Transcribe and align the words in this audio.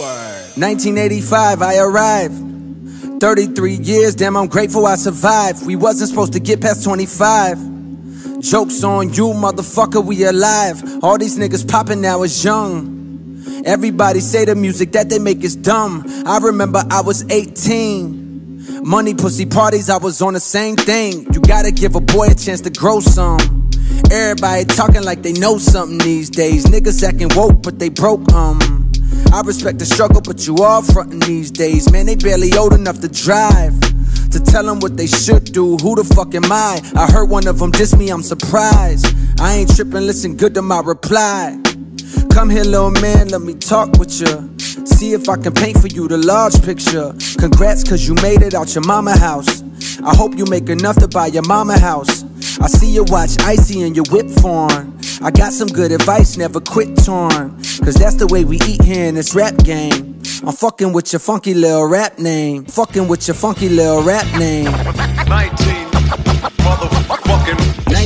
1985, 0.00 1.62
I 1.62 1.78
arrived. 1.78 3.20
33 3.20 3.74
years, 3.74 4.14
damn, 4.14 4.36
I'm 4.36 4.46
grateful 4.46 4.86
I 4.86 4.96
survived. 4.96 5.66
We 5.66 5.76
wasn't 5.76 6.08
supposed 6.08 6.32
to 6.32 6.40
get 6.40 6.60
past 6.60 6.84
25. 6.84 8.40
Jokes 8.40 8.82
on 8.82 9.12
you, 9.12 9.28
motherfucker, 9.28 10.02
we 10.02 10.24
alive. 10.24 10.82
All 11.04 11.18
these 11.18 11.38
niggas 11.38 11.68
popping 11.70 12.00
now 12.00 12.22
is 12.22 12.42
young. 12.42 13.62
Everybody 13.66 14.20
say 14.20 14.46
the 14.46 14.54
music 14.54 14.92
that 14.92 15.10
they 15.10 15.18
make 15.18 15.44
is 15.44 15.54
dumb. 15.54 16.04
I 16.26 16.38
remember 16.38 16.82
I 16.90 17.02
was 17.02 17.30
18. 17.30 18.82
Money, 18.82 19.14
pussy 19.14 19.44
parties, 19.44 19.90
I 19.90 19.98
was 19.98 20.22
on 20.22 20.32
the 20.32 20.40
same 20.40 20.76
thing. 20.76 21.26
You 21.34 21.40
gotta 21.40 21.70
give 21.70 21.94
a 21.94 22.00
boy 22.00 22.28
a 22.28 22.34
chance 22.34 22.62
to 22.62 22.70
grow 22.70 23.00
some. 23.00 23.68
Everybody 24.10 24.64
talking 24.64 25.02
like 25.02 25.22
they 25.22 25.32
know 25.34 25.58
something 25.58 25.98
these 25.98 26.30
days. 26.30 26.64
Niggas 26.64 27.06
acting 27.06 27.28
woke, 27.36 27.62
but 27.62 27.78
they 27.78 27.90
broke, 27.90 28.32
um. 28.32 28.79
I 29.32 29.42
respect 29.44 29.78
the 29.78 29.86
struggle, 29.86 30.20
but 30.20 30.46
you 30.46 30.56
all 30.56 30.82
frontin' 30.82 31.20
these 31.20 31.50
days. 31.50 31.90
Man, 31.92 32.06
they 32.06 32.16
barely 32.16 32.52
old 32.56 32.72
enough 32.72 33.00
to 33.00 33.08
drive. 33.08 33.78
To 34.30 34.38
tell 34.38 34.64
them 34.64 34.78
what 34.80 34.96
they 34.96 35.06
should 35.08 35.44
do. 35.44 35.76
Who 35.78 35.96
the 35.96 36.04
fuck 36.04 36.34
am 36.34 36.50
I? 36.52 36.80
I 36.94 37.10
heard 37.10 37.28
one 37.28 37.46
of 37.48 37.58
them 37.58 37.72
diss 37.72 37.96
me, 37.96 38.10
I'm 38.10 38.22
surprised. 38.22 39.06
I 39.40 39.56
ain't 39.56 39.74
trippin', 39.74 40.06
listen 40.06 40.36
good 40.36 40.54
to 40.54 40.62
my 40.62 40.80
reply. 40.80 41.58
Come 42.30 42.48
here, 42.48 42.64
little 42.64 42.92
man, 42.92 43.28
let 43.28 43.42
me 43.42 43.54
talk 43.54 43.90
with 43.98 44.20
you. 44.20 44.56
See 44.86 45.12
if 45.14 45.28
I 45.28 45.36
can 45.36 45.52
paint 45.52 45.78
for 45.78 45.88
you 45.88 46.06
the 46.06 46.16
large 46.16 46.62
picture. 46.62 47.12
Congrats, 47.38 47.82
cause 47.82 48.06
you 48.06 48.14
made 48.22 48.42
it 48.42 48.54
out 48.54 48.74
your 48.74 48.84
mama 48.84 49.18
house. 49.18 49.62
I 50.02 50.14
hope 50.14 50.36
you 50.36 50.44
make 50.46 50.68
enough 50.68 50.96
to 50.96 51.08
buy 51.08 51.26
your 51.26 51.42
mama 51.48 51.78
house. 51.78 52.22
I 52.58 52.66
see 52.66 52.90
you 52.90 53.04
watch 53.04 53.38
icy 53.40 53.82
and 53.82 53.94
your 53.94 54.04
whip 54.10 54.28
form. 54.40 54.98
I 55.22 55.30
got 55.30 55.52
some 55.52 55.68
good 55.68 55.92
advice, 55.92 56.36
never 56.36 56.60
quit 56.60 56.96
torn. 57.04 57.50
Cause 57.84 57.94
that's 57.94 58.16
the 58.16 58.26
way 58.26 58.44
we 58.44 58.56
eat 58.66 58.82
here 58.82 59.06
in 59.06 59.14
this 59.14 59.34
rap 59.34 59.56
game. 59.58 60.20
I'm 60.42 60.52
fucking 60.52 60.92
with 60.92 61.12
your 61.12 61.20
funky 61.20 61.54
little 61.54 61.86
rap 61.86 62.18
name. 62.18 62.64
Fucking 62.64 63.08
with 63.08 63.28
your 63.28 63.34
funky 63.34 63.68
little 63.68 64.02
rap 64.02 64.26
name. 64.38 64.64
19 64.64 64.72
motherfucking 65.28 66.59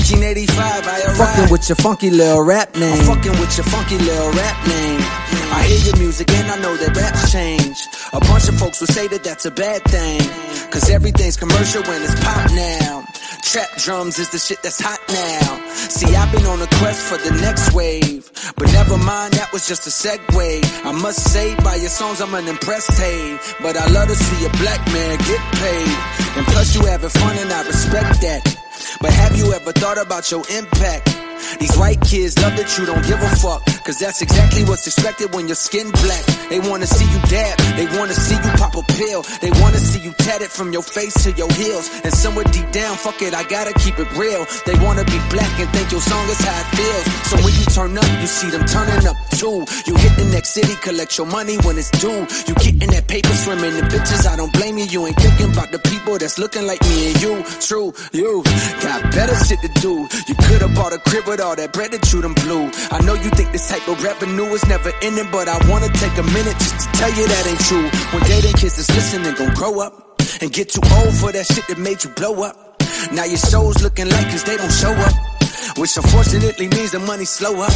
1985, 0.05 0.53
I 0.61 1.01
arrived. 1.01 1.17
Fucking 1.17 1.51
with 1.51 1.65
your 1.67 1.77
funky 1.77 2.11
little 2.11 2.45
rap 2.45 2.77
name. 2.77 2.93
I'm 2.93 3.17
fucking 3.17 3.41
with 3.41 3.57
your 3.57 3.65
funky 3.65 3.97
little 3.97 4.31
rap 4.37 4.59
name. 4.69 5.01
I 5.49 5.65
hear 5.65 5.81
your 5.81 5.97
music 5.97 6.31
and 6.31 6.51
I 6.51 6.61
know 6.61 6.77
that 6.77 6.95
raps 6.95 7.33
change. 7.33 7.79
A 8.13 8.21
bunch 8.21 8.47
of 8.49 8.59
folks 8.61 8.81
will 8.81 8.93
say 8.93 9.09
that 9.09 9.25
that's 9.25 9.47
a 9.47 9.51
bad 9.51 9.81
thing. 9.85 10.21
Cause 10.69 10.91
everything's 10.91 11.39
commercial 11.39 11.81
when 11.89 12.03
it's 12.03 12.13
pop 12.21 12.51
now. 12.53 13.09
Trap 13.49 13.71
drums 13.81 14.19
is 14.19 14.29
the 14.29 14.37
shit 14.37 14.61
that's 14.63 14.79
hot 14.79 15.01
now. 15.09 15.73
See, 15.73 16.15
I've 16.15 16.31
been 16.33 16.45
on 16.53 16.61
a 16.61 16.69
quest 16.77 17.01
for 17.09 17.17
the 17.17 17.41
next 17.41 17.73
wave. 17.73 18.29
But 18.57 18.69
never 18.77 18.99
mind, 18.99 19.33
that 19.41 19.55
was 19.55 19.67
just 19.67 19.87
a 19.89 19.91
segue. 19.91 20.85
I 20.85 20.93
must 20.93 21.33
say, 21.33 21.55
by 21.65 21.77
your 21.77 21.89
songs, 21.89 22.21
I'm 22.21 22.35
an 22.35 22.47
impressed 22.47 22.93
hey. 23.01 23.39
But 23.63 23.79
I 23.79 23.89
love 23.89 24.09
to 24.09 24.17
see 24.17 24.45
a 24.45 24.51
black 24.61 24.85
man 24.93 25.17
get 25.25 25.41
paid. 25.65 25.97
And 26.37 26.45
plus, 26.53 26.77
you 26.77 26.85
having 26.85 27.09
fun, 27.09 27.39
and 27.39 27.51
I 27.51 27.65
respect 27.65 28.21
that. 28.21 28.64
But 29.01 29.13
have 29.13 29.37
you 29.37 29.53
ever 29.53 29.73
thought 29.73 29.99
about 29.99 30.31
your 30.31 30.43
impact? 30.51 31.09
These 31.59 31.77
white 31.77 32.01
kids 32.01 32.39
love 32.39 32.57
that 32.57 32.79
you 32.79 32.87
don't 32.87 33.05
give 33.07 33.21
a 33.21 33.31
fuck. 33.37 33.65
Cause 33.85 33.99
that's 33.99 34.23
exactly 34.23 34.65
what's 34.65 34.87
expected 34.87 35.35
when 35.35 35.47
your 35.47 35.57
skin 35.57 35.91
black. 35.91 36.25
They 36.49 36.61
wanna 36.61 36.87
see 36.87 37.05
you 37.05 37.21
dab, 37.29 37.59
they 37.77 37.87
wanna 37.99 38.15
see 38.15 38.37
you 38.37 38.53
pop 38.57 38.75
a 38.77 38.83
pill. 38.97 39.23
They 39.41 39.51
wanna 39.61 39.79
see 39.79 40.01
you 40.01 40.13
tatted 40.25 40.51
from 40.51 40.73
your 40.73 40.83
face 40.83 41.15
to 41.25 41.33
your 41.33 41.51
heels. 41.53 41.91
And 42.05 42.13
somewhere 42.13 42.45
deep 42.45 42.71
down, 42.73 42.97
fuck 42.97 43.21
it, 43.21 43.35
I 43.35 43.45
gotta 43.45 43.75
keep 43.75 43.99
it 43.99 44.09
real. 44.17 44.47
They 44.65 44.77
wanna 44.85 45.05
be 45.05 45.19
black 45.29 45.53
and 45.61 45.69
think 45.71 45.91
your 45.93 46.01
song 46.01 46.27
is 46.29 46.41
how 46.41 46.61
it 46.61 46.69
feels. 46.77 47.05
So 47.29 47.37
when 47.45 47.53
you 47.55 47.67
turn 47.77 47.99
up, 47.99 48.09
you 48.21 48.27
see 48.27 48.51
them 48.51 48.65
turning 48.67 49.07
up 49.07 49.17
too. 49.37 49.67
You 49.87 49.95
hit 49.97 50.17
the 50.17 50.29
next 50.33 50.51
city, 50.51 50.75
collect 50.77 51.19
your 51.19 51.27
money 51.27 51.57
when 51.67 51.77
it's 51.77 51.91
due. 51.91 52.27
You 52.49 52.55
getting 52.55 52.91
that 52.97 53.07
paper, 53.09 53.35
swimming 53.35 53.77
in 53.77 53.85
bitches, 53.93 54.27
I 54.27 54.37
don't 54.37 54.53
blame 54.53 54.79
you. 54.79 54.85
You 54.85 55.07
ain't 55.07 55.17
thinking 55.17 55.53
about 55.53 55.73
the 55.73 55.79
people 55.79 56.17
that's 56.19 56.39
looking 56.39 56.67
like 56.67 56.81
me 56.83 57.13
and 57.13 57.23
you. 57.23 57.43
True, 57.61 57.93
you 58.13 58.43
got 58.81 59.03
better 59.13 59.37
shit 59.45 59.61
to 59.61 59.69
do. 59.81 60.09
You 60.29 60.35
could've 60.47 60.75
bought 60.75 60.93
a 60.93 60.99
crib 60.99 61.24
with 61.27 61.41
all 61.41 61.57
that 61.57 61.73
bread 61.73 61.91
that 61.93 62.13
you 62.13 62.23
done 62.23 62.35
blew. 62.35 62.71
I 62.91 63.01
know 63.05 63.15
you 63.15 63.31
think 63.31 63.53
this 63.53 63.69
type 63.69 63.87
of 63.89 64.03
revenue 64.03 64.45
is 64.55 64.65
never 64.67 64.93
ending, 65.03 65.29
but 65.31 65.49
I 65.49 65.59
wanna 65.71 65.89
take 65.89 66.17
a 66.19 66.27
minute 66.35 66.57
just 66.59 66.81
to 66.81 66.87
tell 66.99 67.13
you 67.13 67.27
that 67.27 67.47
ain't 67.47 67.61
true. 67.61 67.87
One 68.13 68.23
day 68.29 68.41
them 68.41 68.53
kids 68.55 68.77
that's 68.77 68.91
listening 68.95 69.35
gon' 69.35 69.55
grow 69.55 69.81
up 69.81 70.21
and 70.41 70.53
get 70.53 70.71
too 70.71 70.83
old 71.03 71.15
for 71.15 71.33
that 71.33 71.47
shit 71.47 71.67
that 71.69 71.79
made 71.79 72.05
you 72.05 72.11
blow 72.11 72.43
up. 72.43 72.83
Now 73.13 73.25
your 73.25 73.39
show's 73.39 73.83
looking 73.83 74.09
like 74.09 74.29
cause 74.31 74.45
they 74.45 74.57
don't 74.57 74.73
show 74.73 74.93
up. 74.93 75.34
Which 75.77 75.97
unfortunately 75.97 76.69
means 76.69 76.93
the 76.93 77.01
money 77.01 77.25
slow 77.25 77.63
up. 77.63 77.73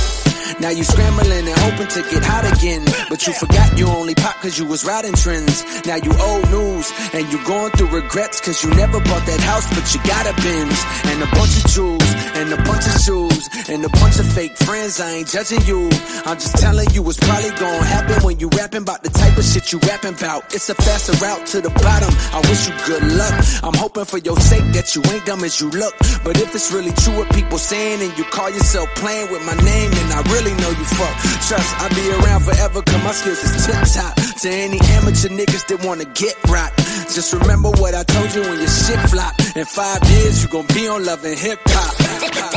Now 0.60 0.71
you 0.71 0.84
scrambling 0.84 1.47
and 1.47 1.59
hoping 1.66 1.88
to 1.88 2.00
get 2.10 2.25
hot 2.25 2.44
again. 2.56 2.84
But 3.09 3.26
you 3.26 3.32
forgot 3.32 3.78
you 3.78 3.87
only 3.88 4.15
pop 4.15 4.37
cause 4.41 4.59
you 4.59 4.66
was 4.66 4.84
riding 4.84 5.15
trends. 5.15 5.65
Now 5.87 5.97
you 5.97 6.12
old 6.21 6.48
news 6.50 6.91
and 7.12 7.31
you 7.32 7.38
going 7.44 7.72
through 7.72 7.88
regrets 7.88 8.41
cause 8.41 8.65
you 8.65 8.71
never 8.75 9.00
bought 9.00 9.25
that 9.27 9.41
house 9.41 9.69
but 9.75 9.84
you 9.93 10.00
got 10.09 10.25
a 10.27 10.34
Benz. 10.43 10.78
And 11.10 11.22
a 11.22 11.28
bunch 11.37 11.54
of 11.59 11.71
jewels 11.71 12.09
and 12.38 12.53
a 12.53 12.56
bunch 12.65 12.87
of 12.87 12.97
shoes 13.00 13.48
and 13.69 13.84
a 13.84 13.88
bunch 14.00 14.19
of 14.19 14.27
fake 14.32 14.56
friends. 14.56 15.00
I 15.00 15.10
ain't 15.21 15.28
judging 15.28 15.62
you. 15.62 15.91
I'm 16.25 16.38
just 16.38 16.56
telling 16.56 16.88
you 16.91 17.03
what's 17.03 17.19
probably 17.19 17.50
gonna 17.59 17.84
happen 17.84 18.22
when 18.25 18.38
you 18.38 18.48
rapping 18.56 18.82
about 18.82 19.03
the 19.03 19.10
type 19.10 19.37
of 19.37 19.44
shit 19.44 19.72
you 19.72 19.78
rapping 19.81 20.15
about. 20.15 20.54
It's 20.54 20.69
a 20.71 20.75
faster 20.75 21.12
route 21.25 21.47
to 21.54 21.60
the 21.60 21.71
bottom. 21.71 22.12
I 22.32 22.41
wish 22.48 22.69
you 22.69 22.75
good 22.87 23.04
luck. 23.16 23.34
I'm 23.62 23.75
hoping 23.75 24.04
for 24.04 24.19
your 24.19 24.38
sake 24.41 24.65
that 24.72 24.94
you 24.94 25.03
ain't 25.12 25.27
dumb 25.27 25.44
as 25.44 25.60
you 25.60 25.71
look. 25.71 25.94
But 26.25 26.41
if 26.41 26.54
it's 26.54 26.72
really 26.72 26.93
true 26.93 27.16
what 27.19 27.32
people 27.34 27.59
saying 27.78 28.03
and 28.03 28.19
you 28.19 28.25
call 28.25 28.50
yourself 28.50 28.89
playing 28.97 29.31
with 29.31 29.43
my 29.47 29.55
name, 29.62 29.91
and 29.93 30.09
I 30.12 30.21
really 30.33 30.39
really 30.39 30.55
know 30.62 30.71
you 30.71 30.87
fuck. 30.99 31.15
Trust, 31.47 31.71
I'll 31.81 31.94
be 31.94 32.06
around 32.19 32.43
forever, 32.43 32.83
cause 32.83 33.03
my 33.05 33.12
skills 33.12 33.43
is 33.43 33.66
tip 33.66 33.77
top. 33.94 34.15
To 34.43 34.49
any 34.49 34.78
amateur 34.97 35.28
niggas 35.28 35.66
that 35.69 35.84
wanna 35.84 36.05
get 36.15 36.34
rocked. 36.49 36.78
Just 37.15 37.33
remember 37.33 37.71
what 37.83 37.94
I 37.94 38.03
told 38.05 38.34
you 38.34 38.43
when 38.43 38.59
your 38.59 38.69
shit 38.69 39.00
flop. 39.11 39.34
In 39.56 39.65
five 39.65 40.03
years, 40.11 40.43
you 40.43 40.49
gon' 40.49 40.66
be 40.75 40.89
on 40.89 41.05
Love 41.05 41.25
and 41.25 41.39
Hip 41.39 41.61
Hop. 41.75 41.93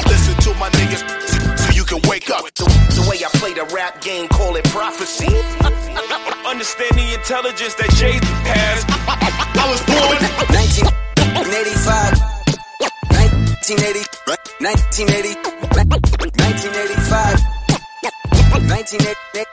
Listen 0.06 0.36
to 0.46 0.54
my 0.60 0.70
niggas 0.78 1.04
so 1.58 1.68
you 1.74 1.86
can 1.86 2.02
wake 2.10 2.30
up. 2.30 2.44
The, 2.54 2.66
the 2.98 3.04
way 3.10 3.18
I 3.26 3.30
play 3.42 3.54
the 3.54 3.66
rap 3.74 4.02
game, 4.02 4.28
call 4.28 4.56
it 4.56 4.66
prophecy. 4.66 5.28
Understand 6.52 6.94
the 6.98 7.14
intelligence 7.14 7.76
that 7.76 7.90
Jay 7.98 8.20
has. 8.46 8.86
I 9.08 9.66
was 9.70 9.82
born 9.90 10.18
1985. 10.58 12.31
1980, 13.72 14.04
1980, 14.60 15.40
1985. 16.36 17.40
1985. 18.68 19.52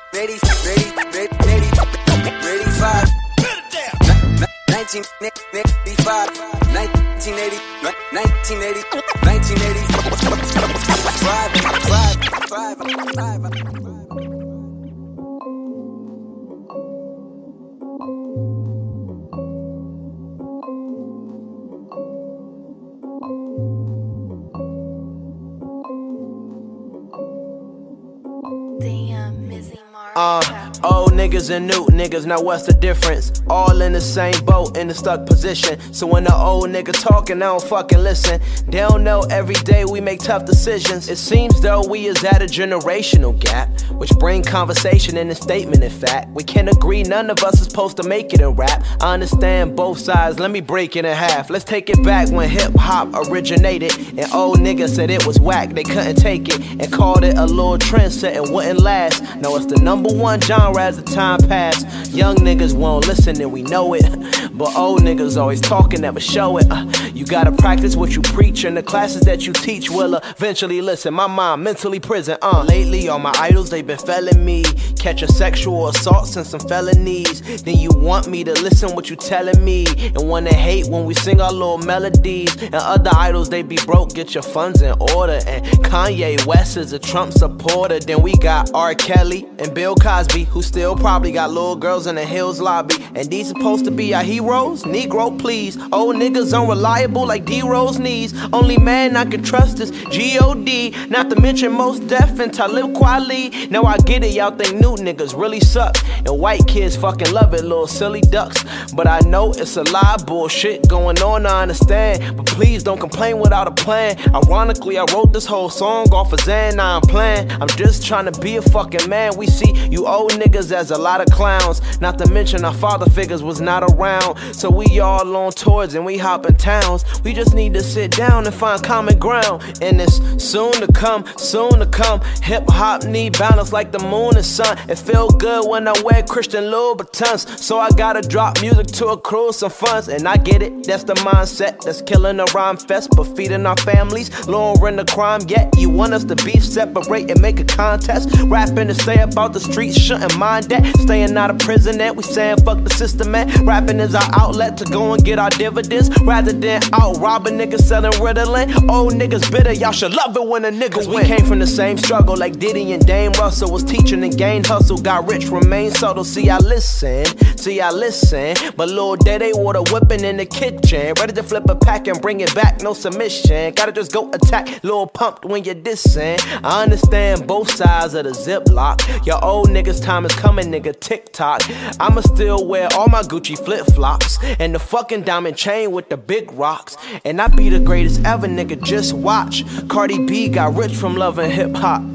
Uh, 30.21 30.43
old 30.83 31.13
niggas 31.13 31.49
and 31.49 31.69
new 31.69 31.87
niggas, 31.87 32.27
now 32.27 32.43
what's 32.43 32.67
the 32.67 32.73
difference? 32.73 33.41
All 33.49 33.81
in 33.81 33.93
the 33.93 34.01
same 34.01 34.35
boat, 34.45 34.77
in 34.77 34.89
the 34.89 34.95
stuck 34.95 35.27
position. 35.27 35.79
So 35.95 36.09
when 36.09 36.25
the 36.25 36.35
old 36.35 36.71
nigga 36.71 36.91
talking, 37.01 37.37
I 37.37 37.47
don't 37.47 37.63
fucking 37.63 38.01
listen. 38.01 38.41
They 38.67 38.79
don't 38.79 39.05
know 39.05 39.21
every 39.31 39.55
day 39.55 39.85
we 39.85 40.01
make 40.01 40.19
tough 40.19 40.45
decisions. 40.45 41.09
It 41.09 41.19
seems 41.19 41.61
though 41.61 41.87
we 41.87 42.09
is 42.09 42.25
at 42.25 42.43
a 42.43 42.47
generational 42.47 43.39
gap, 43.39 43.69
which 43.93 44.11
bring 44.19 44.43
conversation 44.43 45.17
in 45.17 45.31
a 45.31 45.37
statement. 45.37 45.85
In 45.85 45.91
fact, 45.91 46.31
we 46.31 46.43
can't 46.43 46.69
agree 46.69 47.05
none 47.05 47.31
of 47.31 47.39
us 47.45 47.61
is 47.61 47.69
supposed 47.69 47.97
to 47.99 48.03
make 48.03 48.35
it 48.35 48.41
in 48.41 48.57
rap. 48.57 48.85
I 49.01 49.15
understand 49.15 49.77
both 49.77 50.01
sides, 50.01 50.41
let 50.41 50.51
me 50.51 50.61
break 50.61 50.97
it 50.97 51.05
in 51.05 51.17
half. 51.17 51.49
Let's 51.49 51.65
take 51.65 51.91
it 51.91 52.03
back 52.03 52.29
when 52.31 52.51
hip 52.51 52.75
hop 52.75 53.29
originated, 53.29 53.97
and 54.19 54.33
old 54.33 54.59
niggas 54.59 54.97
said 54.97 55.11
it 55.11 55.25
was 55.25 55.39
whack, 55.39 55.75
they 55.75 55.85
couldn't 55.85 56.17
take 56.17 56.49
it, 56.49 56.59
and 56.81 56.93
called 56.93 57.23
it 57.23 57.39
a 57.39 57.47
little 57.47 57.79
trend 57.79 58.13
set 58.13 58.35
and 58.35 58.53
wouldn't 58.53 58.81
last. 58.81 59.23
Now 59.37 59.55
it's 59.55 59.67
the 59.67 59.79
number 59.79 60.08
one 60.17 60.41
genre 60.41 60.83
as 60.83 60.97
the 60.97 61.03
time 61.03 61.41
passed. 61.41 61.87
Young 62.13 62.37
niggas 62.37 62.75
won't 62.75 63.07
listen 63.07 63.41
and 63.41 63.53
we 63.53 63.63
know 63.63 63.95
it. 63.95 64.05
But 64.53 64.75
old 64.77 65.03
niggas 65.03 65.41
always 65.41 65.61
talking, 65.61 66.01
never 66.01 66.21
show 66.21 66.59
it. 66.59 66.67
Uh, 66.71 66.85
you 67.15 67.25
gotta 67.25 67.53
practice 67.53 67.95
what 67.95 68.15
you 68.17 68.23
preach, 68.23 68.65
and 68.65 68.77
the 68.77 68.83
classes 68.83 69.23
that 69.23 69.47
you 69.47 69.53
teach 69.53 69.89
will 69.89 70.17
eventually 70.17 70.81
listen. 70.81 71.15
My 71.15 71.27
mind 71.27 71.63
mentally 71.63 72.01
prison. 72.01 72.39
Uh, 72.43 72.65
lately 72.67 73.09
all 73.09 73.19
my 73.19 73.33
idols 73.39 73.71
they 73.71 73.83
been 73.83 73.99
felling 73.99 74.45
me, 74.45 74.65
catch 74.99 75.23
a 75.23 75.29
sexual 75.29 75.89
assaults 75.89 76.35
and 76.37 76.47
some 76.47 76.61
felonies. 76.61 77.63
Then 77.63 77.77
you 77.77 77.91
want 77.95 78.27
me 78.27 78.43
to 78.45 78.53
listen 78.53 78.95
what 78.97 79.11
you 79.11 79.17
telling 79.17 79.65
me, 79.65 79.87
and 79.99 80.29
wanna 80.29 80.55
hate 80.55 80.89
when 80.89 81.05
we 81.05 81.15
sing 81.15 81.41
our 81.41 81.53
little 81.53 81.79
melodies. 81.79 82.55
And 82.61 82.75
other 82.75 83.11
idols 83.15 83.49
they 83.51 83.63
be 83.63 83.79
broke, 83.87 84.15
get 84.15 84.35
your 84.35 84.43
funds 84.43 84.83
in 84.83 84.95
order. 85.15 85.39
And 85.47 85.65
Kanye 85.85 86.45
West 86.47 86.77
is 86.77 86.93
a 86.93 86.99
Trump 86.99 87.33
supporter. 87.33 88.01
Then 88.01 88.23
we 88.23 88.33
got 88.39 88.73
R. 88.75 88.95
Kelly 88.95 89.47
and 89.59 89.73
Bill 89.75 89.95
Cosby, 89.99 90.45
who 90.45 90.63
still 90.63 90.97
probably 90.97 91.33
got 91.33 91.51
little 91.51 91.77
girls 91.77 92.07
in 92.07 92.15
the 92.15 92.25
Hills 92.25 92.61
lobby. 92.61 92.95
And 93.15 93.29
these 93.31 93.49
supposed 93.49 93.85
to 93.85 93.91
be 93.91 94.15
our 94.15 94.23
heroes? 94.23 94.85
Negro, 94.85 95.39
please. 95.39 95.77
Old 95.93 96.17
niggas 96.17 96.59
unreliable 96.59 97.27
like 97.27 97.45
D 97.45 97.63
Rose 97.63 97.99
knees. 97.99 98.35
Only 98.53 98.79
man 98.79 99.17
I 99.17 99.25
can 99.25 99.43
trust 99.43 99.81
is 99.81 99.91
G-O-D. 100.11 100.95
Not 101.09 101.31
to 101.31 101.41
mention 101.41 101.73
Mos 101.73 102.01
Def 102.01 102.39
and 102.39 102.53
Talib 102.53 102.93
Kweli. 102.95 103.71
Now 103.71 103.85
I 103.85 103.99
get 103.99 104.25
it, 104.25 104.33
y'all 104.33 104.51
think 104.51 104.81
new 104.81 104.97
niggas 104.97 105.39
really 105.39 105.61
suck. 105.61 105.97
And 106.19 106.39
white 106.39 106.67
kids 106.67 106.97
fucking 106.97 107.33
love 107.33 107.55
it, 107.55 107.63
little 107.63 107.87
silly 107.87 108.21
ducks. 108.21 108.65
But 108.95 109.07
I 109.07 109.21
know 109.21 109.53
it's 109.53 109.77
a 109.77 109.83
lie, 109.85 110.17
bullshit 110.27 110.89
going 110.89 111.21
on, 111.21 111.47
I 111.47 111.63
understand. 111.63 112.37
But 112.37 112.47
please 112.47 112.83
don't 112.83 113.01
complain 113.01 113.39
without 113.39 113.67
a 113.67 113.73
plan. 113.73 114.17
Ironically, 114.35 114.99
I 114.99 115.05
wrote 115.13 115.33
this 115.33 115.47
whole 115.47 115.71
song 115.71 116.13
off 116.13 116.33
of 116.33 116.41
Zan, 116.41 116.81
I'm 116.81 117.03
playing. 117.03 117.51
I'm 117.51 117.69
just 117.69 118.07
trying 118.07 118.31
to 118.31 118.41
be 118.41 118.57
a 118.57 118.63
fucking 118.63 119.09
man. 119.09 119.37
We 119.37 119.47
see 119.47 119.73
you 119.91 120.07
old 120.07 120.33
niggas 120.33 120.73
as 120.73 120.91
a 120.91 120.99
lot 120.99 121.21
of 121.21 121.27
clowns. 121.33 121.81
Not 122.01 122.19
to 122.19 122.31
mention 122.31 122.65
our 122.65 122.75
father 122.75 123.11
figures 123.11 123.43
was 123.43 123.61
not 123.61 123.83
around. 123.83 124.39
So 124.53 124.71
we 124.71 125.01
all 125.01 125.37
on 125.37 125.53
tours 125.53 125.95
and 125.95 126.05
we 126.05 126.19
hopping 126.19 126.57
towns. 126.57 127.05
We 127.23 127.33
just 127.33 127.55
need 127.55 127.75
to 127.75 127.83
sit 127.83 128.11
down 128.13 128.47
and 128.47 128.55
find 128.55 128.83
common 128.83 129.19
ground. 129.19 129.63
And 129.81 130.01
it's 130.01 130.17
soon 130.43 130.73
to 130.73 130.93
come, 130.93 131.25
soon 131.37 131.79
to 131.79 131.87
come. 131.87 132.21
Hip 132.43 132.65
hop 132.69 133.05
need 133.05 133.39
balance 133.39 133.73
like 133.73 133.93
the 133.93 133.99
moon 133.99 134.37
and 134.37 134.45
sun. 134.45 134.79
It 134.89 134.99
feel 134.99 135.29
good 135.29 135.69
when 135.69 135.89
I 135.89 135.95
wear 136.03 136.23
Christian 136.23 136.65
Louboutins. 136.65 137.59
So 137.59 137.79
I 137.79 137.91
gotta 137.91 138.21
drop 138.21 138.61
music 138.61 138.87
to 138.99 139.09
accrue 139.09 139.53
some 139.53 139.71
funds. 139.71 140.09
And 140.09 140.27
I 140.27 140.37
get 140.37 140.63
it, 140.63 140.85
that's 140.85 141.05
the 141.05 141.15
mindset 141.15 141.83
that's 141.83 142.03
killing 142.03 142.39
the 142.39 142.51
rhyme 142.55 142.77
fest, 142.77 143.11
but 143.17 143.25
feeding 143.37 143.67
our 143.67 143.77
families, 143.79 144.47
lowering 144.49 144.97
the 144.97 145.05
crime. 145.05 145.41
Yet 145.49 145.69
you 145.77 145.91
want 145.91 146.15
us 146.15 146.25
to 146.25 146.37
beef, 146.37 146.65
separate, 146.65 147.31
and 147.31 147.41
make 147.41 147.61
a 147.61 147.65
contest. 147.65 148.31
Rapping 148.45 148.89
to 148.89 148.95
stay 148.95 149.21
about 149.21 149.53
the 149.53 149.61
streets, 149.71 149.99
shouldn't 150.01 150.37
mind 150.39 150.67
that. 150.67 150.85
Staying 150.99 151.37
out 151.37 151.51
of 151.51 151.59
prison, 151.59 151.99
that 151.99 152.17
we 152.17 152.23
saying 152.23 152.59
fuck 152.65 152.83
the 152.83 152.91
system, 152.91 153.31
man. 153.31 153.49
Rapping 153.65 154.01
is 154.01 154.15
our 154.15 154.29
outlet 154.35 154.77
to 154.79 154.85
go 154.85 155.13
and 155.13 155.25
get 155.25 155.39
our 155.39 155.51
dividends 155.51 156.11
rather 156.23 156.53
than 156.53 156.83
out 156.93 157.17
robbing 157.19 157.59
niggas 157.59 157.83
selling 157.83 158.13
Ritalin. 158.13 158.89
Old 158.89 159.15
niggas 159.15 159.51
bitter, 159.51 159.73
y'all 159.73 159.93
should 159.93 160.13
love 160.15 160.37
it 160.37 160.47
when 160.47 160.65
a 160.65 160.71
nigga 160.71 161.07
win. 161.07 161.23
We 161.23 161.25
came 161.25 161.45
from 161.47 161.59
the 161.59 161.67
same 161.67 161.99
struggle 161.99 162.37
like 162.37 162.59
Diddy 162.59 162.93
and 162.93 163.05
Dame 163.05 163.33
Russell 163.33 163.71
was 163.71 163.85
teaching 163.85 164.23
and 164.23 164.37
gained 164.37 164.67
hustle. 164.67 164.99
Got 164.99 165.29
rich, 165.29 165.49
remain 165.49 165.91
subtle. 165.91 166.25
See, 166.25 166.49
I 166.51 166.59
listen, 166.59 167.27
see, 167.57 167.81
I 167.81 167.91
listen. 167.91 168.55
But 168.77 168.89
Lil 168.89 169.17
Daddy 169.17 169.53
water 169.55 169.83
whipping 169.93 170.25
in 170.25 170.37
the 170.37 170.47
kitchen, 170.47 171.15
ready 171.19 171.33
to 171.33 171.43
flip 171.43 171.69
a 171.69 171.75
pack 171.75 172.07
and 172.07 172.21
bring 172.21 172.41
it 172.41 172.55
back, 172.55 172.83
no 172.83 172.95
submission. 172.95 173.75
Gotta 173.75 173.93
just 173.93 174.13
go 174.13 174.31
attack, 174.31 174.83
little 174.85 175.07
pumped 175.07 175.45
when 175.45 175.65
you're 175.65 175.75
dissing. 175.75 176.39
I 176.65 176.83
understand 176.85 177.47
both 177.47 177.71
sides 177.71 178.15
of 178.15 178.25
the 178.25 178.31
ziplock. 178.31 179.27
Your 179.27 179.45
old 179.45 179.58
niggas' 179.65 180.03
time 180.03 180.25
is 180.25 180.35
coming, 180.35 180.67
nigga. 180.67 180.99
Tick 180.99 181.33
tock. 181.33 181.63
I'ma 182.01 182.21
still 182.23 182.67
wear 182.67 182.89
all 182.95 183.09
my 183.09 183.23
Gucci 183.23 183.57
flip 183.57 183.87
flops 183.87 184.39
and 184.59 184.75
the 184.75 184.79
fucking 184.79 185.23
diamond 185.23 185.57
chain 185.57 185.93
with 185.93 186.09
the 186.09 186.17
big 186.17 186.53
rocks. 186.53 186.97
And 187.25 187.41
I 187.41 187.49
be 187.49 187.69
the 187.69 187.81
greatest 187.81 188.25
ever, 188.25 188.47
nigga. 188.47 188.83
Just 188.83 189.13
watch. 189.13 189.65
Cardi 189.89 190.25
B 190.27 190.49
got 190.49 190.75
rich 190.75 190.95
from 190.95 191.17
loving 191.17 191.51
hip 191.51 191.75
hop. 191.77 192.03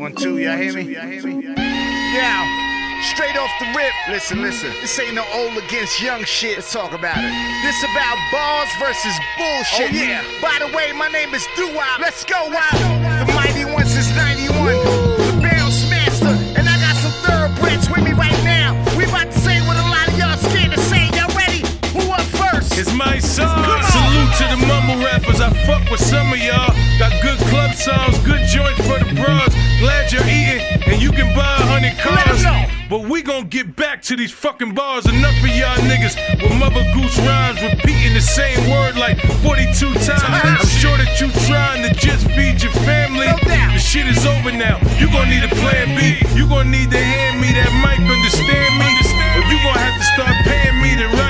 One, 0.00 0.14
two, 0.14 0.38
y'all 0.38 0.56
hear 0.56 0.72
me? 0.72 0.94
Yeah. 2.14 2.69
Straight 3.02 3.36
off 3.36 3.50
the 3.58 3.66
rip. 3.76 3.92
Listen, 4.08 4.42
listen. 4.42 4.70
This 4.80 4.98
ain't 5.00 5.14
no 5.14 5.24
old 5.32 5.56
against 5.56 6.02
young 6.02 6.24
shit. 6.24 6.56
Let's 6.56 6.72
talk 6.72 6.92
about 6.92 7.16
it. 7.16 7.32
This 7.62 7.82
about 7.82 8.18
bars 8.30 8.68
versus 8.78 9.16
bullshit. 9.36 9.90
Oh, 9.90 9.94
yeah. 9.94 10.22
By 10.42 10.58
the 10.60 10.68
way, 10.76 10.92
my 10.92 11.08
name 11.08 11.32
is 11.34 11.46
Doo-Wop. 11.56 11.98
Let's 11.98 12.24
go, 12.24 12.48
Wop. 12.50 12.72
The 12.72 13.32
mighty 13.34 13.64
one 13.64 13.86
since 13.86 14.14
91. 14.16 14.79
Back 34.00 34.06
to 34.08 34.16
these 34.16 34.32
fucking 34.32 34.72
bars. 34.72 35.04
Enough 35.06 35.36
of 35.44 35.52
y'all 35.52 35.76
niggas 35.84 36.16
with 36.40 36.56
Mother 36.58 36.84
Goose 36.94 37.18
rhymes 37.18 37.60
repeating 37.60 38.14
the 38.14 38.20
same 38.20 38.70
word 38.70 38.96
like 38.96 39.20
42 39.44 39.92
times. 39.94 40.24
I'm 40.24 40.66
sure 40.80 40.96
that 40.96 41.20
you 41.20 41.28
trying 41.46 41.82
to 41.84 41.92
just 41.94 42.26
feed 42.32 42.62
your 42.62 42.72
family. 42.88 43.28
The 43.44 43.78
shit 43.78 44.06
is 44.06 44.24
over 44.24 44.52
now. 44.52 44.80
You 44.96 45.10
gon' 45.12 45.28
need 45.28 45.44
a 45.44 45.52
plan 45.60 45.92
B. 45.96 46.16
You 46.34 46.48
gon' 46.48 46.70
need 46.70 46.90
to 46.90 46.98
hand 46.98 47.40
me 47.40 47.52
that 47.52 47.72
mic, 47.84 48.00
understand 48.00 48.72
me? 48.80 48.88
Or 49.36 49.44
you 49.52 49.58
gon' 49.60 49.76
have 49.76 49.96
to 50.00 50.06
start 50.16 50.34
paying 50.48 50.80
me 50.80 50.96
to 50.96 51.08
write. 51.16 51.28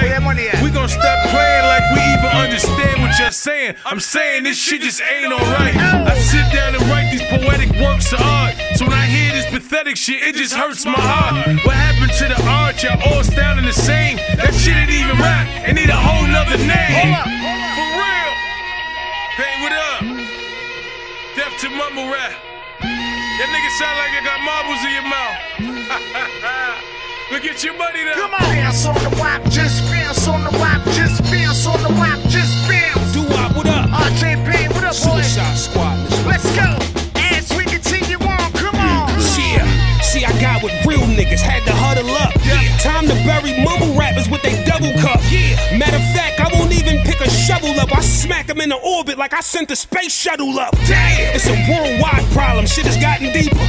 We 0.63 0.71
gon' 0.71 0.89
stop 0.89 1.19
playing 1.31 1.65
like 1.67 1.83
we 1.93 2.01
even 2.15 2.33
understand 2.39 3.03
what 3.03 3.19
you're 3.19 3.33
saying. 3.33 3.75
I'm 3.85 3.99
saying 3.99 4.45
this 4.45 4.57
shit 4.57 4.83
just 4.83 5.03
ain't 5.03 5.33
alright. 5.33 5.77
I 5.77 6.15
sit 6.19 6.47
down 6.55 6.75
and 6.75 6.83
write 6.89 7.11
these 7.11 7.23
poetic 7.29 7.71
works 7.83 8.13
of 8.13 8.21
art. 8.21 8.55
So 8.77 8.85
when 8.85 8.95
I 8.95 9.07
hear 9.07 9.33
this 9.33 9.47
pathetic 9.51 9.97
shit, 9.97 10.23
it 10.23 10.37
just 10.37 10.55
hurts 10.55 10.85
my 10.87 10.95
heart. 10.95 11.47
What 11.67 11.75
happened 11.75 12.13
to 12.13 12.29
the 12.29 12.40
Y'all 12.81 12.97
all 13.13 13.23
sounding 13.23 13.67
the 13.67 13.77
same. 13.77 14.17
That 14.41 14.57
shit 14.57 14.73
ain't 14.73 14.89
even 14.89 15.21
rap. 15.21 15.45
It 15.69 15.77
need 15.77 15.93
a 15.93 16.01
whole 16.01 16.25
nother 16.25 16.57
name. 16.57 16.97
hold 16.97 17.13
up 17.13 17.29
For 17.77 17.89
real. 17.93 18.33
Hey, 19.37 19.53
what 19.61 19.75
up? 19.77 20.01
Deaf 21.37 21.53
to 21.61 21.69
mumble 21.77 22.09
rap. 22.09 22.33
That 22.81 23.49
nigga 23.53 23.71
sound 23.77 23.97
like 24.01 24.17
you 24.17 24.23
got 24.25 24.41
marbles 24.49 24.81
in 24.81 24.93
your 24.97 25.09
mouth. 25.13 25.37
Look 27.37 27.45
at 27.45 27.61
your 27.61 27.77
money 27.77 28.01
now. 28.01 28.17
Come 28.17 28.33
on. 28.33 28.49
Bounce 28.49 28.89
on 28.89 28.97
the 29.05 29.13
wop, 29.21 29.45
just 29.53 29.85
bounce 29.93 30.25
on 30.25 30.41
the 30.41 30.55
wop, 30.57 30.81
just 30.97 31.21
bounce 31.29 31.69
on 31.69 31.85
the 31.85 31.93
wop, 32.01 32.17
just 32.33 32.57
bounce. 32.65 33.13
Do 33.13 33.29
wop, 33.29 33.61
what 33.61 33.69
up? 33.69 33.93
RJ 33.93 34.41
Payne, 34.49 34.73
what 34.73 34.89
up, 34.89 34.97
boy? 34.97 35.21
Suicide 35.21 35.53
Squad. 35.53 36.01
Let's 36.25 36.49
go. 36.57 36.81
As 37.29 37.53
we 37.53 37.69
continue 37.69 38.17
on, 38.25 38.49
come 38.57 38.81
on. 38.81 39.13
Yeah. 39.37 39.69
See, 40.01 40.25
I 40.25 40.33
got 40.41 40.65
with 40.65 40.73
real 40.89 41.05
niggas, 41.05 41.45
had 41.45 41.61
Time 42.83 43.07
to 43.09 43.15
bury 43.29 43.63
mumble 43.63 43.93
rappers 43.93 44.31
with 44.31 44.41
they 44.41 44.57
double 44.65 44.93
cup. 45.01 45.21
Yeah. 45.29 45.77
Matter 45.77 45.97
of 45.97 46.07
fact, 46.17 46.41
I 46.41 46.49
won't 46.59 46.73
even 46.73 47.05
pick 47.05 47.21
a 47.21 47.29
shovel 47.29 47.79
up. 47.79 47.93
I 47.93 48.01
smack 48.01 48.47
them 48.47 48.61
in 48.61 48.71
the 48.71 48.77
orbit 48.77 49.19
like 49.19 49.35
I 49.35 49.41
sent 49.41 49.69
the 49.69 49.77
space 49.77 50.13
shuttle 50.13 50.59
up. 50.59 50.73
Damn. 50.89 51.37
It's 51.37 51.47
a 51.47 51.57
worldwide 51.69 52.25
problem. 52.33 52.65
Shit 52.65 52.87
has 52.87 52.97
gotten 52.97 53.33
deeper. 53.33 53.61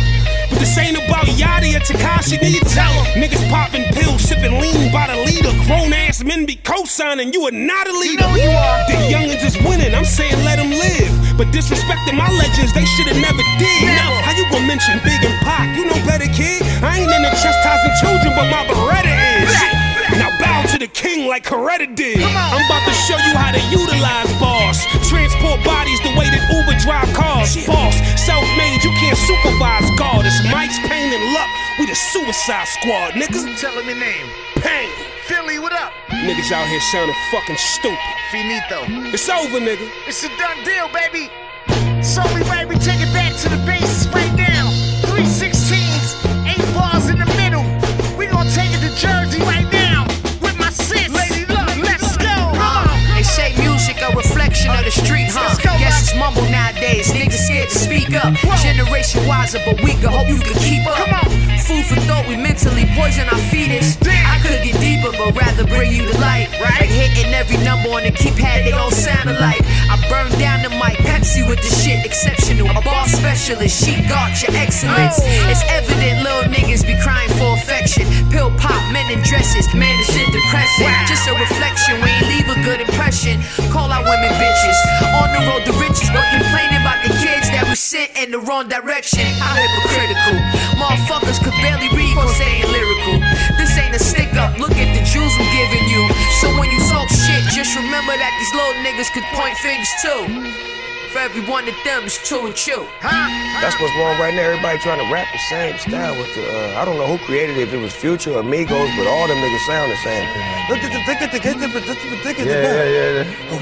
But 0.50 0.60
this 0.60 0.78
ain't 0.78 0.96
about 0.96 1.28
Yachty 1.28 1.76
or 1.76 1.84
Tekashi, 1.84 2.42
need 2.42 2.56
you 2.56 2.64
tell 2.72 2.92
'em. 2.92 3.22
Niggas 3.22 3.44
popping 3.50 3.84
pills, 3.92 4.22
sipping 4.22 4.60
lean 4.60 4.92
by 4.94 5.08
the 5.08 5.18
leader. 5.28 5.52
Grown 5.68 5.92
ass 5.92 6.24
men 6.24 6.46
be 6.46 6.56
co-signing, 6.56 7.34
you 7.34 7.48
are 7.48 7.52
not 7.52 7.88
a 7.88 7.92
leader. 7.92 8.28
know 8.28 8.36
you 8.36 8.50
are. 8.50 8.80
The 8.88 8.96
youngins 9.12 9.44
is 9.44 9.58
winning, 9.68 9.94
I'm 9.94 10.06
saying 10.06 10.44
let 10.46 10.56
them 10.58 10.72
live. 10.72 11.38
But 11.38 11.48
disrespecting 11.52 12.16
my 12.16 12.30
legends, 12.30 12.74
they 12.74 12.86
should've 12.86 13.18
never 13.18 13.44
did. 13.60 13.84
Now, 13.96 14.12
how 14.24 14.32
you 14.38 14.46
gonna 14.52 14.68
mention 14.68 15.00
Big 15.04 15.24
and 15.24 15.40
Pac? 15.42 15.76
You 15.76 15.86
know 15.86 16.00
better, 16.06 16.28
kid. 16.32 16.64
I 16.84 17.00
ain't 17.00 17.12
in 17.12 17.24
into 17.24 17.32
chastising 17.42 17.96
children, 18.02 18.34
but 18.36 18.48
my 18.52 18.64
like 21.32 21.48
Coretta 21.48 21.88
did. 21.96 22.20
I'm 22.20 22.60
about 22.68 22.84
to 22.84 22.92
show 23.08 23.16
you 23.16 23.32
how 23.40 23.56
to 23.56 23.64
utilize 23.72 24.28
bars. 24.36 24.84
Transport 25.08 25.64
bodies 25.64 25.96
the 26.04 26.12
way 26.20 26.28
that 26.28 26.44
Uber 26.52 26.76
drive 26.84 27.08
cars. 27.16 27.56
Boss, 27.64 27.96
self-made, 28.20 28.84
you 28.84 28.92
can't 29.00 29.16
supervise 29.16 29.88
God. 29.96 30.28
It's 30.28 30.36
Mike's 30.52 30.76
pain 30.92 31.08
and 31.08 31.24
luck. 31.32 31.48
We 31.80 31.88
the 31.88 31.96
suicide 31.96 32.68
squad, 32.68 33.16
niggas. 33.16 33.48
Tell 33.64 33.72
him 33.80 33.88
your 33.88 33.96
name. 33.96 34.28
Pain. 34.60 34.92
Philly, 35.24 35.56
what 35.58 35.72
up? 35.72 35.96
Niggas 36.12 36.52
out 36.52 36.68
here 36.68 36.84
sounding 36.92 37.16
fucking 37.32 37.56
stupid. 37.56 38.12
Finito. 38.28 38.84
It's 39.16 39.30
over, 39.32 39.64
nigga. 39.64 39.88
It's 40.12 40.28
a 40.28 40.30
done 40.36 40.60
deal, 40.68 40.92
baby. 40.92 41.32
So 42.04 42.20
we 42.36 42.44
right, 42.52 42.68
we 42.68 42.76
take 42.76 43.00
it 43.00 43.14
back 43.16 43.32
to 43.40 43.48
the 43.48 43.62
base 43.64 44.04
nowadays. 56.92 57.12
Niggas 57.12 57.46
scared 57.46 57.70
to 57.70 57.80
speak 57.80 58.14
up. 58.14 58.34
Generation 58.62 59.26
wiser, 59.28 59.60
but 59.66 59.82
weaker. 59.82 60.10
Hope 60.10 60.28
you 60.28 60.40
can 60.40 60.54
keep 60.56 60.86
up. 60.88 61.41
Thought, 62.22 62.30
we 62.30 62.38
mentally 62.38 62.86
poison 62.96 63.28
our 63.30 63.40
fetus. 63.50 63.98
I 64.02 64.40
could 64.42 64.62
get 64.64 64.80
deeper, 64.80 65.12
but 65.18 65.36
rather 65.36 65.66
bring 65.66 65.92
you 65.92 66.06
to 66.06 66.18
light. 66.20 66.50
Like 66.62 66.90
hitting 66.90 67.34
every 67.34 67.58
number 67.64 67.90
on 67.90 68.04
the 68.04 68.12
keypad, 68.12 68.64
they 68.66 68.72
all 68.72 68.92
sound 68.92 69.30
alike. 69.30 69.62
I 69.90 69.98
burn 70.10 70.32
down 70.40 70.64
the 70.64 70.70
mic, 70.70 70.98
Pepsi 71.04 71.48
with 71.48 71.60
the 71.60 71.72
shit 71.82 72.06
exceptional. 72.06 72.70
A 72.70 72.82
boss 72.82 73.12
specialist, 73.12 73.84
she 73.84 74.02
got 74.08 74.42
your 74.42 74.56
excellence. 74.56 75.20
Oh. 75.20 75.50
It's 75.52 75.64
evident 75.70 76.24
little 76.24 76.48
niggas 76.52 76.86
be 76.86 76.96
crying 77.02 77.30
for 77.38 77.58
affection. 77.58 78.06
Pill 78.30 78.52
pop, 78.58 78.82
men 78.94 79.10
in 79.12 79.22
dresses, 79.24 79.68
man, 79.74 79.98
this 79.98 80.14
shit 80.14 80.28
depressing. 80.32 80.92
Just 81.08 81.28
a 81.28 81.34
reflection, 81.36 82.02
we 82.02 82.10
ain't 82.10 82.28
leave 82.28 82.48
a 82.50 82.58
good 82.64 82.82
impression. 82.82 83.42
Call 83.72 83.92
out 83.92 84.06
women 84.06 84.32
bitches. 84.38 84.78
On 85.22 85.30
the 85.34 85.42
road 85.50 85.64
to 85.66 85.74
riches, 85.80 86.10
but 86.14 86.26
complaining 86.32 86.82
about 86.82 87.02
the 87.04 87.14
that 87.62 87.70
we 87.70 87.78
sent 87.78 88.10
in 88.18 88.34
the 88.34 88.42
wrong 88.42 88.66
direction. 88.66 89.22
How 89.38 89.54
hypocritical. 89.54 90.38
Motherfuckers 90.82 91.38
could 91.38 91.54
barely 91.62 91.94
read, 91.94 92.18
cause 92.18 92.34
they 92.42 92.66
ain't 92.66 92.72
lyrical. 92.74 93.22
This 93.62 93.78
ain't 93.78 93.94
a 93.94 94.02
stick 94.02 94.34
up, 94.34 94.58
look 94.58 94.74
at 94.74 94.90
the 94.98 95.02
jewels 95.06 95.34
I'm 95.38 95.46
giving 95.54 95.86
you. 95.94 96.02
So 96.42 96.50
when 96.58 96.74
you 96.74 96.82
talk 96.90 97.06
shit, 97.10 97.46
just 97.54 97.78
remember 97.78 98.18
that 98.18 98.34
these 98.42 98.54
little 98.58 98.78
niggas 98.82 99.14
could 99.14 99.28
point 99.38 99.54
fingers 99.62 99.94
too. 100.02 100.81
For 101.12 101.20
every 101.20 101.42
one 101.44 101.68
of 101.68 101.76
them 101.84 102.04
is 102.06 102.18
two 102.24 102.46
and 102.46 102.56
two. 102.56 102.88
That's 103.60 103.76
what's 103.82 103.94
wrong 103.98 104.18
right 104.18 104.34
now. 104.34 104.44
Everybody 104.44 104.80
trying 104.80 105.06
to 105.06 105.12
rap 105.14 105.28
the 105.34 105.40
same 105.50 105.78
style 105.78 106.16
with 106.18 106.34
the. 106.36 106.42
Uh, 106.48 106.80
I 106.82 106.86
don't 106.86 106.98
know 106.98 107.06
who 107.06 107.18
created 107.26 107.58
it, 107.58 107.68
if 107.68 107.74
it 107.74 107.82
was 107.82 107.94
Future 107.94 108.32
or 108.32 108.44
Migos, 108.44 108.96
but 108.96 109.08
all 109.08 109.28
them 109.28 109.38
niggas 109.38 109.66
sound 109.68 109.92
the 109.92 109.98
same. 109.98 110.26
Yeah, 112.48 112.64
yeah, 112.86 113.24
yeah. 113.26 113.60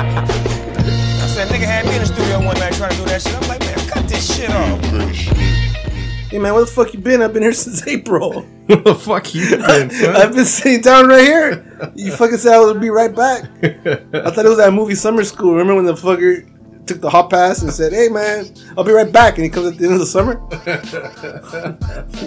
I 0.00 1.26
said, 1.34 1.48
nigga 1.48 1.64
had 1.64 1.86
me 1.86 1.94
in 1.94 2.00
the 2.00 2.06
studio 2.06 2.44
one 2.44 2.58
night 2.58 2.74
trying 2.74 2.90
to 2.90 2.96
do 2.98 3.04
that 3.06 3.22
shit. 3.22 3.34
I'm 3.34 3.48
like, 3.48 3.60
man, 3.60 3.78
cut 3.88 4.06
this 4.08 4.36
shit 4.36 4.50
off. 4.50 5.49
Hey 6.30 6.38
man, 6.38 6.54
where 6.54 6.64
the 6.64 6.70
fuck 6.70 6.94
you 6.94 7.00
been? 7.00 7.22
I've 7.22 7.32
been 7.32 7.42
here 7.42 7.52
since 7.64 7.84
April. 7.88 8.42
What 8.66 8.84
the 8.84 8.94
fuck 8.94 9.34
you 9.34 9.50
been, 9.50 9.90
son? 9.90 10.14
I've 10.14 10.32
been 10.32 10.44
sitting 10.44 10.80
down 10.80 11.08
right 11.08 11.24
here. 11.24 11.92
You 11.96 12.12
fucking 12.12 12.36
said 12.38 12.54
I 12.54 12.60
would 12.60 12.80
be 12.80 12.90
right 12.90 13.12
back. 13.12 13.42
I 13.64 14.30
thought 14.30 14.44
it 14.44 14.48
was 14.48 14.58
that 14.58 14.72
movie 14.72 14.94
Summer 14.94 15.24
School. 15.24 15.52
Remember 15.52 15.74
when 15.74 15.86
the 15.86 15.94
fucker 15.94 16.46
took 16.86 17.00
the 17.00 17.10
hot 17.10 17.30
pass 17.30 17.62
and 17.62 17.72
said, 17.72 17.92
"Hey 17.92 18.08
man, 18.08 18.46
I'll 18.78 18.84
be 18.84 18.92
right 18.92 19.10
back," 19.10 19.38
and 19.38 19.44
he 19.44 19.50
comes 19.50 19.66
at 19.66 19.78
the 19.78 19.86
end 19.86 19.94
of 19.94 19.98
the 19.98 20.06
summer. 20.06 20.36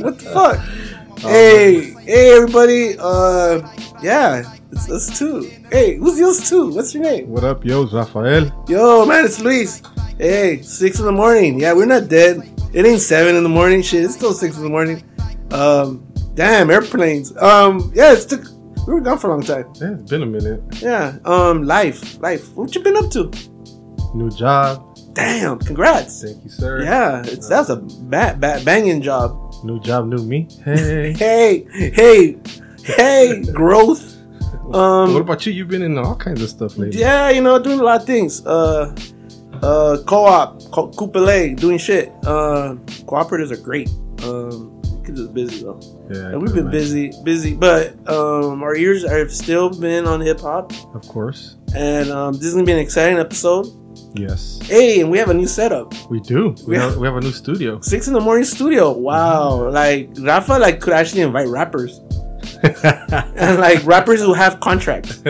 what 0.04 0.20
the 0.20 0.32
fuck? 0.34 0.60
hey, 1.20 1.92
hey 2.02 2.36
everybody. 2.36 2.98
Uh, 3.00 3.66
yeah, 4.02 4.54
it's 4.74 4.92
us 4.92 5.18
too. 5.18 5.50
Hey, 5.72 5.96
who's 5.96 6.20
yours 6.20 6.50
too? 6.50 6.74
What's 6.74 6.94
your 6.94 7.04
name? 7.04 7.30
What 7.30 7.46
up, 7.46 7.64
yo, 7.64 7.86
Rafael? 7.86 8.52
Yo, 8.68 9.06
man, 9.06 9.24
it's 9.24 9.40
Luis. 9.40 9.82
Hey, 10.18 10.62
six 10.62 11.00
in 11.00 11.06
the 11.06 11.12
morning. 11.14 11.58
Yeah, 11.58 11.72
we're 11.72 11.86
not 11.86 12.10
dead. 12.10 12.53
It 12.74 12.86
ain't 12.86 13.02
seven 13.02 13.36
in 13.36 13.44
the 13.44 13.50
morning. 13.50 13.82
Shit, 13.82 14.04
it's 14.04 14.14
still 14.16 14.34
six 14.34 14.58
in 14.58 14.64
the 14.64 14.70
morning. 14.70 15.04
Um, 15.52 16.08
damn 16.34 16.70
airplanes. 16.72 17.36
Um, 17.38 17.92
yeah, 17.96 18.14
it's 18.14 18.26
took. 18.26 18.44
We 18.88 18.94
were 18.96 19.02
gone 19.02 19.18
for 19.18 19.28
a 19.28 19.30
long 19.32 19.44
time. 19.44 19.72
Yeah, 19.76 19.94
it's 19.94 20.10
been 20.10 20.24
a 20.24 20.26
minute. 20.26 20.62
Yeah. 20.82 21.18
Um, 21.24 21.64
life, 21.64 22.20
life. 22.22 22.52
What 22.56 22.74
you 22.76 22.82
been 22.82 22.98
up 22.98 23.10
to? 23.12 23.32
New 24.14 24.30
job. 24.32 24.90
Damn, 25.14 25.60
congrats. 25.60 26.24
Thank 26.24 26.44
you, 26.44 26.50
sir. 26.50 26.84
Yeah, 26.84 27.22
it's 27.26 27.48
that's 27.48 27.70
a 27.70 27.76
ba- 27.78 28.36
ba- 28.40 28.62
banging 28.66 29.02
job. 29.02 29.54
New 29.64 29.80
job, 29.80 30.08
new 30.08 30.18
me. 30.24 30.48
Hey. 30.66 31.14
Hey, 31.18 31.66
hey, 31.94 32.38
hey, 32.84 33.44
growth. 33.54 34.18
Um, 34.74 35.14
what 35.14 35.22
about 35.22 35.46
you? 35.46 35.54
You've 35.54 35.68
been 35.68 35.84
in 35.84 35.98
all 35.98 36.16
kinds 36.16 36.42
of 36.42 36.50
stuff 36.50 36.78
lately. 36.78 37.00
Yeah, 37.00 37.30
you 37.30 37.42
know, 37.42 37.62
doing 37.62 37.80
a 37.80 37.84
lot 37.84 38.02
of 38.02 38.08
things. 38.08 38.46
Uh, 38.46 38.96
uh, 39.64 39.98
co-op, 40.06 40.62
co- 40.72 40.90
Coupele, 40.92 41.56
doing 41.56 41.78
shit. 41.78 42.10
Uh, 42.26 42.76
cooperatives 43.08 43.52
are 43.52 43.58
great. 43.64 43.90
Um, 44.24 44.82
kids 45.06 45.20
are 45.22 45.28
busy 45.28 45.64
though. 45.64 45.80
Yeah, 46.12 46.30
And 46.30 46.42
we've 46.42 46.54
been 46.54 46.70
busy, 46.72 47.12
busy, 47.24 47.56
but 47.56 47.94
um, 48.10 48.62
our 48.64 48.76
ears 48.76 49.04
have 49.08 49.32
still 49.34 49.70
been 49.70 50.06
on 50.06 50.22
hip 50.22 50.40
hop, 50.42 50.72
Of 50.96 51.08
course. 51.08 51.56
and 51.76 52.10
um, 52.12 52.34
this 52.34 52.46
is 52.46 52.54
gonna 52.54 52.66
be 52.66 52.72
an 52.72 52.80
exciting 52.80 53.18
episode. 53.20 53.68
Yes, 54.16 54.60
Hey, 54.64 55.02
and 55.02 55.10
we 55.12 55.18
have 55.18 55.30
a 55.30 55.34
new 55.34 55.48
setup. 55.48 55.94
we 56.10 56.20
do. 56.20 56.56
We, 56.68 56.76
Yeah. 56.76 56.84
have, 56.90 56.98
we 56.98 57.08
have 57.08 57.16
a 57.18 57.22
new 57.22 57.32
studio. 57.32 57.80
Six 57.82 58.08
in 58.08 58.14
the 58.14 58.20
morning 58.22 58.46
studio. 58.46 58.92
Wow, 58.92 59.70
like 59.70 60.10
Rafa, 60.20 60.54
like 60.60 60.80
could 60.82 60.94
actually 60.94 61.22
invite 61.22 61.48
rappers, 61.48 62.00
and 62.74 63.60
like 63.60 63.84
rappers 63.86 64.22
who 64.22 64.34
have 64.34 64.60
contracts, 64.60 65.22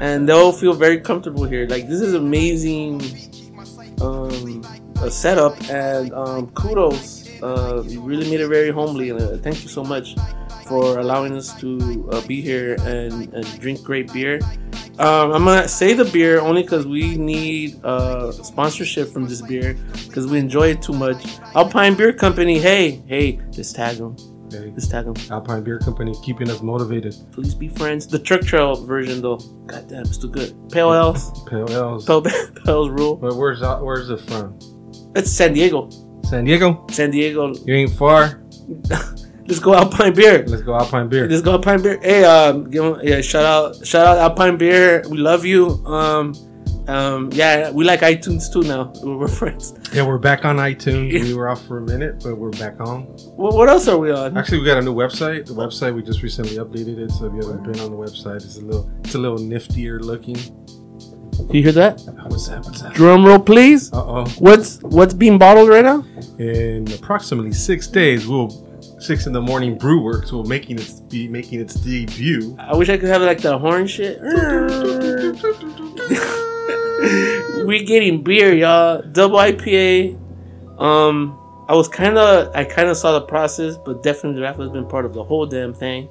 and 0.00 0.28
they'll 0.28 0.52
feel 0.52 0.74
very 0.74 1.00
comfortable 1.00 1.44
here. 1.44 1.66
Like 1.68 1.88
this 1.88 2.00
is 2.00 2.14
amazing, 2.14 3.00
um, 4.00 4.62
a 5.02 5.10
setup, 5.10 5.56
and 5.70 6.12
um, 6.12 6.48
kudos. 6.52 7.28
Uh, 7.42 7.84
you 7.86 8.00
really 8.00 8.28
made 8.30 8.40
it 8.40 8.48
very 8.48 8.70
homely, 8.70 9.10
and 9.10 9.20
uh, 9.20 9.36
thank 9.38 9.62
you 9.62 9.68
so 9.68 9.84
much 9.84 10.16
for 10.66 10.98
allowing 10.98 11.34
us 11.36 11.58
to 11.60 12.08
uh, 12.12 12.20
be 12.26 12.40
here 12.40 12.76
and, 12.80 13.32
and 13.32 13.60
drink 13.60 13.82
great 13.82 14.12
beer. 14.12 14.40
Um, 14.98 15.32
I'm 15.32 15.44
gonna 15.44 15.68
say 15.68 15.94
the 15.94 16.04
beer 16.04 16.40
only 16.40 16.62
because 16.62 16.84
we 16.86 17.16
need 17.16 17.82
uh, 17.84 18.32
sponsorship 18.32 19.08
from 19.08 19.28
this 19.28 19.40
beer 19.40 19.74
because 20.08 20.26
we 20.26 20.38
enjoy 20.38 20.70
it 20.70 20.82
too 20.82 20.92
much. 20.92 21.24
Alpine 21.54 21.94
Beer 21.94 22.12
Company, 22.12 22.58
hey, 22.58 23.02
hey, 23.06 23.40
let's 23.56 23.72
tag 23.72 23.98
them. 23.98 24.16
Hey, 24.50 24.70
Let's 24.72 24.88
tag 24.88 25.04
them. 25.04 25.14
Alpine 25.30 25.62
Beer 25.62 25.78
Company 25.78 26.14
keeping 26.24 26.48
us 26.50 26.62
motivated. 26.62 27.14
Please 27.32 27.54
be 27.54 27.68
friends. 27.68 28.06
The 28.06 28.18
Truck 28.18 28.40
Trail 28.42 28.74
version 28.84 29.20
though, 29.20 29.36
goddamn, 29.66 30.02
it's 30.02 30.16
too 30.18 30.28
good. 30.30 30.54
Pale 30.70 30.94
Ales, 30.94 31.42
Pale 31.48 31.70
Ales. 31.70 32.06
Pale, 32.06 32.22
Pale's 32.64 32.90
rule. 32.90 33.16
But 33.16 33.36
where's 33.36 33.60
that- 33.60 33.82
where's 33.82 34.08
it 34.10 34.20
from? 34.22 34.58
It's 35.14 35.30
San 35.30 35.52
Diego. 35.52 35.90
San 36.24 36.44
Diego. 36.44 36.86
San 36.90 37.10
Diego. 37.10 37.54
You 37.66 37.74
ain't 37.74 37.90
far. 37.92 38.42
Let's 39.46 39.60
go 39.60 39.74
Alpine 39.74 40.12
Beer. 40.14 40.44
Let's 40.46 40.62
go 40.62 40.74
Alpine 40.74 41.08
Beer. 41.08 41.26
Let's 41.26 41.40
go 41.40 41.52
Alpine 41.52 41.80
Beer. 41.82 41.98
Hey, 42.02 42.22
um, 42.24 42.68
give 42.68 42.84
'em- 42.84 43.00
yeah, 43.02 43.22
shout 43.22 43.44
out, 43.44 43.86
shout 43.86 44.06
out 44.06 44.18
Alpine 44.18 44.58
Beer. 44.58 45.02
We 45.08 45.16
love 45.16 45.46
you. 45.46 45.68
Um, 45.86 46.34
um, 46.88 47.30
yeah, 47.32 47.70
we 47.70 47.84
like 47.84 48.00
iTunes 48.00 48.50
too 48.50 48.62
now. 48.62 48.92
We're 49.02 49.28
friends. 49.28 49.74
Yeah, 49.92 50.06
we're 50.06 50.18
back 50.18 50.44
on 50.44 50.56
iTunes. 50.56 51.12
We 51.12 51.34
were 51.34 51.48
off 51.48 51.64
for 51.66 51.78
a 51.78 51.82
minute, 51.82 52.22
but 52.22 52.36
we're 52.36 52.50
back 52.50 52.80
on. 52.80 53.02
What, 53.36 53.54
what 53.54 53.68
else 53.68 53.88
are 53.88 53.98
we 53.98 54.10
on? 54.10 54.36
Actually, 54.36 54.60
we 54.60 54.66
got 54.66 54.78
a 54.78 54.82
new 54.82 54.94
website. 54.94 55.46
The 55.46 55.52
website 55.52 55.94
we 55.94 56.02
just 56.02 56.22
recently 56.22 56.56
updated 56.56 56.98
it, 56.98 57.10
so 57.10 57.26
if 57.26 57.34
you 57.34 57.40
haven't 57.40 57.62
been 57.62 57.80
on 57.80 57.90
the 57.90 57.96
website, 57.96 58.36
it's 58.36 58.56
a 58.56 58.60
little 58.60 58.90
it's 59.04 59.14
a 59.14 59.18
little 59.18 59.38
niftier 59.38 60.00
looking. 60.00 60.34
Do 60.34 61.56
you 61.56 61.62
hear 61.62 61.72
that? 61.72 62.00
What's 62.26 62.48
that? 62.48 62.64
What's 62.64 62.82
that? 62.82 62.94
Drum 62.94 63.24
roll, 63.24 63.38
please. 63.38 63.92
Uh 63.92 64.04
oh. 64.04 64.24
What's 64.38 64.82
what's 64.82 65.14
being 65.14 65.38
bottled 65.38 65.68
right 65.68 65.84
now? 65.84 66.04
In 66.38 66.90
approximately 66.92 67.52
six 67.52 67.86
days, 67.86 68.26
we'll 68.26 68.50
six 68.98 69.26
in 69.26 69.32
the 69.32 69.42
morning. 69.42 69.78
Brewworks 69.78 70.32
will 70.32 70.44
making 70.44 70.78
its 70.78 71.00
be 71.00 71.28
making 71.28 71.60
its 71.60 71.74
debut. 71.74 72.56
I 72.58 72.76
wish 72.76 72.88
I 72.88 72.96
could 72.96 73.08
have 73.08 73.22
like 73.22 73.40
the 73.40 73.58
horn 73.58 73.86
shit. 73.86 74.20
We're 76.98 77.84
getting 77.84 78.22
beer, 78.22 78.52
y'all. 78.54 79.02
Double 79.02 79.38
IPA. 79.38 80.18
Um, 80.80 81.38
I 81.68 81.74
was 81.74 81.88
kind 81.88 82.16
of, 82.18 82.54
I 82.54 82.64
kind 82.64 82.88
of 82.88 82.96
saw 82.96 83.12
the 83.12 83.20
process, 83.26 83.76
but 83.76 84.02
definitely 84.02 84.42
Rafa 84.42 84.62
has 84.62 84.70
been 84.70 84.86
part 84.86 85.04
of 85.04 85.12
the 85.14 85.22
whole 85.22 85.46
damn 85.46 85.74
thing. 85.74 86.08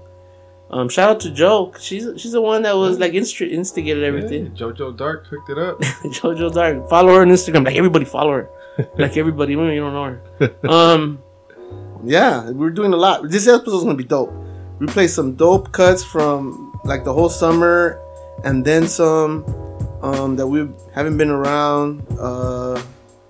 Um, 0.69 0.89
shout 0.89 1.09
out 1.09 1.19
to 1.21 1.31
Joe. 1.31 1.67
'cause 1.67 1.81
She's 1.83 2.07
she's 2.17 2.33
the 2.33 2.41
one 2.41 2.61
that 2.63 2.75
was 2.75 2.99
like 2.99 3.13
inst- 3.13 3.39
instigated 3.41 4.01
Yeah, 4.01 4.07
everything. 4.09 4.51
Jojo 4.51 4.95
Dark 4.95 5.25
hooked 5.27 5.49
it 5.49 5.57
up. 5.57 5.79
Jojo 6.19 6.53
Dark. 6.53 6.89
Follow 6.89 7.13
her 7.15 7.21
on 7.21 7.29
Instagram. 7.29 7.65
Like 7.65 7.75
everybody 7.77 8.03
follow 8.05 8.31
her. 8.33 8.49
like 8.97 9.15
everybody, 9.17 9.53
even 9.53 9.65
you 9.67 9.79
don't 9.79 9.93
know 9.93 10.19
her. 10.39 10.69
Um, 10.69 11.19
yeah, 12.03 12.49
we're 12.51 12.69
doing 12.69 12.93
a 12.93 12.97
lot. 12.97 13.29
This 13.29 13.47
episode's 13.47 13.83
gonna 13.85 13.95
be 13.95 14.03
dope. 14.03 14.33
We 14.79 14.87
play 14.87 15.07
some 15.07 15.35
dope 15.35 15.71
cuts 15.71 16.03
from 16.03 16.77
like 16.83 17.03
the 17.05 17.13
whole 17.13 17.29
summer, 17.29 17.99
and 18.43 18.63
then 18.63 18.87
some 18.87 19.45
um, 20.13 20.35
that 20.35 20.47
we 20.47 20.67
haven't 20.93 21.17
been 21.17 21.29
around. 21.29 22.05
Uh, 22.19 22.81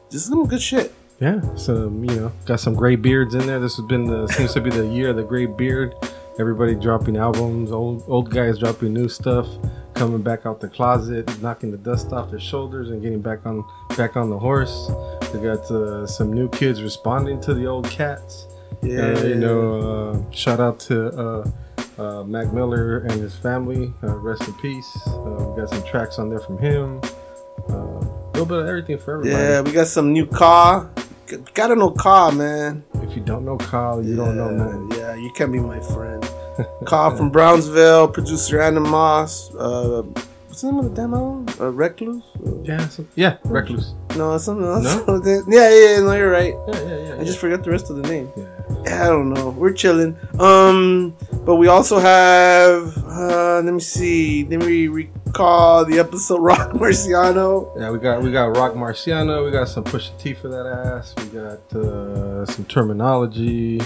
just 0.10 0.28
some 0.28 0.46
good 0.48 0.62
shit. 0.62 0.94
Yeah, 1.20 1.42
some 1.56 2.04
you 2.04 2.16
know, 2.16 2.32
got 2.46 2.60
some 2.60 2.76
gray 2.76 2.96
beards 2.96 3.34
in 3.34 3.48
there. 3.48 3.60
This 3.60 3.76
has 3.78 3.86
been 3.88 4.06
the 4.06 4.28
seems 4.36 4.54
to 4.54 4.62
be 4.62 4.70
the 4.70 4.86
year 4.88 5.10
of 5.10 5.16
the 5.16 5.24
gray 5.24 5.46
beard. 5.48 5.96
Everybody 6.40 6.76
dropping 6.76 7.18
albums, 7.18 7.72
old 7.72 8.04
old 8.08 8.30
guys 8.30 8.60
dropping 8.60 8.94
new 8.94 9.10
stuff, 9.10 9.48
coming 9.96 10.22
back 10.22 10.46
out 10.46 10.60
the 10.60 10.68
closet, 10.70 11.42
knocking 11.42 11.72
the 11.72 11.78
dust 11.78 12.14
off 12.14 12.30
their 12.30 12.40
shoulders, 12.40 12.92
and 12.92 13.02
getting 13.02 13.22
back 13.22 13.46
on 13.48 13.66
back 13.98 14.16
on 14.16 14.30
the 14.30 14.38
horse. 14.38 14.92
We 15.34 15.40
got 15.40 15.70
uh, 15.72 16.06
some 16.06 16.32
new 16.32 16.48
kids 16.50 16.84
responding 16.84 17.42
to 17.42 17.56
the 17.56 17.66
old 17.66 17.90
cats. 17.90 18.46
Yeah, 18.84 19.14
Uh, 19.14 19.24
you 19.24 19.36
know, 19.36 19.82
uh, 20.30 20.32
shout 20.32 20.60
out 20.60 20.80
to 20.82 21.08
uh, 21.98 22.20
uh, 22.20 22.24
Mac 22.24 22.54
Miller 22.54 23.00
and 23.00 23.14
his 23.14 23.36
family. 23.36 23.94
Uh, 24.04 24.16
rest 24.18 24.48
in 24.48 24.54
peace. 24.56 24.98
Uh, 25.08 25.50
we 25.50 25.62
got 25.62 25.70
some 25.70 25.84
tracks 25.84 26.20
on 26.20 26.30
there 26.30 26.40
from 26.40 26.58
him. 26.58 27.02
Uh, 27.70 27.74
a 27.74 28.30
little 28.34 28.46
bit 28.46 28.60
of 28.60 28.68
everything 28.68 28.98
for 28.98 29.16
everybody. 29.16 29.44
Yeah, 29.44 29.62
we 29.62 29.72
got 29.72 29.88
some 29.88 30.14
new 30.14 30.26
Ka. 30.26 30.90
Gotta 31.54 31.76
know 31.76 31.92
Ka, 31.92 32.32
man. 32.32 32.84
If 32.96 33.16
you 33.16 33.22
don't 33.22 33.44
know 33.44 33.58
Kyle, 33.58 34.04
you 34.04 34.16
don't 34.16 34.38
know 34.38 34.50
nothing. 34.50 34.92
Yeah, 34.98 35.16
you 35.16 35.32
can't 35.32 35.52
be 35.52 35.60
my 35.60 35.80
friend. 35.80 36.24
Ka 36.86 37.16
from 37.16 37.30
Brownsville, 37.30 38.08
producer 38.08 38.58
Animoss. 38.60 39.54
Uh, 40.58 40.60
What's 40.60 40.64
the 40.64 40.72
name 40.72 40.80
of 40.80 40.96
the 40.96 41.02
damn 41.02 41.14
album? 41.14 41.46
Uh, 41.60 41.72
Recluse? 41.72 42.24
Yeah, 42.64 42.88
some, 42.88 43.08
yeah, 43.16 43.38
Recluse. 43.46 43.94
No, 44.16 44.40
something 44.40 44.66
else. 44.66 45.06
No? 45.08 45.22
yeah, 45.24 45.44
yeah, 45.48 45.70
yeah, 45.70 46.00
no, 46.02 46.14
you're 46.14 46.32
right. 46.32 46.56
Yeah, 46.70 46.82
yeah, 46.82 46.98
yeah. 47.10 47.22
I 47.22 47.24
just 47.24 47.38
forgot 47.38 47.64
the 47.64 47.70
rest 47.70 47.92
of 47.92 47.98
the 47.98 48.02
name. 48.04 48.32
Yeah. 48.36 48.46
Yeah, 48.86 49.04
I 49.06 49.08
don't 49.10 49.32
know. 49.34 49.50
We're 49.52 49.74
chilling. 49.74 50.18
Um, 50.40 51.16
but 51.46 51.58
we 51.58 51.68
also 51.68 52.00
have. 52.00 52.98
Uh, 53.06 53.62
let 53.64 53.72
me 53.72 53.80
see. 53.80 54.46
Let 54.46 54.62
me 54.66 54.88
recall 54.88 55.86
the 55.86 56.00
episode 56.00 56.40
Rock 56.42 56.72
Marciano. 56.72 57.78
Yeah, 57.80 57.92
we 57.92 58.00
got 58.00 58.24
we 58.24 58.32
got 58.32 58.58
Rock 58.58 58.74
Marciano. 58.74 59.46
We 59.46 59.52
got 59.52 59.68
some 59.68 59.84
Pusha 59.84 60.18
T 60.20 60.34
for 60.34 60.48
that 60.48 60.66
ass. 60.66 61.14
We 61.18 61.26
got 61.38 61.76
uh, 61.76 62.46
some 62.48 62.66
terminology, 62.66 63.80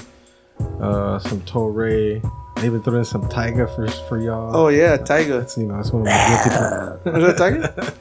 uh, 0.79 1.19
some 1.19 1.41
Torre. 1.41 2.21
Even 2.63 2.81
threw 2.81 2.97
in 2.99 3.05
some 3.05 3.23
Tyga 3.23 3.73
for 3.75 3.87
for 4.07 4.19
y'all. 4.19 4.55
Oh 4.55 4.67
yeah, 4.69 4.97
Tyga. 4.97 5.39
That's 5.39 5.57
you 5.57 5.65
know 5.65 5.77
that's 5.77 5.91
one 5.91 6.01
of 6.01 6.07
my 6.07 6.99
guilty 7.03 7.19
Is 7.27 7.37
that 7.37 7.95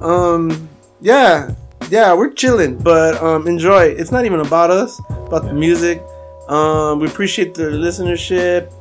Tyga? 0.00 0.02
um, 0.02 0.68
yeah, 1.00 1.54
yeah, 1.90 2.14
we're 2.14 2.32
chilling, 2.32 2.78
but 2.78 3.20
um, 3.22 3.46
enjoy. 3.46 3.84
It's 3.84 4.12
not 4.12 4.24
even 4.24 4.40
about 4.40 4.70
us, 4.70 5.00
about 5.08 5.44
the 5.44 5.54
music. 5.54 6.02
Um, 6.48 7.00
we 7.00 7.06
appreciate 7.06 7.54
the 7.54 7.64
listenership. 7.64 8.72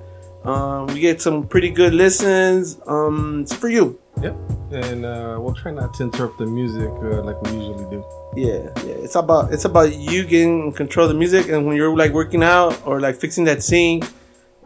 Um, 0.46 0.88
we 0.88 1.00
get 1.00 1.22
some 1.22 1.48
pretty 1.48 1.70
good 1.70 1.94
listens. 1.94 2.80
Um, 2.88 3.42
it's 3.42 3.54
for 3.54 3.70
you. 3.70 4.00
Yep. 4.22 4.36
And 4.72 5.06
uh, 5.06 5.38
we'll 5.40 5.54
try 5.54 5.72
not 5.72 5.94
to 5.96 6.04
interrupt 6.04 6.38
the 6.40 6.46
music 6.46 6.90
uh, 6.90 7.22
like 7.24 7.42
we 7.44 7.52
usually 7.52 7.90
do. 7.90 8.06
Yeah, 8.36 8.70
yeah. 8.86 9.04
It's 9.04 9.16
about 9.16 9.54
it's 9.54 9.66
about 9.66 9.96
you 9.96 10.26
getting 10.26 10.72
control 10.74 11.06
of 11.06 11.14
the 11.14 11.18
music, 11.18 11.50
and 11.50 11.66
when 11.66 11.76
you're 11.76 11.96
like 11.96 12.12
working 12.12 12.44
out 12.44 12.80
or 12.86 13.00
like 13.00 13.16
fixing 13.16 13.46
that 13.46 13.64
sink, 13.64 14.06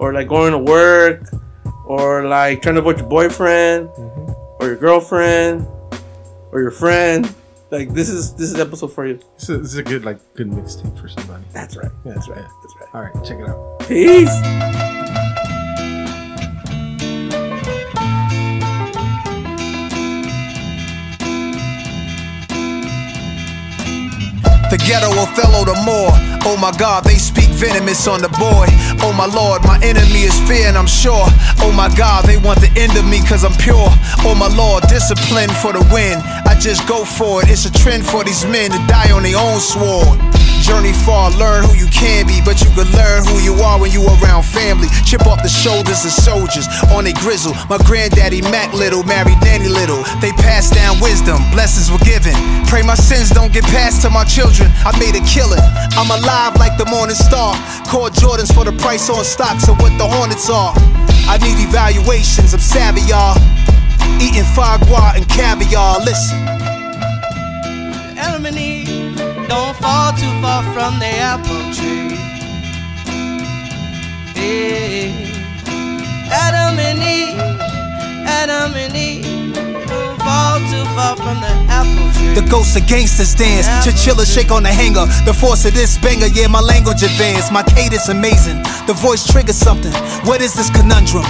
or 0.01 0.11
like 0.13 0.27
going 0.27 0.51
to 0.51 0.57
work, 0.57 1.29
or 1.85 2.25
like 2.25 2.63
trying 2.63 2.73
to 2.73 2.81
avoid 2.81 2.97
your 2.97 3.07
boyfriend, 3.07 3.87
mm-hmm. 3.89 4.31
or 4.59 4.67
your 4.67 4.75
girlfriend, 4.75 5.67
or 6.51 6.59
your 6.59 6.71
friend. 6.71 7.31
Like 7.69 7.93
this 7.93 8.09
is 8.09 8.33
this 8.33 8.51
is 8.51 8.59
episode 8.59 8.91
for 8.91 9.05
you. 9.05 9.19
This 9.35 9.49
is, 9.49 9.61
this 9.61 9.71
is 9.73 9.77
a 9.77 9.83
good 9.83 10.03
like 10.03 10.17
good 10.33 10.49
mixtape 10.49 10.99
for 10.99 11.07
somebody. 11.07 11.43
That's 11.53 11.77
right. 11.77 11.91
Yeah, 12.03 12.13
That's 12.13 12.27
right. 12.27 12.39
yeah. 12.39 12.47
That's 12.63 12.75
right. 12.79 12.89
All 12.93 13.01
right, 13.03 13.13
check 13.23 13.39
it 13.39 13.47
out. 13.47 13.79
Peace. 13.87 14.35
The 24.71 24.77
ghetto 24.77 25.11
Othello 25.11 25.65
the 25.65 25.79
more. 25.85 26.11
Oh 26.43 26.57
my 26.59 26.71
god, 26.77 27.03
they 27.03 27.15
speak 27.15 27.40
venomous 27.61 28.07
on 28.07 28.21
the 28.25 28.33
boy. 28.41 28.65
Oh 29.05 29.13
my 29.13 29.29
lord, 29.29 29.61
my 29.63 29.77
enemy 29.85 30.25
is 30.25 30.33
fear 30.49 30.65
and 30.65 30.75
I'm 30.75 30.89
sure. 30.89 31.29
Oh 31.61 31.71
my 31.71 31.93
god, 31.93 32.25
they 32.25 32.37
want 32.37 32.59
the 32.59 32.73
end 32.73 32.97
of 32.97 33.05
me 33.05 33.21
cause 33.21 33.45
I'm 33.45 33.53
pure. 33.61 33.85
Oh 34.25 34.33
my 34.33 34.49
lord, 34.49 34.81
discipline 34.89 35.53
for 35.61 35.71
the 35.71 35.85
win. 35.93 36.17
I 36.49 36.57
just 36.59 36.87
go 36.87 37.05
for 37.05 37.43
it. 37.43 37.53
It's 37.53 37.65
a 37.69 37.71
trend 37.71 38.03
for 38.03 38.23
these 38.23 38.43
men 38.45 38.71
to 38.71 38.81
die 38.89 39.13
on 39.13 39.21
their 39.21 39.37
own 39.37 39.59
sword. 39.61 40.40
Journey 40.71 40.93
far, 40.93 41.35
learn 41.35 41.67
who 41.67 41.75
you 41.75 41.87
can 41.91 42.25
be, 42.25 42.39
but 42.39 42.63
you 42.63 42.71
can 42.71 42.87
learn 42.95 43.27
who 43.27 43.43
you 43.43 43.59
are 43.59 43.75
when 43.75 43.91
you 43.91 44.07
around 44.07 44.47
family. 44.47 44.87
Chip 45.03 45.27
off 45.27 45.43
the 45.43 45.51
shoulders 45.51 46.07
of 46.07 46.15
soldiers 46.15 46.63
on 46.95 47.05
a 47.05 47.11
grizzle. 47.19 47.51
My 47.67 47.75
granddaddy 47.83 48.39
Mac 48.39 48.71
Little 48.71 49.03
married 49.03 49.35
Nanny 49.43 49.67
Little. 49.67 50.01
They 50.23 50.31
passed 50.39 50.73
down 50.73 50.95
wisdom, 51.03 51.43
blessings 51.51 51.91
were 51.91 51.99
given. 52.07 52.31
Pray 52.71 52.83
my 52.83 52.95
sins 52.95 53.31
don't 53.31 53.51
get 53.51 53.65
passed 53.65 54.01
to 54.03 54.09
my 54.09 54.23
children. 54.23 54.71
I 54.87 54.95
made 54.95 55.11
a 55.19 55.23
killing. 55.27 55.59
I'm 55.99 56.07
alive 56.07 56.55
like 56.55 56.77
the 56.77 56.87
morning 56.87 57.19
star. 57.19 57.51
Call 57.91 58.07
Jordans 58.07 58.55
for 58.55 58.63
the 58.63 58.71
price 58.71 59.09
on 59.09 59.25
stocks 59.25 59.67
of 59.67 59.75
what 59.83 59.91
the 59.99 60.07
Hornets 60.07 60.49
are. 60.49 60.71
I 61.27 61.35
need 61.43 61.59
evaluations, 61.67 62.53
I'm 62.53 62.63
savvy, 62.63 63.01
y'all. 63.11 63.35
Eating 64.23 64.47
foie 64.55 64.79
gras 64.87 65.19
and 65.19 65.27
caviar. 65.27 65.99
Listen. 65.99 66.71
Don't 69.51 69.75
fall 69.83 70.13
too 70.13 70.31
far 70.41 70.63
from 70.71 70.97
the 71.03 71.11
apple 71.31 71.63
tree. 71.75 72.15
Yeah. 74.39 75.11
Adam 76.31 76.79
and 76.79 77.03
Eve, 77.03 77.37
Adam 78.39 78.71
and 78.79 78.95
Eve 78.95 79.53
don't 79.53 80.17
fall 80.23 80.59
too 80.71 80.85
far 80.95 81.17
from 81.17 81.37
the 81.43 81.51
apple 81.67 82.07
tree. 82.15 82.33
The 82.33 82.47
ghosts 82.49 82.77
of 82.77 82.87
gangsters 82.87 83.35
dance, 83.35 83.67
chinchilla 83.83 84.25
shake 84.25 84.51
on 84.51 84.63
the 84.63 84.71
hanger. 84.71 85.05
The 85.25 85.33
force 85.33 85.65
of 85.65 85.73
this 85.73 85.97
banger, 85.97 86.27
yeah, 86.27 86.47
my 86.47 86.61
language 86.61 87.03
advanced. 87.03 87.51
My 87.51 87.63
cadence 87.63 88.07
amazing, 88.07 88.63
the 88.87 88.95
voice 88.95 89.27
triggers 89.27 89.57
something. 89.57 89.91
What 90.23 90.39
is 90.39 90.53
this 90.53 90.69
conundrum? 90.69 91.27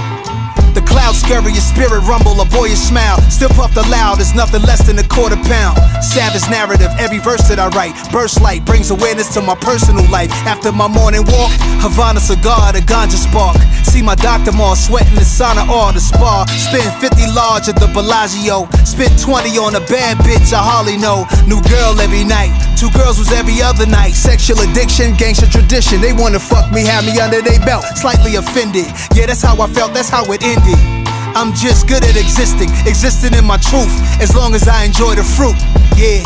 The 0.92 1.00
clouds 1.00 1.24
scurry, 1.24 1.54
your 1.56 1.64
spirit 1.64 2.04
rumble, 2.04 2.36
a 2.42 2.46
boyish 2.46 2.92
smile. 2.92 3.16
Still 3.32 3.48
puffed 3.56 3.78
aloud, 3.78 4.20
it's 4.20 4.36
nothing 4.36 4.62
less 4.64 4.84
than 4.86 5.00
a 5.00 5.08
quarter 5.08 5.40
pound. 5.48 5.80
Savage 6.04 6.44
narrative, 6.52 6.92
every 7.00 7.20
verse 7.20 7.48
that 7.48 7.60
I 7.60 7.72
write. 7.72 7.96
Burst 8.12 8.42
light 8.42 8.66
brings 8.66 8.92
awareness 8.92 9.32
to 9.36 9.42
my 9.42 9.56
personal 9.56 10.04
life. 10.12 10.32
After 10.44 10.72
my 10.72 10.92
morning 10.92 11.24
walk, 11.32 11.56
Havana 11.80 12.20
cigar, 12.20 12.74
the 12.74 12.84
ganja 12.84 13.16
spark. 13.16 13.56
See 13.88 14.02
my 14.04 14.16
doctor 14.16 14.52
more 14.52 14.76
sweating 14.76 15.16
the 15.16 15.24
sauna 15.24 15.64
or 15.72 15.96
the 15.96 16.04
spa. 16.04 16.44
Spend 16.60 16.92
50 17.00 17.32
large 17.32 17.72
at 17.72 17.80
the 17.80 17.88
Bellagio. 17.96 18.68
Spent 18.84 19.16
20 19.16 19.56
on 19.64 19.76
a 19.80 19.84
bad 19.88 20.20
bitch 20.28 20.52
I 20.52 20.60
hardly 20.60 20.98
know. 21.00 21.24
New 21.48 21.64
girl 21.72 21.96
every 22.04 22.28
night. 22.28 22.52
Two 22.76 22.92
girls 22.92 23.16
was 23.16 23.32
every 23.32 23.62
other 23.62 23.86
night. 23.86 24.12
Sexual 24.12 24.60
addiction, 24.60 25.16
gangster 25.16 25.48
tradition. 25.48 26.02
They 26.02 26.12
wanna 26.12 26.40
fuck 26.40 26.68
me, 26.72 26.84
have 26.84 27.06
me 27.06 27.16
under 27.20 27.40
their 27.40 27.60
belt. 27.64 27.86
Slightly 27.96 28.36
offended. 28.36 28.92
Yeah, 29.16 29.28
that's 29.32 29.42
how 29.42 29.56
I 29.56 29.68
felt, 29.72 29.94
that's 29.94 30.10
how 30.10 30.26
it 30.34 30.44
ended. 30.44 30.81
I'm 31.34 31.54
just 31.54 31.88
good 31.88 32.04
at 32.04 32.18
existing, 32.18 32.70
existing 32.86 33.34
in 33.34 33.46
my 33.46 33.58
truth, 33.58 33.92
as 34.20 34.36
long 34.36 34.54
as 34.54 34.68
I 34.68 34.84
enjoy 34.84 35.16
the 35.16 35.24
fruit. 35.24 35.56
Yeah. 35.96 36.22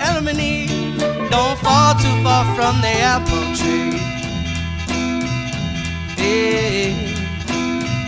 Adam 0.00 0.26
and 0.26 0.40
Eve 0.40 0.98
don't 1.30 1.58
fall 1.60 1.94
too 1.94 2.22
far 2.24 2.44
from 2.56 2.80
the 2.80 2.88
apple 2.88 3.54
tree. 3.54 4.00
Yeah. 6.16 6.96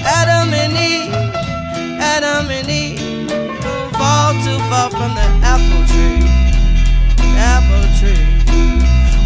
Adam 0.07 0.55
and 0.55 0.73
Eve, 0.73 1.13
Adam 2.01 2.51
and 2.51 2.69
Eve 2.71 3.29
don't 3.29 3.93
fall 3.93 4.33
too 4.43 4.59
far 4.71 4.91
from 4.91 5.15
the 5.15 5.29
apple 5.45 5.85
tree. 5.87 6.25
Apple 7.37 7.87
tree. 8.01 8.38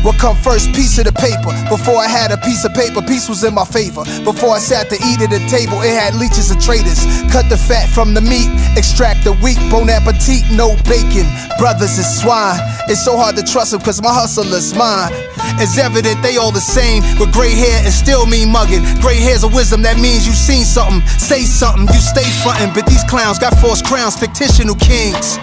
What 0.02 0.18
come 0.18 0.34
first? 0.36 0.74
Piece 0.74 0.98
of 0.98 1.06
the 1.06 1.14
paper. 1.14 1.54
Before 1.70 1.94
I 1.94 2.08
had 2.10 2.34
a 2.34 2.38
piece 2.38 2.64
of 2.64 2.74
paper, 2.74 3.00
peace 3.02 3.28
was 3.28 3.44
in 3.44 3.54
my 3.54 3.64
favor. 3.64 4.02
Before 4.26 4.50
I 4.50 4.58
sat 4.58 4.90
to 4.90 4.98
eat 4.98 5.22
at 5.22 5.30
the 5.30 5.38
table, 5.46 5.78
it 5.78 5.94
had 5.94 6.18
leeches 6.18 6.50
and 6.50 6.60
traitors. 6.60 7.06
Cut 7.30 7.46
the 7.46 7.56
fat 7.56 7.86
from 7.88 8.12
the 8.12 8.20
meat, 8.20 8.50
extract 8.76 9.22
the 9.22 9.32
weak, 9.38 9.58
bon 9.70 9.86
appetit, 9.88 10.42
no 10.50 10.74
bacon. 10.90 11.26
Brothers 11.58 11.98
is 11.98 12.10
swine. 12.18 12.58
It's 12.90 13.04
so 13.04 13.16
hard 13.16 13.36
to 13.36 13.46
trust 13.46 13.70
them 13.70 13.80
cause 13.80 14.02
my 14.02 14.12
hustle 14.12 14.50
is 14.52 14.74
mine. 14.74 15.14
It's 15.62 15.78
evident 15.78 16.18
they 16.22 16.36
all 16.36 16.50
the 16.50 16.60
same, 16.60 17.02
with 17.22 17.32
gray 17.32 17.54
hair 17.54 17.86
and 17.86 17.94
still 17.94 18.26
mean 18.26 18.50
mugging. 18.50 18.82
Gray 18.98 19.22
hair's 19.22 19.44
a 19.44 19.48
wisdom, 19.48 19.82
that 19.82 20.02
means 20.02 20.26
you 20.26 20.34
seen 20.34 20.64
something. 20.64 21.06
Say 21.14 21.46
something, 21.46 21.86
you 21.94 22.02
stay 22.02 22.26
frontin', 22.42 22.74
but 22.74 22.86
these 22.90 23.04
clowns 23.06 23.38
got 23.38 23.54
false 23.62 23.80
crowns, 23.80 24.18
fictitional 24.18 24.74
kings. 24.74 25.38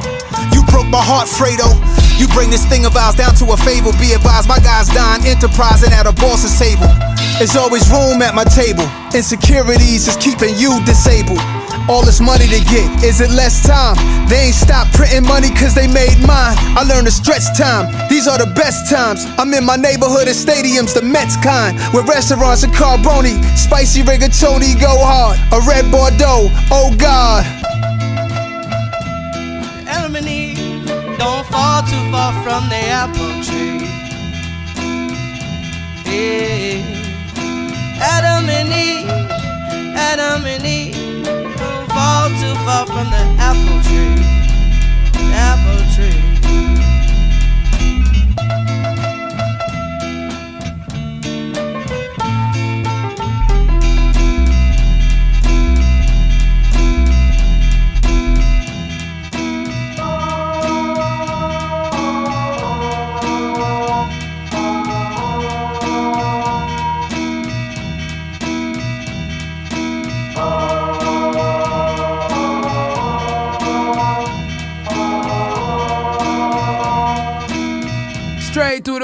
You 0.52 0.68
broke 0.68 0.92
my 0.92 1.00
heart, 1.00 1.32
Fredo. 1.32 1.80
You 2.20 2.28
bring 2.36 2.52
this 2.52 2.66
thing 2.68 2.86
of 2.86 2.98
ours 2.98 3.16
down 3.16 3.34
to 3.40 3.46
a 3.56 3.58
fable. 3.58 3.96
Be 3.96 4.12
advised, 4.12 4.48
my 4.52 4.60
guys 4.60 4.92
dying, 4.92 5.24
enterprising 5.24 5.94
at 5.96 6.06
a 6.06 6.12
boss's 6.12 6.52
table. 6.60 6.92
There's 7.40 7.56
always 7.56 7.88
room 7.90 8.22
at 8.22 8.36
my 8.36 8.44
table. 8.44 8.84
Insecurities 9.16 10.06
is 10.06 10.18
keeping 10.18 10.52
you 10.60 10.84
disabled. 10.84 11.40
All 11.88 12.04
this 12.04 12.20
money 12.20 12.46
to 12.46 12.60
get, 12.70 12.86
is 13.02 13.22
it 13.22 13.32
less 13.32 13.66
time? 13.66 13.96
They 14.28 14.52
ain't 14.52 14.56
stopped 14.56 14.94
printing 14.94 15.24
money 15.24 15.50
cause 15.50 15.74
they 15.74 15.88
made 15.88 16.20
mine. 16.20 16.60
I 16.76 16.84
learned 16.84 17.08
to 17.08 17.12
stretch 17.12 17.48
time, 17.58 17.88
these 18.10 18.28
are 18.28 18.38
the 18.38 18.52
best 18.54 18.92
times. 18.92 19.26
I'm 19.40 19.54
in 19.54 19.64
my 19.64 19.78
neighborhood 19.78 20.28
and 20.28 20.38
stadiums, 20.38 20.94
the 20.94 21.02
Mets 21.02 21.38
kind. 21.38 21.80
With 21.94 22.06
restaurants 22.08 22.64
and 22.64 22.74
Carbone, 22.74 23.42
spicy 23.58 24.04
rigatoni 24.04 24.80
go 24.80 25.00
hard. 25.00 25.40
A 25.56 25.66
red 25.66 25.90
Bordeaux, 25.90 26.52
oh 26.70 26.94
God. 27.00 27.59
Don't 31.20 31.46
fall 31.48 31.82
too 31.84 32.04
far 32.12 32.32
from 32.44 32.70
the 32.70 32.82
apple 33.02 33.36
tree. 33.44 33.84
Yeah. 36.08 36.80
Adam 38.00 38.50
and 38.50 38.72
Eve, 38.88 39.10
Adam 40.10 40.46
and 40.48 40.66
Eve 40.66 40.96
don't 41.60 41.88
fall 41.92 42.30
too 42.42 42.56
far 42.66 42.86
from 42.88 43.08
the 43.16 43.24
apple 43.48 43.80
tree. 43.88 44.24
Apple 45.36 45.69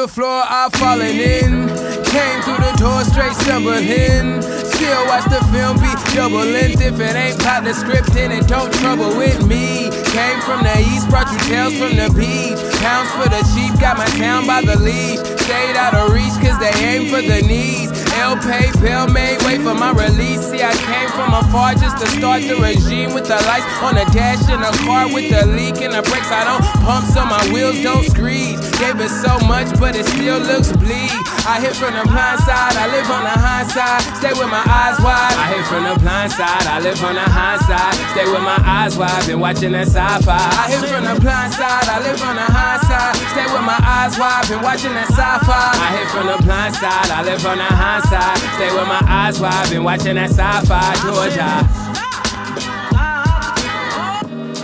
floor, 0.07 0.43
I've 0.45 0.73
fallen 0.73 1.17
in. 1.19 1.67
Came 2.05 2.41
through 2.43 2.61
the 2.61 2.75
door, 2.77 3.03
straight 3.03 3.33
stumbling. 3.43 4.41
Still 4.41 5.05
watch 5.07 5.25
the 5.25 5.41
film 5.51 5.77
be 5.77 5.91
double 6.13 6.45
length. 6.45 6.81
If 6.81 6.99
it 6.99 7.15
ain't 7.15 7.39
part 7.39 7.63
the 7.63 7.73
script, 7.73 8.13
then 8.13 8.31
it 8.31 8.47
don't 8.47 8.73
trouble 8.75 9.15
with 9.17 9.45
me. 9.47 9.89
Came 10.11 10.39
from 10.41 10.63
the 10.63 10.75
east, 10.93 11.09
brought 11.09 11.31
you 11.31 11.39
tales 11.49 11.73
from 11.77 11.95
the 11.95 12.09
beach. 12.13 12.59
Pounds 12.81 13.11
for 13.17 13.29
the 13.29 13.41
cheap, 13.53 13.79
got 13.79 13.97
my 13.97 14.05
town 14.17 14.45
by 14.47 14.61
the 14.61 14.77
leash. 14.79 15.19
Stayed 15.45 15.75
out 15.75 15.93
of 15.93 16.11
reach, 16.13 16.35
cause 16.43 16.57
they 16.59 16.73
aim 16.83 17.09
for 17.09 17.21
the 17.21 17.41
knees. 17.47 17.85
L 18.15 18.38
pay, 18.38 18.71
bill 18.80 19.08
made, 19.08 19.41
wait 19.43 19.62
for 19.62 19.73
my 19.73 19.91
release. 19.91 20.41
See, 20.49 20.63
I 20.63 20.73
came 20.73 21.10
from 21.12 21.34
afar 21.34 21.75
just 21.75 21.97
to 21.99 22.08
start 22.08 22.43
the 22.43 22.56
regime 22.56 23.13
with 23.13 23.28
the 23.28 23.36
lights 23.47 23.67
on 23.84 23.95
the 23.95 24.06
dash 24.13 24.47
in 24.49 24.62
a 24.62 24.71
car 24.86 25.12
with 25.12 25.30
the 25.30 25.45
leak 25.45 25.82
in 25.82 25.91
the 25.91 26.01
brakes. 26.01 26.32
I 26.32 26.43
don't 26.45 26.63
pump 26.84 27.06
so 27.08 27.25
my 27.25 27.43
wheels 27.51 27.82
don't 27.84 28.04
screech. 28.04 28.60
Gave 28.80 28.99
it 28.99 29.10
so 29.10 29.39
much, 29.47 29.67
but 29.80 29.95
it 29.95 30.06
still 30.06 30.39
looks 30.39 30.71
bleed. 30.73 31.12
I 31.45 31.62
hit 31.62 31.77
from 31.77 31.93
the 31.93 32.01
blind 32.10 32.41
side, 32.41 32.73
I 32.73 32.89
live 32.89 33.05
on 33.05 33.21
the 33.21 33.29
high 33.29 33.69
side. 33.69 34.01
Stay 34.17 34.34
with 34.34 34.49
my 34.49 34.65
eyes 34.65 34.97
wide. 34.97 35.38
I 35.38 35.53
hit 35.53 35.65
from 35.69 35.86
the 35.86 35.93
blind 36.01 36.34
side, 36.34 36.65
I 36.65 36.81
live 36.81 36.97
on 37.05 37.13
the 37.13 37.21
high 37.21 37.62
side. 37.69 37.93
Stay 38.17 38.25
with 38.25 38.41
my 38.41 38.58
eyes 38.65 38.97
wide, 38.97 39.27
been 39.29 39.39
watching 39.39 39.71
that 39.77 39.86
sci-fi. 39.86 40.34
I 40.34 40.73
hit 40.73 40.89
from 40.89 41.05
the 41.05 41.13
blind 41.21 41.53
side, 41.53 41.86
I 41.86 42.01
live 42.01 42.17
on 42.25 42.36
the 42.36 42.49
high 42.49 42.81
side. 42.81 43.13
Stay 43.29 43.45
with 43.45 43.62
my 43.62 43.77
eyes 43.77 44.17
wide, 44.17 44.49
been 44.49 44.62
watching 44.65 44.93
that 44.97 45.05
sci-fi. 45.13 45.53
I 45.53 45.89
hit 45.93 46.10
from 46.10 46.25
the 46.25 46.41
blind 46.41 46.73
side, 46.81 47.13
I 47.13 47.21
live 47.21 47.45
on 47.45 47.58
the 47.62 47.69
high 47.69 48.01
side. 48.10 48.41
Stay 48.58 48.73
with 48.73 48.89
my 48.89 49.01
eyes 49.05 49.38
wide, 49.39 49.69
been 49.69 49.84
watching 49.86 50.15
that 50.17 50.34
sci-fi. 50.34 50.97
Georgia. 51.05 51.62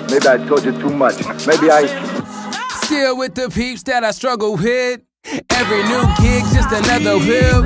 Maybe 0.10 0.28
I 0.28 0.38
told 0.50 0.66
you 0.66 0.74
too 0.82 0.90
much. 0.90 1.22
Maybe 1.46 1.70
I. 1.70 1.86
Still 2.86 3.18
with 3.18 3.36
the 3.36 3.50
peeps 3.54 3.84
that 3.84 4.04
I 4.04 4.10
struggle 4.12 4.58
with. 4.58 5.02
Every 5.52 5.84
new 5.84 6.04
gig, 6.20 6.44
just 6.52 6.72
another 6.72 7.18
whip. 7.18 7.64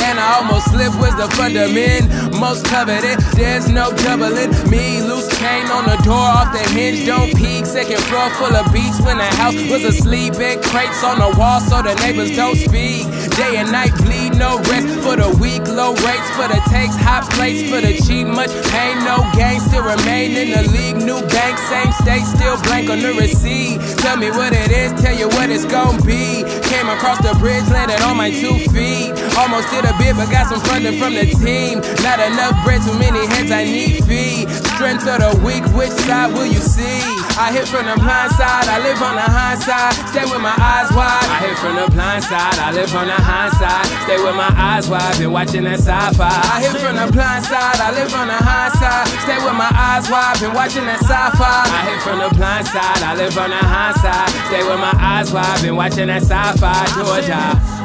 And 0.00 0.18
I 0.18 0.40
almost 0.40 0.70
slipped 0.70 0.96
was 0.96 1.14
the 1.16 1.28
fundament. 1.36 2.08
Most 2.40 2.64
coveted, 2.64 3.18
there's 3.36 3.68
no 3.68 3.90
doubling. 3.96 4.50
Me, 4.70 5.02
loose 5.02 5.21
chain 5.42 5.66
on 5.74 5.84
the 5.90 5.98
door, 6.06 6.26
off 6.38 6.54
the 6.54 6.62
hinge, 6.70 7.04
don't 7.04 7.34
peek. 7.34 7.66
Second 7.66 7.98
floor 8.06 8.30
full 8.38 8.54
of 8.54 8.66
beats 8.72 9.00
when 9.02 9.18
the 9.18 9.30
house 9.42 9.58
was 9.66 9.82
asleep. 9.82 10.38
Big 10.38 10.62
crates 10.62 11.02
on 11.02 11.18
the 11.18 11.30
wall 11.38 11.58
so 11.60 11.82
the 11.82 11.94
neighbors 12.06 12.30
don't 12.36 12.54
speak. 12.54 13.02
Day 13.34 13.58
and 13.58 13.72
night 13.72 13.94
bleed, 14.06 14.38
no 14.38 14.62
rest 14.70 14.86
for 15.02 15.16
the 15.18 15.30
weak. 15.42 15.66
Low 15.66 15.98
rates 16.06 16.30
for 16.38 16.46
the 16.46 16.60
takes, 16.70 16.94
hot 16.94 17.26
plates 17.34 17.66
for 17.70 17.80
the 17.82 17.98
cheap. 18.06 18.26
Much 18.28 18.54
pain, 18.70 18.94
no 19.02 19.18
gain, 19.34 19.58
still 19.58 19.82
remain 19.82 20.38
in 20.38 20.48
the 20.54 20.62
league. 20.70 20.98
New 21.02 21.18
bank, 21.34 21.58
same 21.58 21.90
state, 21.98 22.26
still 22.38 22.56
blank 22.62 22.88
on 22.88 23.00
the 23.02 23.12
receipt. 23.18 23.82
Tell 23.98 24.16
me 24.16 24.30
what 24.30 24.52
it 24.54 24.70
is, 24.70 24.94
tell 25.02 25.16
you 25.16 25.26
what 25.34 25.50
it's 25.50 25.66
gonna 25.66 25.98
be. 26.06 26.46
Came 26.70 26.88
across 26.94 27.18
the 27.18 27.34
bridge, 27.42 27.66
landed 27.74 28.00
on 28.02 28.16
my 28.16 28.30
two 28.30 28.58
feet. 28.70 29.10
Almost 29.34 29.66
did 29.74 29.84
a 29.90 29.94
bit, 29.98 30.14
but 30.14 30.30
got 30.30 30.46
some 30.46 30.62
funding 30.70 30.98
from 31.00 31.14
the 31.18 31.26
team. 31.42 31.82
Not 32.06 32.22
enough 32.22 32.54
bread, 32.62 32.82
too 32.86 32.94
many 32.94 33.26
heads 33.34 33.50
I 33.50 33.64
need 33.64 34.04
feed. 34.06 34.46
Strength 34.76 35.08
of 35.08 35.18
the 35.24 35.31
weak, 35.40 35.64
which 35.72 35.92
side 36.04 36.32
will 36.32 36.46
you 36.46 36.60
see? 36.60 37.00
I 37.40 37.48
hit 37.52 37.66
from 37.68 37.86
the 37.86 37.96
blind 37.96 38.32
side, 38.36 38.68
I 38.68 38.78
live 38.84 39.00
on 39.00 39.16
the 39.16 39.24
high 39.24 39.56
side. 39.56 39.94
Stay 40.12 40.24
with 40.28 40.42
my 40.42 40.52
eyes 40.52 40.92
wide. 40.92 41.26
I 41.32 41.38
hit 41.48 41.56
from 41.58 41.76
the 41.76 41.88
blind 41.90 42.24
side, 42.24 42.58
I 42.58 42.72
live 42.72 42.92
on 42.94 43.06
the 43.06 43.16
high 43.16 43.50
side. 43.56 43.86
Stay 44.04 44.18
with 44.20 44.36
my 44.36 44.50
eyes 44.52 44.88
wide, 44.88 45.18
been 45.18 45.32
watching 45.32 45.64
that 45.64 45.80
sci-fi. 45.80 46.28
I 46.28 46.60
hit 46.60 46.76
from 46.76 46.96
the 46.96 47.08
blind 47.12 47.44
side, 47.44 47.80
I 47.80 47.90
live 47.92 48.12
on 48.14 48.26
the 48.28 48.36
high 48.36 48.70
side. 48.76 49.08
Stay 49.24 49.38
with 49.40 49.56
my 49.56 49.70
eyes 49.72 50.10
wide, 50.10 50.40
been 50.40 50.54
watching 50.54 50.84
that 50.84 51.00
sci-fi. 51.00 51.64
I 51.72 51.80
hit 51.88 52.00
from 52.02 52.18
the 52.20 52.30
blind 52.36 52.66
side, 52.68 53.02
I 53.02 53.14
live 53.16 53.36
on 53.38 53.50
the 53.50 53.62
high 53.62 53.94
side. 53.98 54.30
Stay 54.48 54.62
with 54.62 54.80
my 54.80 54.94
eyes 54.98 55.32
wide, 55.32 55.62
been 55.62 55.76
watching 55.76 56.08
that 56.08 56.22
sci-fi. 56.22 56.84
Georgia. 56.94 57.81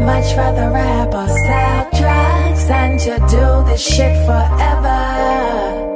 Much 0.00 0.34
rather 0.34 0.70
rap 0.70 1.14
or 1.14 1.28
sell 1.28 1.90
drugs 1.98 2.66
than 2.68 2.98
to 2.98 3.18
do 3.28 3.70
this 3.70 3.80
shit 3.80 4.16
forever. 4.26 5.89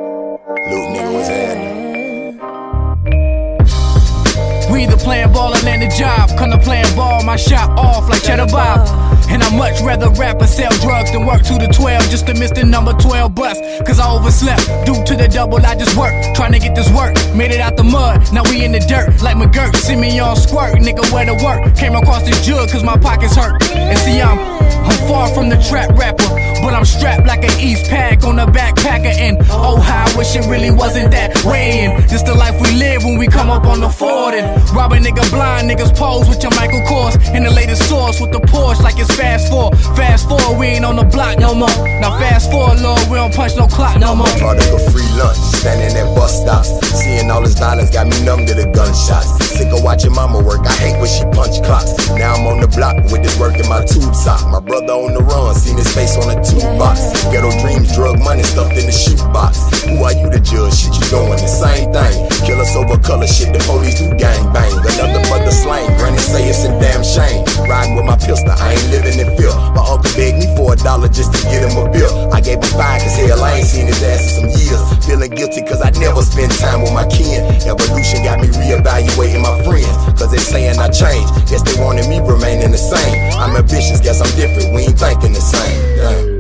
Playing 5.05 5.33
ball 5.33 5.55
or 5.55 5.61
land 5.63 5.83
a 5.83 5.89
job. 5.97 6.31
Come 6.39 6.51
to 6.51 6.59
playing 6.59 6.89
ball, 6.97 7.23
my 7.23 7.37
shot 7.37 7.71
off 7.79 8.09
like 8.09 8.23
Cheddar 8.25 8.47
Bob. 8.47 8.89
And 9.29 9.43
I'd 9.43 9.57
much 9.57 9.81
rather 9.81 10.11
rap 10.11 10.41
or 10.41 10.47
sell 10.47 10.73
drugs 10.81 11.13
than 11.13 11.27
work 11.27 11.43
2 11.43 11.59
to 11.59 11.69
12 11.69 12.11
just 12.11 12.27
to 12.27 12.35
miss 12.35 12.51
the 12.51 12.65
number 12.65 12.93
12 12.93 13.35
bus. 13.35 13.59
Cause 13.87 14.01
I 14.01 14.11
overslept. 14.11 14.65
Due 14.87 15.05
to 15.05 15.15
the 15.17 15.29
double, 15.29 15.65
I 15.65 15.75
just 15.77 15.97
worked. 15.97 16.35
Trying 16.35 16.53
to 16.53 16.59
get 16.59 16.75
this 16.75 16.91
work. 16.93 17.15
Made 17.35 17.51
it 17.53 17.61
out 17.61 17.77
the 17.77 17.85
mud. 17.85 18.33
Now 18.33 18.43
we 18.45 18.65
in 18.65 18.73
the 18.73 18.81
dirt. 18.81 19.23
Like 19.23 19.37
McGurk. 19.37 19.77
See 19.77 19.97
me 19.97 20.19
on 20.19 20.37
squirt. 20.37 20.77
Nigga, 20.81 21.05
where 21.13 21.27
to 21.27 21.37
work? 21.45 21.77
Came 21.77 21.95
across 21.95 22.25
this 22.25 22.45
jug 22.45 22.71
cause 22.71 22.85
my 22.85 22.97
pockets 22.97 23.37
hurt. 23.37 23.63
And 23.73 23.99
see, 23.99 24.21
I'm, 24.21 24.39
I'm 24.85 25.09
far 25.09 25.29
from 25.35 25.49
the 25.49 25.57
trap 25.69 25.91
rapper. 25.99 26.29
But 26.65 26.73
I'm 26.73 26.85
strapped 26.85 27.27
like 27.27 27.45
an 27.45 27.53
Eastpak 27.61 28.25
on 28.25 28.39
a 28.39 28.47
backpacker. 28.47 29.13
And 29.13 29.37
oh, 29.51 29.77
how 29.81 30.07
I 30.07 30.17
wish 30.17 30.35
it 30.35 30.47
really 30.49 30.71
wasn't 30.71 31.11
that 31.13 31.45
way. 31.45 31.85
And 31.85 32.03
this 32.09 32.23
the 32.23 32.35
life 32.35 32.59
we 32.61 32.73
live 32.73 33.05
when 33.05 33.19
we 33.19 33.27
come 33.27 33.51
up 33.51 33.67
on 33.67 33.81
the 33.81 33.91
Ford. 33.91 34.35
And 34.35 34.47
rob 34.73 34.93
a 34.93 34.97
nigga 34.97 35.29
blind, 35.31 35.69
niggas 35.69 35.95
pose 35.95 36.29
with 36.29 36.43
your 36.43 36.53
Michael 36.57 36.81
Kors. 36.89 37.21
And 37.35 37.45
the 37.45 37.51
latest 37.51 37.89
source 37.89 38.21
with 38.21 38.33
the 38.33 38.41
Porsche 38.41 38.83
like 38.83 38.99
it's 38.99 39.15
fast 39.15 39.51
forward. 39.51 39.77
Fast 39.97 40.29
forward, 40.29 40.59
we 40.59 40.67
ain't 40.67 40.85
on 40.85 40.97
the 40.97 41.05
block 41.05 41.39
no 41.39 41.55
more. 41.55 41.69
Now 42.01 42.17
fast 42.19 42.51
forward, 42.51 42.81
Lord, 42.81 43.01
we 43.11 43.17
don't 43.17 43.35
punch 43.35 43.57
no 43.57 43.67
clock 43.67 44.01
no 44.01 44.17
more. 44.17 44.27
Prodigal 44.39 44.79
free 44.89 45.09
lunch, 45.21 45.37
standing 45.61 45.97
at 45.97 46.15
bus 46.17 46.41
stops. 46.41 46.73
Seeing 46.97 47.31
all 47.31 47.43
this 47.43 47.59
violence 47.59 47.91
got 47.91 48.07
me 48.07 48.17
numb 48.25 48.47
to 48.47 48.55
the 48.55 48.65
gunshots. 48.73 49.29
Sick 49.53 49.69
of 49.69 49.85
watching 49.85 50.13
mama 50.13 50.41
work, 50.41 50.65
I 50.67 50.73
hate 50.81 50.97
when 50.97 51.11
she 51.13 51.25
punch 51.37 51.61
clocks. 51.63 51.93
Now 52.17 52.35
I'm 52.35 52.47
on 52.47 52.61
the 52.61 52.69
block 52.69 52.97
with 53.13 53.23
this 53.23 53.39
work 53.39 53.59
in 53.59 53.69
my 53.69 53.85
tube 53.85 54.15
sock. 54.15 54.41
My 54.55 54.61
brother 54.61 54.95
on 54.95 55.11
the 55.11 55.19
run, 55.19 55.51
seen 55.59 55.75
his 55.75 55.91
face 55.91 56.15
on 56.15 56.31
a 56.31 56.39
box. 56.79 57.11
Ghetto 57.35 57.51
dreams, 57.59 57.91
drug 57.91 58.23
money 58.23 58.47
stuffed 58.47 58.79
in 58.79 58.87
the 58.87 58.95
shoe 58.95 59.19
box. 59.35 59.59
Who 59.83 59.99
are 60.07 60.15
you 60.15 60.31
to 60.31 60.39
judge? 60.39 60.79
Shit, 60.79 60.95
you 60.95 61.03
doing 61.11 61.43
the 61.43 61.51
same 61.51 61.91
thing. 61.91 62.15
Kill 62.47 62.63
us 62.63 62.71
over 62.79 62.95
color 63.03 63.27
shit, 63.27 63.51
the 63.51 63.59
police 63.67 63.99
do 63.99 64.15
gang 64.15 64.47
bang. 64.55 64.71
Another 64.95 65.19
mother 65.27 65.51
slang, 65.51 65.91
granny 65.99 66.23
say 66.23 66.47
it's 66.47 66.63
a 66.63 66.71
damn 66.79 67.03
shame. 67.03 67.43
Riding 67.67 67.99
with 67.99 68.07
my 68.07 68.15
pistol, 68.15 68.55
I 68.55 68.79
ain't 68.79 68.95
living 68.95 69.19
in 69.19 69.27
fear. 69.35 69.51
My 69.75 69.83
uncle 69.83 70.07
begged 70.15 70.39
me 70.39 70.47
for 70.55 70.71
a 70.71 70.77
dollar 70.79 71.11
just 71.11 71.35
to 71.35 71.41
get 71.51 71.67
him 71.67 71.75
a 71.75 71.91
bill. 71.91 72.31
I 72.31 72.39
gave 72.39 72.63
him 72.63 72.71
five 72.79 73.03
cause 73.03 73.19
hell, 73.19 73.43
I 73.43 73.59
ain't 73.59 73.67
seen 73.67 73.91
his 73.91 73.99
ass 74.07 74.39
in 74.39 74.47
some 74.47 74.51
years. 74.55 74.79
Feeling 75.03 75.35
guilty 75.35 75.67
cause 75.67 75.83
I 75.83 75.91
never 75.99 76.23
spent 76.23 76.55
time 76.63 76.87
with 76.87 76.95
my 76.95 77.11
kin. 77.11 77.43
Evolution 77.67 78.23
got 78.23 78.39
me 78.39 78.55
reevaluating 78.55 79.43
my 79.43 79.59
friends. 79.67 79.91
Cause 80.15 80.31
they 80.31 80.39
saying 80.39 80.79
I 80.79 80.95
changed. 80.95 81.51
Guess 81.51 81.67
they 81.67 81.75
wanted 81.83 82.07
me 82.07 82.23
remaining 82.23 82.71
the 82.71 82.79
same. 82.79 83.19
I'm 83.35 83.59
ambitious, 83.59 83.99
guess 83.99 84.23
I'm 84.23 84.31
different. 84.39 84.44
We 84.45 84.83
ain't 84.83 84.99
thinking 84.99 85.33
the 85.33 85.41
same. 85.41 85.97
Damn. 85.97 86.34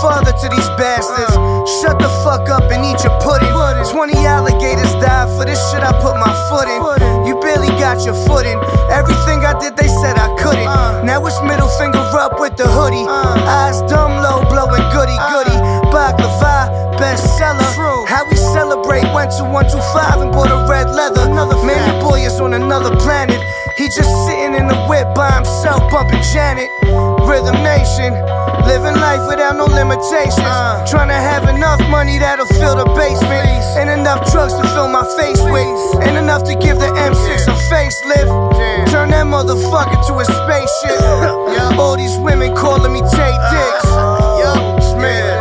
Father 0.00 0.32
to 0.32 0.46
these 0.48 0.68
bastards. 0.78 1.34
Shut 1.80 1.98
the 1.98 2.10
fuck 2.24 2.48
up 2.48 2.70
and 2.70 2.84
eat 2.84 3.02
your 3.04 3.14
pudding. 3.20 3.50
20 3.50 4.14
alligators 4.26 4.92
died 5.02 5.28
for 5.36 5.44
this 5.44 5.58
shit 5.70 5.82
I 5.82 5.92
put 6.00 6.16
my 6.18 6.32
foot 6.48 6.68
in. 6.70 7.26
You 7.26 7.38
barely 7.40 7.68
got 7.78 8.04
your 8.04 8.14
foot 8.26 8.46
in. 8.46 8.58
Everything 8.90 9.44
I 9.44 9.58
did, 9.58 9.76
they 9.76 9.88
said 9.88 10.18
I 10.18 10.28
couldn't. 10.38 10.66
Now 11.06 11.24
it's 11.26 11.40
middle 11.42 11.68
finger 11.78 12.02
up 12.18 12.40
with 12.40 12.56
the 12.56 12.66
hoodie. 12.66 13.06
Eyes 13.08 13.80
dumb 13.90 14.22
low, 14.22 14.42
blowing 14.48 14.86
goody 14.94 15.18
goody. 15.30 15.56
Baklava, 15.90 16.70
bestseller. 16.98 18.06
How 18.06 18.24
we 18.28 18.36
celebrate? 18.36 19.04
Went 19.12 19.32
to 19.38 19.44
125 19.44 20.20
and 20.22 20.32
bought 20.32 20.50
a 20.50 20.68
red 20.70 20.90
leather. 20.90 21.26
Man, 21.64 21.80
your 21.86 22.00
boy 22.02 22.20
is 22.20 22.40
on 22.40 22.54
another 22.54 22.94
planet. 22.96 23.40
He 23.76 23.84
just 23.84 24.10
sitting 24.26 24.54
in 24.54 24.66
the 24.66 24.78
whip 24.88 25.06
by 25.14 25.30
himself, 25.32 25.82
bumping 25.90 26.22
Janet. 26.32 26.68
Rhythm 27.28 27.62
Nation, 27.62 28.12
living 28.66 28.96
life 28.96 29.26
without 29.28 29.56
no 29.56 29.66
limitations. 29.66 30.38
Uh. 30.38 30.84
Trying 30.86 31.08
to 31.08 31.20
have 31.20 31.48
enough 31.48 31.80
money 31.90 32.18
that'll 32.18 32.46
fill 32.46 32.76
the 32.76 32.86
basement, 32.96 33.46
and 33.78 33.90
enough 33.90 34.30
drugs 34.32 34.54
to 34.54 34.62
fill 34.74 34.88
my 34.88 35.04
face 35.16 35.40
with, 35.42 35.68
and 36.02 36.16
enough 36.16 36.44
to 36.44 36.54
give 36.54 36.78
the 36.78 36.90
M6 36.98 37.46
a 37.46 37.54
facelift. 37.70 38.30
Turn 38.90 39.10
that 39.10 39.26
motherfucker 39.26 40.00
to 40.08 40.12
a 40.18 40.24
spaceship. 40.24 41.00
All 41.78 41.96
these 41.96 42.16
women 42.18 42.54
calling 42.56 42.92
me 42.92 43.00
Tay 43.00 43.34
Dicks. 43.52 43.88
Smith, 44.90 45.37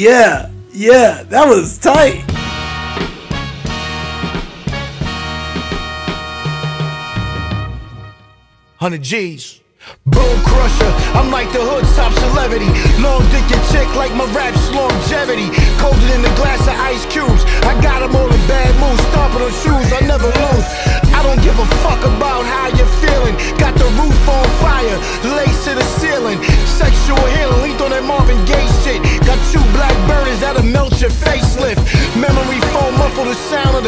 Yeah, 0.00 0.48
yeah, 0.72 1.24
that 1.24 1.44
was 1.46 1.76
tight. 1.76 2.24
Hundred 8.80 9.02
G's. 9.02 9.60
Boom 10.06 10.40
crusher, 10.48 10.88
I'm 11.12 11.30
like 11.30 11.52
the 11.52 11.60
hood's 11.60 11.92
top 11.96 12.16
celebrity. 12.16 12.72
Long 13.04 13.20
dick 13.28 13.44
and 13.52 13.60
chick 13.68 13.92
like 13.92 14.16
my 14.16 14.24
rap's 14.32 14.72
longevity. 14.72 15.52
Colder 15.76 16.00
than 16.08 16.24
a 16.24 16.32
glass 16.32 16.64
of 16.64 16.80
ice 16.80 17.04
cubes. 17.12 17.44
I 17.68 17.76
got 17.84 18.00
'em 18.00 18.16
all 18.16 18.32
in 18.32 18.40
bad 18.48 18.72
moods, 18.80 19.04
stomping 19.12 19.44
on 19.44 19.52
shoes, 19.60 19.88
I 19.92 20.00
never 20.08 20.32
lose. 20.32 20.66
I 21.12 21.20
don't 21.22 21.42
give 21.44 21.58
a 21.60 21.68
fuck 21.84 22.00
about 22.08 22.48
how 22.48 22.72
you're 22.72 22.94
feeling. 23.04 23.36
Got 23.60 23.76
the 23.76 23.84
roof 24.00 24.16
on 24.28 24.48
fire, 24.64 24.96
lace 25.36 25.60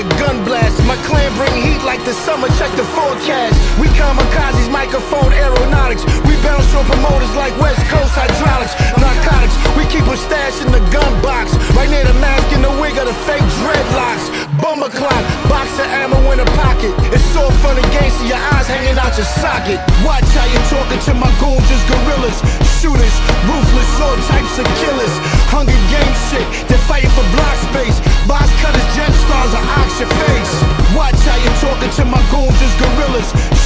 the 0.02 0.14
gun 0.18 0.44
blast. 0.44 0.82
My 0.86 0.96
clan 1.06 1.30
bring 1.38 1.54
heat 1.62 1.82
like 1.86 2.02
the 2.04 2.12
summer, 2.12 2.48
check 2.58 2.70
the 2.74 2.86
forecast. 2.94 3.54
We 3.78 3.86
kamikazes, 3.94 4.70
microphone 4.70 5.32
aeronautics. 5.32 6.04
We 6.26 6.34
bounce 6.42 6.66
on 6.74 6.84
promoters 6.86 7.34
like 7.38 7.54
West 7.62 7.82
Coast 7.86 8.14
hydraulics. 8.14 8.74
Narcotics, 8.98 9.56
we 9.78 9.86
keep 9.86 10.06
a 10.06 10.16
stash 10.16 10.58
in 10.62 10.70
the 10.72 10.82
gun 10.90 11.12
box. 11.22 11.54
Right 11.74 11.90
near 11.90 12.04
the 12.04 12.18
mask 12.18 12.50
and 12.52 12.64
the 12.64 12.74
wig 12.82 12.98
of 12.98 13.06
the 13.06 13.16
fake 13.26 13.46
dreadlocks. 13.62 14.26
Bummer 14.60 14.90
clock, 14.90 15.22
box 15.48 15.70
of 15.78 15.86
ammo 15.86 16.18
in 16.32 16.40
a 16.40 16.48
pocket. 16.58 16.92
It's 17.14 17.26
so 17.34 17.50
fun 17.62 17.78
and 17.78 17.88
games, 17.94 18.14
see 18.18 18.28
your 18.28 18.42
eyes 18.54 18.66
hanging 18.66 18.98
out 18.98 19.14
your 19.16 19.26
socket. 19.42 19.78
Watch 20.02 20.26
how 20.34 20.46
you 20.50 20.60
talking 20.70 21.00
to 21.10 21.12
my 21.14 21.30
goons, 21.38 21.62
just 21.70 21.84
gorillas. 21.86 22.38
Shooters, 22.78 23.16
ruthless, 23.46 23.90
all 24.02 24.18
types 24.30 24.54
of 24.58 24.66
killers. 24.82 25.01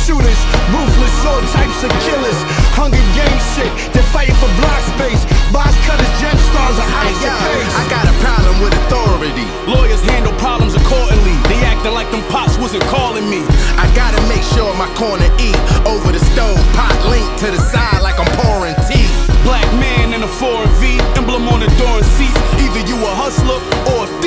Shooters, 0.06 0.38
ruthless, 0.70 1.18
all 1.26 1.42
types 1.50 1.82
of 1.82 1.90
killers. 2.06 2.38
Hunger 2.78 3.02
game 3.18 3.40
shit, 3.58 3.66
they're 3.90 4.06
fighting 4.14 4.38
for 4.38 4.46
block 4.62 4.78
space. 4.94 5.26
Box 5.50 5.74
cutters, 5.82 6.06
gem 6.22 6.38
stars, 6.46 6.78
or 6.78 6.86
ox 7.02 7.10
your 7.26 7.34
face. 7.42 7.74
I 7.74 7.82
got 7.90 8.06
a 8.06 8.14
problem 8.22 8.62
with 8.62 8.70
authority. 8.86 9.42
Lawyers 9.66 9.98
handle 10.06 10.30
problems 10.38 10.78
accordingly. 10.78 11.34
They 11.50 11.58
acting 11.66 11.90
like 11.90 12.06
them 12.14 12.22
pops 12.30 12.54
wasn't 12.54 12.86
calling 12.86 13.26
me. 13.26 13.42
I 13.82 13.90
gotta 13.98 14.22
make 14.30 14.46
sure 14.54 14.70
my 14.78 14.86
corner 14.94 15.26
eat 15.42 15.58
over 15.90 16.14
the 16.14 16.22
stove, 16.22 16.54
pot 16.78 16.94
linked 17.10 17.42
to 17.42 17.50
the 17.50 17.58
side 17.58 17.98
like 17.98 18.22
I'm 18.22 18.30
pouring 18.38 18.78
tea. 18.86 19.10
Black 19.42 19.66
man 19.82 20.14
in 20.14 20.22
a 20.22 20.30
foreign 20.38 20.70
V, 20.78 21.02
emblem 21.18 21.50
on 21.50 21.66
the 21.66 21.70
door 21.82 21.98
and 21.98 22.06
seats. 22.14 22.38
Either 22.62 22.86
you 22.86 22.94
a 22.94 23.10
hustler 23.10 23.58
or 23.90 24.06
a 24.06 24.10
thief. 24.22 24.25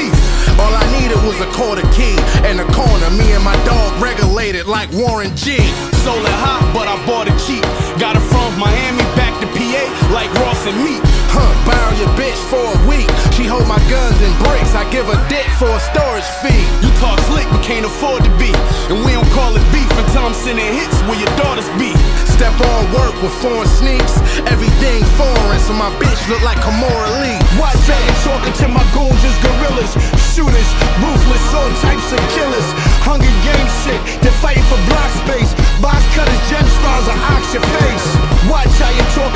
Needed 1.10 1.26
was 1.26 1.42
a 1.42 1.50
quarter 1.54 1.82
key 1.90 2.14
and 2.46 2.60
a 2.60 2.66
corner. 2.72 3.10
Me 3.18 3.34
and 3.34 3.44
my 3.44 3.56
dog 3.66 4.00
regulated 4.00 4.68
like 4.68 4.92
Warren 4.92 5.36
G. 5.36 5.58
Sold 6.06 6.22
it 6.22 6.38
hot, 6.38 6.70
but 6.74 6.88
I 6.88 7.04
bought 7.08 7.28
it 7.28 7.34
cheap. 7.42 7.64
Got 8.00 8.16
it 8.16 8.22
from 8.30 8.54
Miami 8.60 9.02
back 9.18 9.29
to 9.70 9.78
PA 9.78 10.14
like 10.14 10.32
Ross 10.42 10.66
and 10.66 10.78
Meek. 10.84 11.02
Huh, 11.30 11.46
borrow 11.66 11.94
your 11.98 12.10
bitch 12.18 12.38
for 12.50 12.62
a 12.62 12.80
week. 12.90 13.10
She 13.38 13.46
hold 13.46 13.68
my 13.70 13.80
guns 13.90 14.18
and 14.22 14.34
bricks. 14.46 14.74
I 14.74 14.84
give 14.90 15.06
her 15.06 15.20
dick 15.30 15.46
for 15.62 15.70
a 15.70 15.82
storage 15.94 16.26
fee. 16.42 16.66
You 16.82 16.90
talk 16.98 17.20
slick, 17.30 17.46
but 17.54 17.62
can't 17.62 17.86
afford 17.86 18.26
to 18.26 18.32
be. 18.42 18.50
And 18.90 19.06
we 19.06 19.14
don't 19.14 19.30
call 19.38 19.54
it 19.54 19.66
beef 19.70 19.90
until 19.94 20.26
I'm 20.26 20.34
sending 20.34 20.66
hits 20.66 20.98
where 21.06 21.20
your 21.20 21.32
daughters 21.38 21.70
be. 21.78 21.94
Step 22.26 22.56
on 22.58 22.82
work 22.96 23.14
with 23.22 23.34
foreign 23.44 23.70
sneaks. 23.70 24.18
Everything 24.50 25.06
foreign, 25.20 25.62
so 25.62 25.74
my 25.78 25.92
bitch 26.02 26.22
look 26.32 26.42
like 26.42 26.58
Kimora 26.66 27.22
Lee. 27.22 27.38
Out, 27.60 28.06
I'm 28.06 28.20
talking 28.22 28.54
to 28.54 28.68
my 28.70 28.86
goons, 28.94 29.18
just 29.22 29.38
gorillas. 29.42 29.92
Shooters, 30.34 30.70
ruthless, 31.02 31.46
all 31.54 31.70
types 31.82 32.10
of 32.14 32.22
killers. 32.38 32.68
Hunger 33.06 33.34
game 33.46 33.70
shit, 33.82 34.00
they're 34.22 34.40
fighting 34.42 34.66
for 34.70 34.78
block 34.90 35.10
space. 35.26 35.52
Box 35.82 36.02
cutters, 36.14 36.42
gem 36.50 36.66
stars, 36.82 37.06
or 37.10 37.18
ox 37.34 37.44
your 37.54 37.66
face. 37.82 38.08
Watch 38.50 38.74
how 38.78 38.94
you 38.94 39.06
talking 39.14 39.29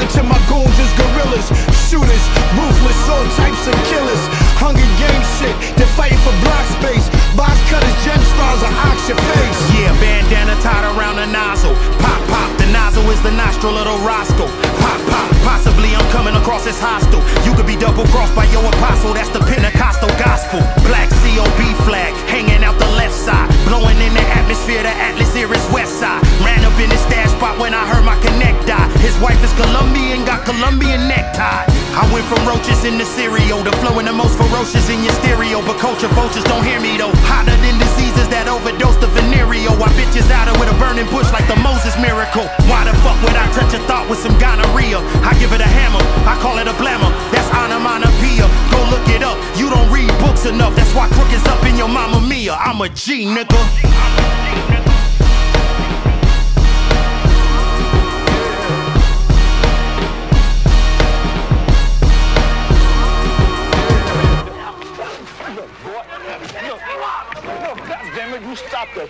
coming 16.63 16.77
across 16.77 17.03
hostile. 17.03 17.45
You 17.45 17.52
could 17.63 17.79
be 17.79 17.79
double 17.79 18.03
crossed 18.11 18.35
by 18.35 18.43
your 18.51 18.65
apostle, 18.65 19.13
that's 19.13 19.29
the 19.29 19.39
Pentecostal 19.39 20.09
gospel. 20.19 20.59
Black 20.83 21.07
COB 21.23 21.61
flag 21.87 22.11
hanging 22.27 22.63
out 22.63 22.77
the 22.79 22.91
left 22.99 23.15
side. 23.15 23.47
Blowing 23.67 23.95
in 24.03 24.13
the 24.13 24.25
atmosphere, 24.35 24.83
the 24.83 24.91
Atlas 24.91 25.31
Iris 25.35 25.63
west 25.71 25.99
side. 25.99 26.19
Ran 26.43 26.63
up 26.65 26.75
in 26.79 26.89
the 26.89 26.97
stash 26.97 27.31
spot 27.31 27.57
when 27.59 27.73
I 27.73 27.87
heard 27.87 28.03
my 28.03 28.19
connect 28.19 28.67
die. 28.67 28.89
His 28.99 29.15
wife 29.19 29.39
is 29.43 29.53
Colombian, 29.53 30.25
got 30.25 30.43
Colombian 30.45 31.07
necktie. 31.07 31.63
I 31.93 32.03
went 32.11 32.25
from 32.25 32.41
roaches 32.43 32.83
in 32.83 32.97
the 32.97 33.05
cereal 33.05 33.63
to 33.63 33.71
flowing 33.79 34.09
the 34.09 34.13
most 34.13 34.35
ferocious 34.35 34.89
in 34.89 35.03
your 35.03 35.13
stereo. 35.23 35.61
But 35.61 35.77
culture 35.79 36.09
vultures 36.11 36.43
don't 36.43 36.65
hear 36.65 36.81
me 36.81 36.97
though. 36.97 37.13
Hotter 37.29 37.55
than 37.63 37.79
diseases 37.79 38.27
that 38.33 38.49
overdose 38.49 38.97
the 38.97 39.07
venereal. 39.13 39.77
I 39.77 39.93
bitches 39.93 40.27
out 40.33 40.49
of 40.49 40.57
with 40.59 40.73
a 40.73 40.77
burning 40.81 41.07
bush 41.13 41.29
like 41.31 41.45
the 41.47 41.59
Moses 41.61 41.93
miracle. 42.01 42.49
Why 42.65 42.83
the 42.83 42.95
fuck 43.05 43.15
would 43.21 43.37
I 43.37 43.45
touch 43.53 43.71
a 43.77 43.81
thought 43.85 44.09
with 44.09 44.19
some 44.19 44.33
gonorrhea? 44.41 44.99
I 45.21 45.37
give 45.37 45.53
it 45.53 45.61
a 45.61 45.69
hammer, 45.69 46.01
I 46.25 46.33
call 46.41 46.57
it 46.57 46.67
a 46.67 46.75
blammer. 46.81 47.13
That's 47.29 47.42
onomatopoeia. 47.53 48.47
Go 48.71 48.79
look 48.89 49.07
it 49.09 49.23
up. 49.23 49.37
You 49.55 49.69
don't 49.69 49.89
read 49.91 50.09
books 50.19 50.45
enough. 50.45 50.75
That's 50.75 50.93
why 50.93 51.07
crook 51.09 51.31
is 51.31 51.45
up 51.45 51.63
in 51.65 51.77
your 51.77 51.87
mama 51.89 52.19
mia. 52.21 52.53
I'm 52.53 52.81
a 52.81 52.89
G, 52.89 53.25
nigga. 53.25 53.59
Damn 53.83 54.57
it, 54.57 54.62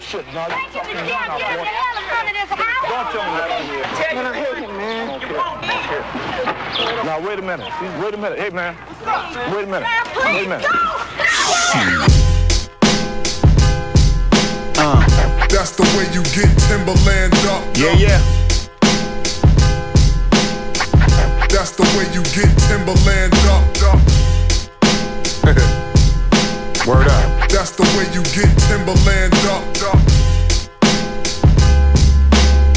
shit, 0.04 0.26
now. 0.34 0.48
You 0.48 0.70
fucking 0.70 0.96
now, 0.96 1.38
boy. 1.40 1.66
Don't 2.90 3.08
tell 3.12 3.24
me 3.24 3.32
that. 3.40 3.50
Man, 4.14 4.26
I 4.26 4.34
hate 4.36 4.58
him, 4.60 4.78
man. 4.78 5.10
Okay. 5.16 5.40
Now, 7.06 7.20
wait 7.26 7.40
a 7.40 7.42
minute. 7.42 7.72
Wait 8.02 8.14
a 8.14 8.18
minute. 8.18 8.40
Hey, 8.40 8.50
man. 8.50 8.76
Wait 9.54 9.64
a 9.64 9.68
minute. 9.68 9.88
Wait 10.18 10.46
a 10.46 10.50
minute. 10.50 10.68
Uh. 14.78 15.00
That's 15.50 15.72
the 15.72 15.84
way 15.96 16.06
you 16.12 16.24
get 16.34 16.50
Timberland 16.68 17.34
up. 17.46 17.64
Yeah, 17.78 17.94
yeah. 17.94 18.20
That's 21.48 21.72
the 21.72 21.84
way 21.96 22.06
you 22.12 22.24
get 22.34 22.50
Timberland 22.68 23.34
up. 23.46 23.64
Word 26.88 27.08
up. 27.08 27.43
That's 27.64 27.78
the 27.78 27.84
way 27.96 28.04
you 28.12 28.22
get 28.36 28.52
Timberland 28.68 29.34
up. 29.48 29.64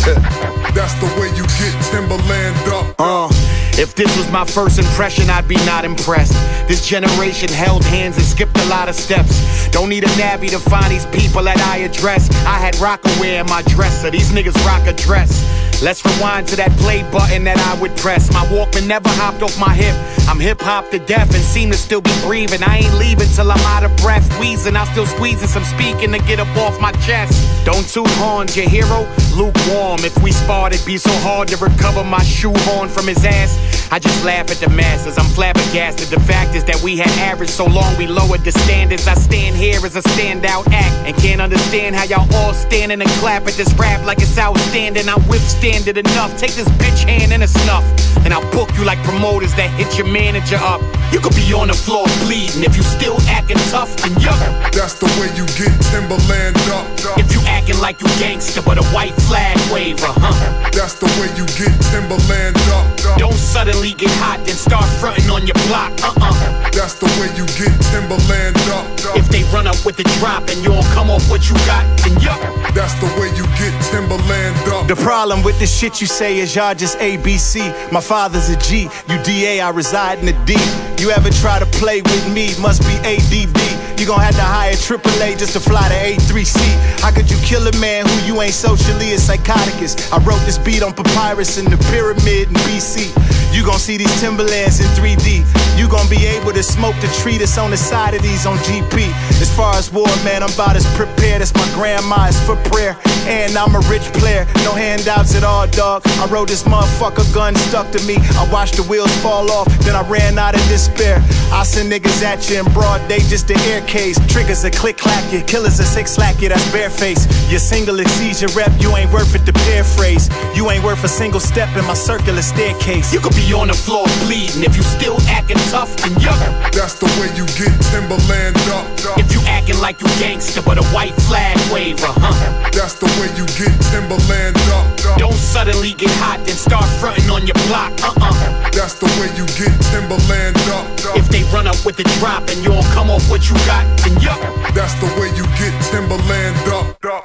That's 0.76 0.94
the 1.00 1.06
way 1.18 1.26
you 1.34 1.42
get 1.42 1.74
Timberland 1.90 2.56
up. 2.68 2.94
Uh, 2.96 3.28
if 3.76 3.96
this 3.96 4.16
was 4.16 4.30
my 4.30 4.44
first 4.44 4.78
impression, 4.78 5.28
I'd 5.28 5.48
be 5.48 5.56
not 5.66 5.84
impressed. 5.84 6.34
This 6.68 6.86
generation 6.86 7.48
held 7.48 7.82
hands 7.82 8.16
and 8.16 8.24
skipped 8.24 8.56
a 8.58 8.64
lot 8.66 8.88
of 8.88 8.94
steps. 8.94 9.68
Don't 9.70 9.88
need 9.88 10.04
a 10.04 10.16
nabby 10.16 10.50
to 10.50 10.58
find 10.60 10.88
these 10.88 11.06
people 11.06 11.42
that 11.42 11.58
I 11.58 11.78
address. 11.78 12.30
I 12.46 12.56
had 12.56 12.74
Rocawear 12.74 13.40
in 13.40 13.46
my 13.46 13.62
dresser, 13.62 14.12
these 14.12 14.30
niggas 14.30 14.54
rock 14.64 14.86
a 14.86 14.92
dress. 14.92 15.42
Let's 15.82 16.04
rewind 16.04 16.46
to 16.48 16.56
that 16.56 16.70
play 16.78 17.02
button 17.10 17.42
that 17.44 17.58
I 17.58 17.80
would 17.82 17.94
press. 17.96 18.32
My 18.32 18.46
Walkman 18.46 18.86
never 18.86 19.08
hopped 19.10 19.42
off 19.42 19.58
my 19.58 19.74
hip. 19.74 19.96
I'm 20.28 20.40
hip 20.40 20.60
hop 20.60 20.90
to 20.90 20.98
death 20.98 21.32
and 21.34 21.42
seem 21.42 21.70
to 21.70 21.76
still 21.76 22.00
be 22.00 22.10
breathing. 22.22 22.62
I 22.62 22.78
ain't 22.78 22.94
leaving 22.98 23.28
till 23.28 23.50
I'm 23.50 23.60
out 23.60 23.84
of 23.84 23.96
breath. 23.98 24.26
Wheezing, 24.40 24.76
I'm 24.76 24.86
still 24.88 25.06
squeezing 25.06 25.48
some 25.48 25.64
speaking 25.64 26.10
to 26.12 26.18
get 26.18 26.40
up 26.40 26.56
off 26.56 26.80
my 26.80 26.92
chest. 27.06 27.64
Don't 27.64 27.86
toot 27.88 28.10
horns, 28.18 28.56
your 28.56 28.68
hero, 28.68 29.06
lukewarm. 29.34 30.00
If 30.04 30.20
we 30.22 30.32
sparred, 30.32 30.72
it'd 30.72 30.84
be 30.84 30.98
so 30.98 31.12
hard 31.22 31.48
to 31.48 31.56
recover 31.56 32.02
my 32.02 32.22
shoehorn 32.22 32.88
from 32.88 33.06
his 33.06 33.24
ass. 33.24 33.76
I 33.92 34.00
just 34.00 34.24
laugh 34.24 34.50
at 34.50 34.56
the 34.56 34.68
masses, 34.68 35.16
I'm 35.16 35.26
flabbergasted. 35.26 36.08
The 36.08 36.18
fact 36.20 36.56
is 36.56 36.64
that 36.64 36.82
we 36.82 36.96
had 36.96 37.08
average 37.22 37.50
so 37.50 37.66
long 37.66 37.96
we 37.96 38.08
lowered 38.08 38.40
the 38.40 38.50
standards. 38.50 39.06
I 39.06 39.14
stand 39.14 39.54
here 39.54 39.78
as 39.86 39.94
a 39.94 40.02
standout 40.02 40.66
act 40.72 41.06
and 41.06 41.16
can't 41.16 41.40
understand 41.40 41.94
how 41.94 42.02
y'all 42.02 42.26
all 42.34 42.52
standing 42.52 43.00
and 43.00 43.10
clap 43.22 43.46
at 43.46 43.54
this 43.54 43.72
rap 43.74 44.04
like 44.04 44.18
it's 44.18 44.36
outstanding. 44.38 45.08
I 45.08 45.14
withstand 45.30 45.86
it 45.86 45.96
enough. 45.96 46.36
Take 46.36 46.54
this 46.54 46.68
bitch 46.82 47.04
hand 47.04 47.32
and 47.32 47.44
a 47.44 47.48
snuff, 47.48 47.84
and 48.24 48.34
I'll 48.34 48.50
book 48.50 48.70
you 48.76 48.84
like 48.84 48.98
promoters 49.04 49.54
that 49.54 49.70
hit 49.78 49.96
your 49.96 50.08
manager 50.16 50.56
up. 50.56 50.80
You 51.12 51.20
could 51.20 51.36
be 51.36 51.52
on 51.52 51.68
the 51.68 51.74
floor 51.74 52.06
bleeding 52.24 52.64
if 52.64 52.74
you 52.76 52.82
still 52.82 53.20
acting 53.28 53.60
tough 53.70 53.92
and 54.04 54.14
yuck. 54.16 54.40
That's 54.72 54.94
the 54.98 55.06
way 55.20 55.28
you 55.38 55.44
get 55.60 55.72
Timberland 55.92 56.56
up. 56.72 56.84
If 57.20 57.32
you 57.32 57.40
acting 57.46 57.78
like 57.78 58.00
you 58.00 58.08
gangster 58.18 58.62
but 58.62 58.76
a 58.78 58.86
white 58.96 59.14
flag 59.28 59.56
waver, 59.70 60.12
huh? 60.24 60.34
That's 60.72 60.94
the 60.94 61.06
way 61.20 61.28
you 61.38 61.44
get 61.60 61.74
Timberland 61.92 62.56
up. 62.72 62.86
Don't 63.20 63.40
suddenly 63.54 63.92
get 63.92 64.10
hot 64.24 64.40
and 64.40 64.56
start 64.66 64.88
fronting 65.00 65.30
on 65.30 65.46
your 65.46 65.58
block, 65.68 65.92
uh-uh. 66.02 66.34
That's 66.72 66.94
the 66.94 67.08
way 67.20 67.28
you 67.38 67.46
get 67.60 67.72
Timberland 67.92 68.56
up. 68.72 68.84
If 69.16 69.28
they 69.28 69.44
run 69.54 69.66
up 69.66 69.78
with 69.84 69.96
the 69.96 70.06
drop 70.18 70.48
and 70.48 70.58
you 70.64 70.70
don't 70.72 70.90
come 70.96 71.08
off 71.10 71.28
what 71.30 71.48
you 71.48 71.54
got, 71.70 71.84
then 72.02 72.16
yuck. 72.24 72.40
That's 72.74 72.96
the 73.00 73.08
way 73.20 73.28
you 73.38 73.44
get 73.60 73.72
Timberland 73.92 74.56
up. 74.74 74.88
The 74.88 74.96
problem 74.96 75.42
with 75.42 75.58
the 75.60 75.66
shit 75.66 76.00
you 76.00 76.06
say 76.06 76.38
is 76.38 76.56
y'all 76.56 76.74
just 76.74 76.98
ABC. 76.98 77.92
My 77.92 78.00
father's 78.00 78.48
a 78.48 78.56
G, 78.56 78.88
you 79.08 79.22
DA, 79.22 79.60
I 79.60 79.70
reside 79.70 80.05
in 80.14 80.26
the 80.26 80.32
D. 80.46 80.54
You 81.02 81.10
ever 81.10 81.30
try 81.30 81.58
to 81.58 81.66
play 81.66 82.00
with 82.02 82.32
me, 82.32 82.54
must 82.60 82.82
be 82.82 82.94
ADD. 83.02 84.00
You 84.00 84.06
gon' 84.06 84.20
have 84.20 84.36
to 84.36 84.42
hire 84.42 84.72
AAA 84.72 85.38
just 85.38 85.52
to 85.54 85.60
fly 85.60 85.88
to 85.88 85.94
A3C. 85.94 86.58
How 87.00 87.10
could 87.10 87.30
you 87.30 87.36
kill 87.38 87.66
a 87.66 87.76
man 87.78 88.06
who 88.06 88.26
you 88.26 88.40
ain't 88.40 88.54
socially 88.54 89.12
a 89.12 89.16
psychoticus? 89.16 90.12
I 90.12 90.18
wrote 90.24 90.40
this 90.46 90.58
beat 90.58 90.82
on 90.82 90.92
papyrus 90.94 91.58
in 91.58 91.64
the 91.64 91.78
pyramid 91.90 92.48
in 92.48 92.54
BC. 92.68 93.10
You 93.56 93.64
gon' 93.64 93.78
see 93.78 93.96
these 93.96 94.20
Timberlands 94.20 94.80
in 94.80 94.86
3D. 94.88 95.40
You 95.78 95.88
gon' 95.88 96.06
be 96.10 96.26
able 96.26 96.52
to 96.52 96.62
smoke 96.62 96.94
the 97.00 97.08
tree 97.22 97.38
that's 97.38 97.56
on 97.56 97.70
the 97.70 97.76
side 97.78 98.12
of 98.12 98.20
these 98.20 98.44
on 98.44 98.58
GP. 98.58 99.08
As 99.40 99.48
far 99.56 99.74
as 99.76 99.90
war, 99.90 100.12
man, 100.24 100.42
I'm 100.42 100.52
about 100.52 100.76
as 100.76 100.84
prepared 100.94 101.40
as 101.40 101.54
my 101.54 101.66
grandma 101.72 102.26
is 102.28 102.38
for 102.44 102.56
prayer. 102.68 102.98
And 103.24 103.56
I'm 103.56 103.74
a 103.74 103.80
rich 103.88 104.04
player, 104.12 104.44
no 104.56 104.72
handouts 104.72 105.34
at 105.34 105.42
all, 105.42 105.66
dog. 105.68 106.02
I 106.20 106.26
wrote 106.26 106.48
this 106.48 106.64
motherfucker 106.64 107.24
gun 107.34 107.56
stuck 107.56 107.90
to 107.92 108.02
me. 108.04 108.16
I 108.36 108.46
watched 108.52 108.76
the 108.76 108.82
wheels 108.82 109.14
fall 109.22 109.50
off, 109.50 109.66
then 109.80 109.96
I 109.96 110.06
ran 110.06 110.38
out 110.38 110.54
of 110.54 110.60
despair. 110.68 111.24
I 111.50 111.64
send 111.64 111.90
niggas 111.90 112.22
at 112.22 112.50
you 112.50 112.60
in 112.60 112.70
broad 112.74 113.08
day 113.08 113.20
just 113.20 113.48
to 113.48 113.54
air 113.72 113.80
case. 113.86 114.18
Triggers 114.28 114.64
a 114.64 114.70
click 114.70 114.98
clack 114.98 115.32
you, 115.32 115.40
killers 115.40 115.80
a 115.80 115.84
six 115.84 116.12
slack 116.12 116.42
you, 116.42 116.50
that's 116.50 116.64
bareface. 116.74 117.24
Your 117.50 117.60
single 117.60 118.00
exceeds 118.00 118.42
your 118.42 118.50
rep, 118.52 118.72
you 118.80 118.94
ain't 118.96 119.10
worth 119.12 119.34
it 119.34 119.46
to 119.46 119.52
paraphrase. 119.52 120.28
You 120.54 120.70
ain't 120.70 120.84
worth 120.84 121.02
a 121.04 121.08
single 121.08 121.40
step 121.40 121.74
in 121.74 121.86
my 121.86 121.94
circular 121.94 122.42
staircase. 122.42 123.14
You 123.14 123.20
could 123.20 123.34
be 123.34 123.45
on 123.54 123.68
the 123.68 123.74
floor 123.74 124.06
bleeding 124.24 124.64
if 124.64 124.76
you 124.76 124.82
still 124.82 125.20
acting 125.28 125.58
tough 125.70 125.92
and 126.04 126.14
yuck. 126.16 126.38
That's 126.72 126.98
the 126.98 127.06
way 127.20 127.30
you 127.38 127.46
get 127.54 127.70
Timberland 127.92 128.56
up. 128.74 128.86
If 129.18 129.32
you 129.32 129.40
acting 129.46 129.78
like 129.78 130.00
you 130.00 130.08
gangster 130.18 130.62
but 130.62 130.78
a 130.78 130.84
white 130.90 131.14
flag 131.28 131.56
waver, 131.70 132.10
huh? 132.10 132.34
That's 132.72 132.94
the 132.94 133.06
way 133.20 133.30
you 133.38 133.46
get 133.54 133.74
Timberland 133.90 134.56
up. 134.74 134.86
Don't 135.18 135.38
suddenly 135.38 135.92
get 135.92 136.10
hot 136.18 136.40
and 136.40 136.58
start 136.58 136.86
fronting 136.98 137.30
on 137.30 137.46
your 137.46 137.58
block, 137.70 137.92
uh-uh. 138.02 138.70
That's 138.72 138.94
the 138.98 139.06
way 139.20 139.30
you 139.38 139.46
get 139.54 139.74
Timberland 139.94 140.58
up. 140.74 140.86
If 141.16 141.28
they 141.28 141.44
run 141.54 141.66
up 141.66 141.78
with 141.86 141.96
the 141.96 142.04
drop 142.18 142.42
and 142.50 142.58
you 142.64 142.70
don't 142.70 142.90
come 142.96 143.10
off 143.10 143.30
what 143.30 143.48
you 143.48 143.54
got, 143.66 143.86
then 144.02 144.18
yuck. 144.18 144.40
That's 144.74 144.94
the 144.98 145.06
way 145.20 145.30
you 145.38 145.46
get 145.60 145.74
Timberland 145.90 146.58
up. 146.74 146.98
Look, 147.02 147.24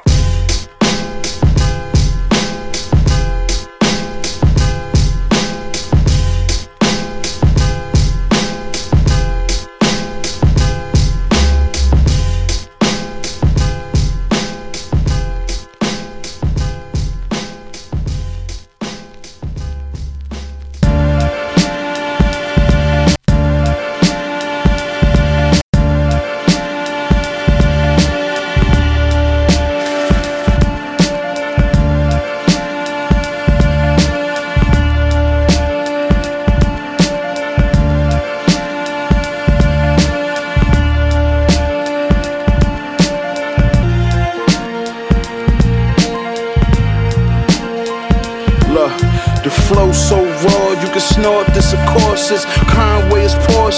course. 52.34 52.61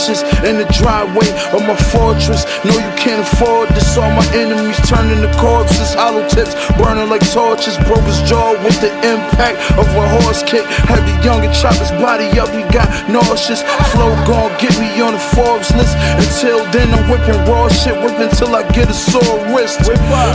It's 0.08 0.22
Conway 0.22 0.34
is 0.34 0.34
Porsches 0.34 0.44
in 0.44 0.56
the 0.58 0.68
driveway 0.72 1.28
of 1.52 1.62
my 1.66 1.76
fortress. 1.92 2.44
No, 2.64 2.72
you 2.72 2.92
can't 2.96 3.22
afford 3.22 3.68
this. 3.70 3.96
All 3.96 4.10
my 4.10 4.26
enemies 4.34 4.76
turning 4.88 5.22
to 5.22 5.30
corpses, 5.38 5.94
hollow 5.94 6.26
tips 6.28 6.54
burning 6.76 7.08
like 7.08 7.24
torches. 7.32 7.76
Broke 7.88 8.04
his 8.04 8.20
jaw 8.28 8.52
with 8.64 8.78
the 8.80 8.92
impact 9.00 9.56
of 9.78 9.86
a 9.86 10.04
horse 10.20 10.42
kick. 10.42 10.64
Had 10.88 11.00
the 11.04 11.16
younger 11.24 11.52
chop 11.52 11.76
his 11.76 11.90
body 12.02 12.28
up, 12.38 12.50
he 12.52 12.62
got 12.72 12.88
nauseous. 13.08 13.62
Flow 13.92 14.12
gon' 14.28 14.52
get 14.60 14.74
me 14.80 15.00
on 15.00 15.14
the 15.14 15.24
Forbes 15.32 15.72
list. 15.74 15.96
Until 16.20 16.64
then, 16.72 16.92
I'm 16.92 17.08
whipping 17.08 17.40
raw 17.48 17.68
shit, 17.68 17.96
whipping 18.02 18.30
till 18.36 18.54
I 18.54 18.62
get 18.72 18.90
a 18.90 18.94
sore 18.96 19.38
wrist. 19.54 19.80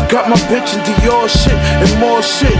Got 0.10 0.29
my 0.29 0.39
bitch 0.49 0.73
in 0.73 0.82
Dior 0.88 1.27
shit 1.29 1.53
and 1.53 1.91
more 1.99 2.21
shit. 2.23 2.55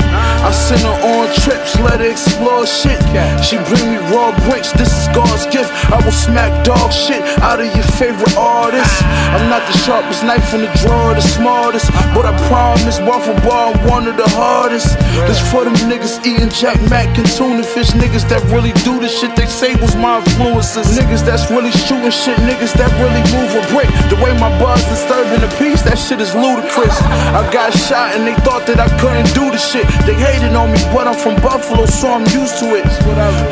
I 0.46 0.52
send 0.52 0.82
her 0.82 0.98
on 1.18 1.26
trips, 1.42 1.80
let 1.80 2.00
her 2.02 2.10
explore 2.12 2.66
shit. 2.66 3.00
She 3.42 3.58
bring 3.66 3.86
me 3.90 4.00
raw 4.14 4.36
bricks, 4.46 4.72
this 4.74 4.92
is 4.92 5.08
God's 5.16 5.46
gift. 5.48 5.72
I 5.90 5.98
will 6.04 6.14
smack 6.14 6.52
dog 6.66 6.92
shit 6.92 6.99
out 7.40 7.64
of 7.64 7.70
your 7.72 7.88
favorite 7.96 8.36
artist. 8.36 8.92
I'm 9.32 9.48
not 9.48 9.64
the 9.72 9.78
sharpest 9.88 10.24
knife 10.28 10.54
in 10.54 10.68
the 10.68 10.72
drawer, 10.84 11.16
the 11.16 11.22
smartest. 11.22 11.88
But 12.12 12.28
I 12.28 12.36
promise, 12.52 13.00
bar 13.00 13.22
for 13.24 13.36
bar, 13.48 13.72
I'm 13.72 13.88
one 13.88 14.08
of 14.08 14.18
the 14.18 14.28
hardest. 14.36 15.00
This 15.24 15.40
for 15.52 15.64
them 15.64 15.76
niggas 15.88 16.20
eating 16.28 16.50
Jack 16.50 16.76
Mac 16.92 17.08
and 17.16 17.28
tuna 17.32 17.64
fish. 17.64 17.96
Niggas 17.96 18.28
that 18.28 18.44
really 18.52 18.76
do 18.84 19.00
the 19.00 19.08
shit 19.08 19.36
they 19.36 19.46
say 19.46 19.76
was 19.80 19.96
my 19.96 20.20
influences. 20.20 21.00
Niggas 21.00 21.24
that's 21.24 21.48
really 21.50 21.72
shooting 21.72 22.12
shit. 22.12 22.36
Niggas 22.44 22.76
that 22.76 22.92
really 23.00 23.24
move 23.32 23.52
a 23.56 23.64
brick. 23.72 23.88
The 24.12 24.20
way 24.20 24.36
my 24.36 24.52
buzz 24.60 24.84
disturbing 24.92 25.40
the 25.40 25.52
peace, 25.56 25.82
that 25.88 25.96
shit 25.96 26.20
is 26.20 26.36
ludicrous. 26.36 27.00
I 27.32 27.48
got 27.54 27.72
shot 27.72 28.12
and 28.20 28.28
they 28.28 28.36
thought 28.44 28.68
that 28.68 28.80
I 28.84 28.92
couldn't 29.00 29.32
do 29.32 29.48
the 29.48 29.62
shit. 29.62 29.88
They 30.04 30.20
hated 30.20 30.52
on 30.52 30.76
me, 30.76 30.82
but 30.92 31.08
I'm 31.08 31.16
from 31.16 31.40
Buffalo, 31.40 31.88
so 31.88 32.12
I'm 32.12 32.28
used 32.36 32.60
to 32.60 32.76
it. 32.76 32.84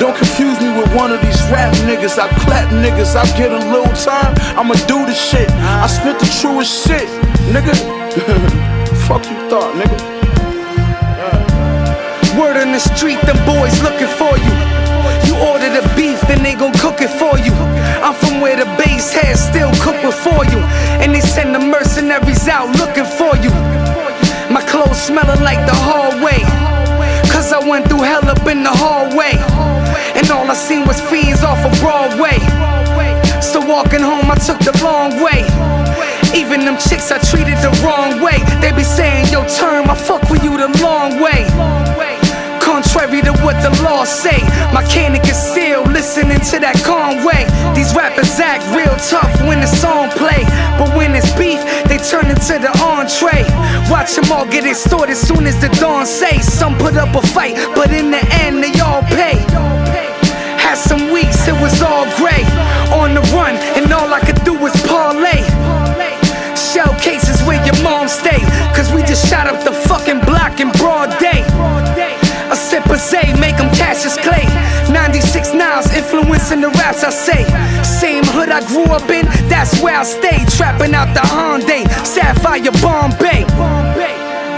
Don't 0.03 0.17
confuse 0.17 0.59
me 0.59 0.75
with 0.75 0.91
one 0.91 1.15
of 1.15 1.21
these 1.23 1.39
rap 1.47 1.71
niggas. 1.87 2.19
I 2.19 2.27
clap 2.43 2.67
niggas, 2.83 3.15
I 3.15 3.23
get 3.37 3.51
a 3.53 3.61
little 3.69 3.93
time, 3.93 4.33
I'ma 4.57 4.73
do 4.89 5.05
the 5.05 5.13
shit. 5.13 5.49
I 5.51 5.85
spit 5.85 6.17
the 6.19 6.25
truest 6.41 6.87
shit, 6.87 7.07
nigga. 7.53 7.73
Fuck 9.05 9.29
you 9.29 9.37
thought, 9.47 9.77
nigga. 9.77 9.97
Word 12.33 12.57
on 12.57 12.71
the 12.73 12.79
street, 12.79 13.21
them 13.21 13.37
boys 13.45 13.77
looking 13.85 14.09
for 14.17 14.33
you. 14.41 14.53
You 15.29 15.37
order 15.37 15.69
the 15.69 15.85
beef, 15.95 16.19
then 16.21 16.41
they 16.41 16.55
gon' 16.55 16.73
cook 16.81 16.99
it 17.01 17.13
for 17.13 17.37
you. 17.37 17.53
I'm 18.01 18.15
from 18.15 18.41
where 18.41 18.57
the 18.57 18.65
base 18.81 19.13
heads 19.13 19.39
still 19.39 19.71
cooking 19.85 20.11
for 20.11 20.41
you. 20.49 20.59
And 21.01 21.13
they 21.13 21.21
send 21.21 21.53
the 21.53 21.59
mercenaries 21.59 22.47
out 22.47 22.69
looking 22.81 23.05
for 23.05 23.37
you. 23.37 23.53
My 24.49 24.63
clothes 24.65 24.97
smell 24.97 25.25
smelling 25.25 25.43
like 25.43 25.61
the 25.69 25.77
hallway. 25.77 26.41
Cause 27.29 27.53
I 27.53 27.59
went 27.59 27.87
through 27.87 28.01
hell 28.01 28.27
up 28.27 28.45
in 28.47 28.63
the 28.63 28.73
hallway. 28.73 29.37
And 30.17 30.25
all 30.31 30.49
I 30.49 30.55
seen 30.55 30.87
was 30.87 30.99
fiends 30.99 31.43
off 31.43 31.61
of 31.65 31.73
Broadway. 31.79 32.37
Walking 33.67 33.99
home, 33.99 34.31
I 34.31 34.35
took 34.35 34.59
the 34.59 34.71
long 34.81 35.11
way. 35.19 35.43
Even 36.31 36.63
them 36.63 36.77
chicks 36.79 37.11
I 37.11 37.19
treated 37.19 37.59
the 37.59 37.75
wrong 37.83 38.23
way. 38.23 38.39
They 38.63 38.71
be 38.71 38.83
saying, 38.83 39.27
yo, 39.27 39.43
turn, 39.59 39.89
I 39.89 39.95
fuck 39.95 40.23
with 40.31 40.41
you 40.41 40.55
the 40.55 40.71
long 40.79 41.19
way. 41.19 41.43
Contrary 42.63 43.21
to 43.23 43.33
what 43.43 43.59
the 43.59 43.71
law 43.83 44.05
say, 44.05 44.39
my 44.71 44.83
cannon 44.87 45.19
is 45.27 45.35
sealed, 45.35 45.87
listening 45.91 46.39
to 46.51 46.59
that 46.63 46.79
Conway. 46.87 47.43
These 47.75 47.95
rappers 47.95 48.39
act 48.39 48.63
real 48.71 48.95
tough 49.11 49.35
when 49.43 49.59
the 49.59 49.67
song 49.67 50.11
play, 50.15 50.47
but 50.79 50.87
when 50.95 51.15
it's 51.15 51.31
beef, 51.35 51.59
they 51.91 51.99
turn 51.99 52.31
into 52.31 52.59
the 52.59 52.71
entree. 52.79 53.43
Watch 53.91 54.15
them 54.15 54.31
all 54.31 54.47
get 54.47 54.63
extorted 54.63 55.15
soon 55.15 55.47
as 55.47 55.59
the 55.59 55.69
dawn 55.79 56.05
say. 56.05 56.39
Some 56.39 56.77
put 56.77 56.95
up 56.95 57.15
a 57.15 57.21
fight, 57.35 57.55
but 57.75 57.91
in 57.91 58.11
the 58.11 58.23
end 58.43 58.63
they 58.63 58.71
all 58.79 59.03
pay. 59.11 59.39
Had 60.59 60.75
some 60.75 61.11
weeks, 61.15 61.47
it 61.47 61.55
was 61.63 61.81
all 61.81 62.03
gray. 62.19 62.43
On 62.91 63.15
the 63.15 63.23
run, 63.31 63.46
just 69.47 69.67
up 69.67 69.73
the 69.73 69.87
fucking 69.87 70.19
block 70.21 70.59
in 70.59 70.69
broad 70.71 71.09
day. 71.19 71.43
A 72.49 72.55
sip 72.55 72.85
of 72.87 72.99
Zay, 72.99 73.33
make 73.39 73.57
them 73.57 73.69
Cassius 73.75 74.17
Clay. 74.17 74.45
96 74.91 75.53
Niles, 75.53 75.91
influencing 75.93 76.61
the 76.61 76.69
raps 76.69 77.03
I 77.03 77.09
say. 77.09 77.43
Same 77.83 78.23
hood 78.25 78.49
I 78.49 78.65
grew 78.67 78.85
up 78.85 79.09
in, 79.09 79.25
that's 79.49 79.81
where 79.81 79.97
I 79.97 80.03
stay. 80.03 80.45
Trapping 80.57 80.93
out 80.93 81.13
the 81.13 81.21
Hyundai, 81.21 81.87
Sapphire 82.05 82.71
Bombay. 82.81 83.45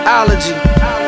Allergy. 0.05 0.98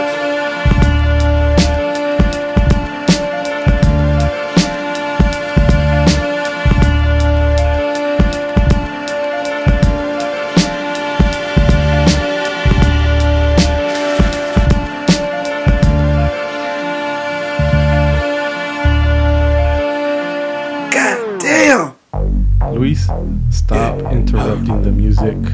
Music. 25.21 25.53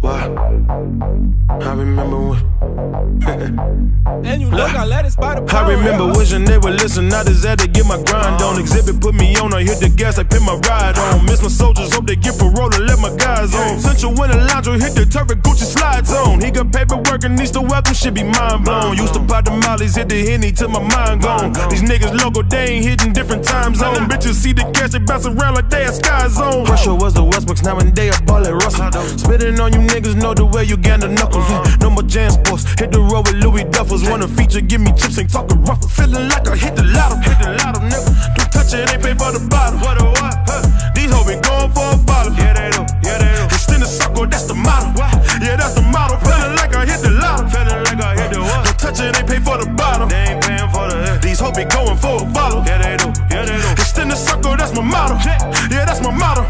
Why? 0.00 1.35
I 1.48 1.72
remember 1.74 2.18
when. 2.18 3.86
And 4.26 4.42
you 4.42 4.50
look, 4.50 4.74
I 4.74 4.84
let 4.84 5.04
it 5.04 5.14
by 5.16 5.38
the 5.38 5.42
I 5.54 5.68
remember 5.68 6.06
wishing 6.18 6.44
they 6.44 6.58
would 6.58 6.74
listen. 6.82 7.12
I 7.12 7.22
just 7.24 7.44
had 7.44 7.58
to 7.60 7.68
get 7.68 7.86
my 7.86 8.00
grind 8.02 8.42
on. 8.42 8.58
Exhibit 8.58 9.00
put 9.00 9.14
me 9.14 9.36
on. 9.36 9.52
I 9.54 9.62
hit 9.62 9.78
the 9.78 9.88
gas, 9.88 10.18
I 10.18 10.24
put 10.24 10.42
my 10.42 10.54
ride 10.66 10.98
on. 10.98 11.24
Miss 11.26 11.42
my 11.42 11.48
soldiers, 11.48 11.92
hope 11.94 12.06
they 12.06 12.16
get 12.16 12.38
parole 12.38 12.74
and 12.74 12.86
let 12.86 12.98
my 12.98 13.14
guys 13.16 13.54
on. 13.54 13.78
Central 13.78 14.14
winter 14.14 14.38
lounge, 14.38 14.66
hit 14.66 14.94
the 14.94 15.06
turret, 15.06 15.42
Gucci 15.42 15.66
slides 15.66 16.12
on. 16.12 16.40
He 16.40 16.50
got 16.50 16.72
paperwork 16.72 17.24
and 17.24 17.36
needs 17.36 17.50
to 17.52 17.60
welcome, 17.60 17.94
should 17.94 18.14
be 18.14 18.24
mind 18.24 18.64
blown. 18.64 18.96
Used 18.96 19.14
to 19.14 19.20
pop 19.20 19.44
the 19.44 19.52
mollies, 19.52 19.94
hit 19.94 20.08
the 20.08 20.18
henny 20.18 20.50
till 20.50 20.68
my 20.68 20.82
mind 20.82 21.22
gone. 21.22 21.52
These 21.70 21.82
niggas 21.82 22.18
local, 22.22 22.42
they 22.42 22.78
ain't 22.78 22.84
hitting 22.84 23.12
different 23.12 23.44
time 23.44 23.74
zone. 23.74 24.08
Bitches 24.08 24.34
see 24.34 24.52
the 24.52 24.64
cash, 24.74 24.90
they 24.90 24.98
bounce 24.98 25.26
around 25.26 25.54
like 25.54 25.70
they 25.70 25.84
a 25.84 25.92
sky 25.92 26.28
zone. 26.28 26.64
Pressure 26.64 26.94
was 26.94 27.14
the 27.14 27.22
Westbrook's, 27.22 27.62
now 27.62 27.78
and 27.78 27.94
they 27.94 28.08
a 28.08 28.16
ball 28.22 28.46
at 28.46 28.54
Russell. 28.54 28.90
Spitting 29.18 29.60
on 29.60 29.72
you 29.72 29.80
niggas, 29.80 30.16
know 30.16 30.34
the 30.34 30.46
way 30.46 30.64
you 30.64 30.76
gain 30.76 31.00
the 31.00 31.08
knuckles. 31.36 31.78
No 31.80 31.90
more 31.90 32.02
jam 32.02 32.30
sports, 32.30 32.64
hit 32.78 32.92
the 32.92 33.00
road 33.00 33.26
with 33.26 33.36
Louis 33.36 33.64
Duffers. 33.64 34.08
Wanna 34.08 34.28
feature, 34.28 34.60
give 34.60 34.80
me 34.80 34.92
chips, 34.92 35.18
ain't 35.18 35.30
talking 35.30 35.62
rough. 35.64 35.82
Feeling 35.90 36.28
like 36.28 36.48
I 36.48 36.56
hit 36.56 36.76
the 36.76 36.84
lotto, 36.84 37.16
hit 37.16 37.38
the 37.38 37.50
lotto, 37.60 37.80
nigga. 37.80 38.36
Don't 38.36 38.52
touch 38.52 38.72
it, 38.74 38.90
ain't 38.90 39.02
pay 39.02 39.14
for 39.14 39.32
the 39.32 39.42
bottle. 39.48 39.78
What 39.80 40.00
a 40.00 40.04
what? 40.04 40.34
Huh. 40.46 40.92
These 40.94 41.12
hoes 41.12 41.26
been 41.26 41.40
going 41.40 41.70
for 41.72 41.88
a 41.92 41.98
bottle. 42.04 42.32
Yeah, 42.34 42.54
they 42.54 42.70
do, 42.70 42.82
yeah, 43.04 43.18
they 43.18 43.30
do. 43.36 43.44
Extend 43.54 43.82
the 43.82 43.86
circle, 43.88 44.26
that's 44.26 44.44
the 44.44 44.54
motto. 44.54 45.00
Yeah, 45.40 45.56
that's 45.56 45.74
the 45.74 45.82
motto. 45.82 46.16
Feeling 46.24 46.56
like 46.56 46.74
I 46.74 46.86
hit 46.86 47.00
the 47.02 47.10
lotto. 47.10 47.48
Feeling 47.48 47.84
like 47.84 48.00
I 48.00 48.14
hit 48.16 48.30
the 48.32 48.40
what? 48.40 48.64
Don't 48.64 48.78
touch 48.78 49.00
it, 49.00 49.16
ain't 49.16 49.28
pay 49.28 49.40
for 49.40 49.58
the 49.58 49.68
bottle. 49.76 50.08
They 50.08 50.34
ain't 50.34 50.42
paying 50.42 50.70
for 50.70 50.88
the 50.88 51.18
These 51.22 51.40
hoes 51.40 51.52
been 51.52 51.68
going 51.68 51.98
for 51.98 52.22
a 52.22 52.26
bottle. 52.26 52.62
Yeah, 52.64 52.80
they 52.82 52.96
do, 52.96 53.08
yeah, 53.30 53.44
they 53.44 53.56
do. 53.56 53.68
Extend 53.76 54.10
the 54.10 54.16
circle, 54.16 54.56
that's 54.56 54.74
my 54.74 54.82
motto. 54.82 55.16
Yeah, 55.26 55.84
that's 55.84 56.00
my 56.00 56.10
motto. 56.10 56.44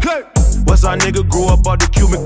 Hey. 0.00 0.24
Westside 0.64 1.00
nigga 1.00 1.28
grew 1.28 1.46
up 1.46 1.66
out 1.68 1.78
the 1.78 1.88
Cuban 1.92 2.24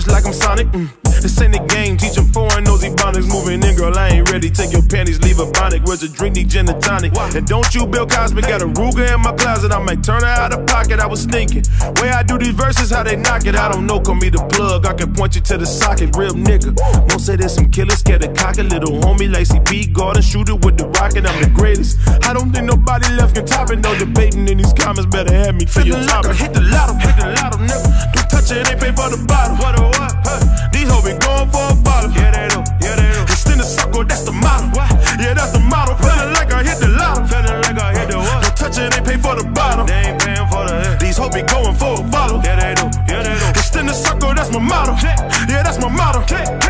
just 0.00 0.12
like 0.12 0.24
I'm 0.24 0.32
Sonic. 0.32 0.66
Mm. 0.68 0.88
This 1.20 1.38
ain't 1.42 1.54
a 1.54 1.62
game, 1.66 1.98
teach 1.98 2.16
'em 2.16 2.24
foreign 2.32 2.64
nosy 2.64 2.88
bonics. 2.90 3.28
Moving 3.28 3.62
in, 3.62 3.76
girl, 3.76 3.96
I 3.96 4.08
ain't 4.08 4.30
ready. 4.30 4.48
Take 4.50 4.72
your 4.72 4.82
panties, 4.82 5.20
leave 5.20 5.38
a 5.38 5.46
bonnet. 5.46 5.82
Where's 5.84 6.00
the 6.00 6.08
drink, 6.08 6.36
need 6.36 6.48
gin 6.48 6.68
and 6.68 6.82
tonic? 6.82 7.12
And 7.36 7.46
don't 7.46 7.74
you, 7.74 7.86
Bill 7.86 8.06
Cosby, 8.06 8.40
got 8.42 8.62
a 8.62 8.66
Ruger 8.66 9.04
in 9.14 9.20
my 9.20 9.32
closet. 9.32 9.72
I 9.72 9.78
might 9.78 10.02
turn 10.02 10.22
her 10.22 10.34
out 10.44 10.54
of 10.54 10.66
pocket, 10.66 11.00
I 11.00 11.06
was 11.06 11.26
thinking. 11.26 11.64
Way 12.00 12.08
I 12.10 12.22
do 12.22 12.38
these 12.38 12.54
verses, 12.54 12.90
how 12.90 13.02
they 13.02 13.16
knock 13.16 13.44
it. 13.44 13.54
I 13.54 13.68
don't 13.70 13.86
know, 13.86 14.00
call 14.00 14.14
me 14.14 14.30
the 14.30 14.42
plug. 14.54 14.86
I 14.86 14.94
can 14.94 15.12
point 15.12 15.34
you 15.34 15.42
to 15.42 15.58
the 15.58 15.66
socket, 15.66 16.16
real 16.16 16.32
nigga. 16.32 16.72
Won't 17.10 17.20
say 17.20 17.36
there's 17.36 17.54
some 17.54 17.70
killers, 17.70 17.98
scared 17.98 18.22
to 18.22 18.32
cock 18.32 18.56
it. 18.58 18.64
Little 18.64 19.00
homie 19.00 19.30
like 19.30 19.48
CP, 19.48 19.92
guard 19.92 20.16
and 20.16 20.24
shoot 20.24 20.48
it 20.48 20.64
with 20.64 20.78
the 20.78 20.86
rocket. 20.88 21.26
I'm 21.26 21.40
the 21.42 21.50
greatest. 21.50 21.98
I 22.24 22.32
don't 22.32 22.50
think 22.52 22.64
nobody 22.64 23.08
left 23.16 23.34
can 23.34 23.44
top 23.44 23.70
it. 23.70 23.80
No 23.80 23.94
debating 23.98 24.48
in 24.48 24.56
these 24.56 24.72
comments, 24.72 25.10
better 25.14 25.34
have 25.34 25.54
me 25.54 25.66
for 25.66 25.82
your 25.82 26.02
topic. 26.06 26.36
Hit 26.36 26.54
the 26.54 26.62
lotto, 26.62 26.94
hit 26.94 27.16
the 27.16 27.26
lotto, 27.36 27.58
nigga. 27.58 28.19
It, 28.40 28.66
they 28.66 28.74
pay 28.74 28.90
for 28.90 29.06
the 29.12 29.20
bottle. 29.28 29.54
What 29.62 29.78
a 29.78 29.82
what? 29.84 30.10
Huh. 30.24 30.70
These 30.72 30.88
hoes 30.88 31.04
been 31.04 31.20
going 31.20 31.46
for 31.52 31.70
a 31.70 31.76
bottle. 31.84 32.10
Yeah, 32.10 32.32
they 32.32 32.48
do, 32.48 32.58
yeah, 32.80 32.96
they 32.96 33.12
do. 33.12 33.22
Extend 33.28 33.60
the 33.60 33.68
circle, 33.68 34.02
that's 34.02 34.24
the 34.24 34.32
motto. 34.32 34.74
Yeah, 35.20 35.34
that's 35.34 35.52
the 35.52 35.60
motto. 35.60 35.94
Feeling 36.00 36.34
like 36.34 36.50
I 36.50 36.64
hit 36.64 36.80
the 36.80 36.88
lotto. 36.88 37.28
Feeling 37.30 37.62
like 37.62 37.78
I 37.78 38.00
hit 38.00 38.08
the 38.10 38.18
what? 38.18 38.42
Don't 38.42 38.56
touch 38.56 38.78
it, 38.80 38.90
they 38.90 39.02
pay 39.04 39.18
for 39.22 39.36
the 39.36 39.44
bottle. 39.54 39.86
They 39.86 40.02
ain't 40.02 40.18
paying 40.18 40.48
for 40.50 40.66
the 40.66 40.96
These 40.98 41.18
hoes 41.18 41.30
be 41.30 41.42
going 41.42 41.76
for 41.76 42.00
a 42.00 42.02
bottle. 42.02 42.40
Yeah, 42.42 42.58
they 42.58 42.74
do, 42.74 42.90
yeah, 43.06 43.22
they 43.22 43.38
do. 43.38 43.48
Extend 43.54 43.86
the 43.86 43.94
circle, 43.94 44.34
that's 44.34 44.50
my 44.50 44.58
motto. 44.58 44.98
Yeah, 44.98 45.62
that's 45.62 45.78
my 45.78 45.86
motto. 45.86 46.26
Hey, 46.26 46.42
hey. 46.64 46.69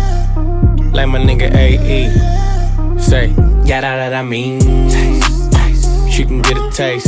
Like 0.93 1.07
my 1.07 1.19
nigga 1.19 1.53
AE. 1.55 2.99
Say, 2.99 3.29
yeah, 3.63 3.81
that, 3.81 4.09
that 4.09 4.13
I 4.13 4.23
mean. 4.23 4.59
She 6.11 6.25
can 6.25 6.41
get 6.41 6.57
a 6.57 6.69
taste. 6.71 7.07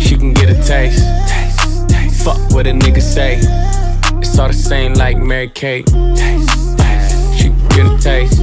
She 0.00 0.16
can 0.16 0.32
get 0.32 0.48
a 0.48 0.54
taste. 0.62 1.02
Fuck 2.24 2.38
what 2.52 2.66
a 2.66 2.70
nigga 2.70 3.02
say. 3.02 3.38
It's 4.20 4.38
all 4.38 4.48
the 4.48 4.54
same 4.54 4.94
like 4.94 5.18
Mary 5.18 5.48
Kate. 5.48 5.88
She 5.88 7.48
can 7.48 7.68
get 7.70 7.86
a 7.86 7.98
taste. 8.00 8.40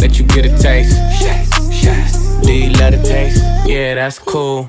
Let 0.00 0.18
you 0.18 0.26
get 0.26 0.44
a 0.44 0.56
taste. 0.58 0.96
Do 2.44 2.52
you 2.52 2.70
love 2.72 2.92
the 2.92 3.02
taste? 3.02 3.42
Yeah, 3.66 3.94
that's 3.94 4.18
cool. 4.18 4.68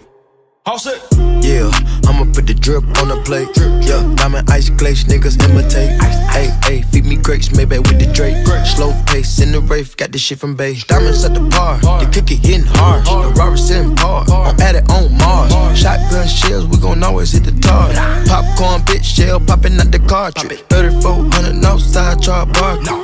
House 0.66 0.86
it. 0.88 1.04
Yeah, 1.44 1.70
I'ma 2.08 2.24
put 2.32 2.48
the 2.48 2.54
drip 2.54 2.86
on 3.02 3.10
the 3.10 3.22
plate. 3.26 3.50
Yeah, 3.86 4.00
diamond 4.16 4.50
ice 4.50 4.70
glaze, 4.70 5.04
niggas 5.04 5.36
imitate. 5.44 6.02
Hey, 6.32 6.58
hey, 6.64 6.84
feed 6.84 7.04
me 7.04 7.18
grapes, 7.18 7.54
maybe 7.54 7.80
with 7.80 8.00
the 8.00 8.10
Drake. 8.14 8.48
Slow 8.66 8.94
pace 9.06 9.42
in 9.42 9.52
the 9.52 9.60
rave, 9.60 9.98
got 9.98 10.14
this 10.14 10.22
shit 10.22 10.40
from 10.40 10.56
base. 10.56 10.86
Diamonds 10.86 11.26
at 11.26 11.34
the 11.34 11.42
bar, 11.42 11.80
the 12.00 12.10
cookie 12.14 12.38
hitting 12.38 12.64
hard. 12.64 13.06
The 13.06 13.38
Robert 13.38 13.58
sitting 13.58 13.94
par, 13.98 14.24
I'm 14.32 14.58
at 14.62 14.76
it 14.76 14.90
on 14.90 15.12
Mars. 15.18 15.52
Shotgun 15.78 16.30
shells, 16.30 16.66
we 16.68 16.78
gon' 16.78 17.04
always 17.04 17.34
hit 17.34 17.44
the 17.44 17.52
tar. 17.60 17.92
Popcorn, 18.26 18.84
bitch, 18.84 19.04
shell 19.04 19.42
popping 19.42 19.78
out 19.82 19.92
the 19.92 20.00
cartridge. 20.00 20.64
3400 20.70 21.66
outside, 21.66 22.22
char 22.22 22.46
bar. 22.46 23.03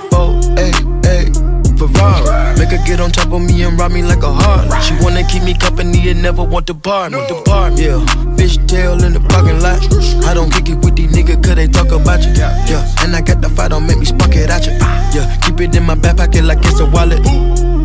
Four, 2.69 2.77
hey, 2.77 2.77
hey. 2.77 2.77
Ferrari. 2.77 2.77
Make 2.77 2.79
her 2.79 2.85
get 2.85 2.99
on 2.99 3.11
top 3.11 3.33
of 3.33 3.41
me 3.41 3.63
and 3.63 3.79
rob 3.79 3.91
me 3.91 4.03
like 4.03 4.23
a 4.23 4.31
heart. 4.31 4.83
She 4.83 4.93
wanna 5.01 5.23
keep 5.23 5.43
me 5.43 5.53
company 5.53 6.09
and 6.09 6.21
never 6.21 6.43
want 6.43 6.67
to 6.67 6.73
part 6.73 7.11
me. 7.11 7.19
Depart, 7.27 7.79
yeah. 7.79 7.99
Fish 8.35 8.57
tail 8.67 9.03
in 9.03 9.13
the 9.13 9.19
parking 9.19 9.59
lot. 9.61 9.81
I 10.25 10.33
don't 10.33 10.51
kick 10.51 10.69
it 10.69 10.77
with 10.83 10.95
these 10.95 11.11
niggas 11.11 11.43
cause 11.43 11.55
they 11.55 11.67
talk 11.67 11.91
about 11.91 12.23
you. 12.23 12.31
Yeah, 12.33 12.85
and 13.01 13.15
I 13.15 13.21
got 13.21 13.41
the 13.41 13.49
fight, 13.49 13.69
don't 13.69 13.87
make 13.87 13.97
me 13.97 14.05
spark 14.05 14.35
it 14.35 14.49
at 14.49 14.65
you. 14.65 14.73
Yeah, 15.13 15.37
keep 15.41 15.59
it 15.61 15.75
in 15.75 15.83
my 15.83 15.95
back 15.95 16.17
pocket 16.17 16.43
like 16.43 16.59
it's 16.63 16.79
a 16.79 16.85
wallet. 16.85 17.23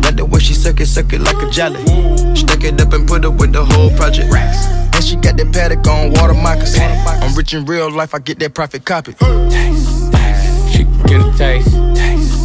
Like 0.03 0.15
the 0.17 0.25
way 0.25 0.39
she 0.39 0.53
suck 0.53 0.79
it, 0.79 0.85
suck 0.87 1.13
it 1.13 1.21
like 1.21 1.41
a 1.41 1.49
jelly. 1.49 1.81
Stuck 2.35 2.63
it 2.63 2.79
up 2.79 2.93
and 2.93 3.07
put 3.07 3.25
it 3.25 3.33
with 3.33 3.53
the 3.53 3.65
whole 3.65 3.89
project. 3.97 4.33
And 4.33 5.03
she 5.03 5.15
got 5.17 5.37
that 5.37 5.51
paddock 5.51 5.87
on 5.87 6.11
water 6.13 6.33
moccasins. 6.33 6.83
I'm 7.21 7.35
rich 7.35 7.53
in 7.53 7.65
real 7.65 7.89
life, 7.91 8.13
I 8.13 8.19
get 8.19 8.39
that 8.39 8.53
profit 8.53 8.85
copy. 8.85 9.13
Taste, 9.13 10.11
taste. 10.11 10.71
She 10.71 10.83
get 11.07 11.21
a 11.21 11.33
taste. 11.37 11.71
taste, 11.73 11.95
taste. 11.95 12.44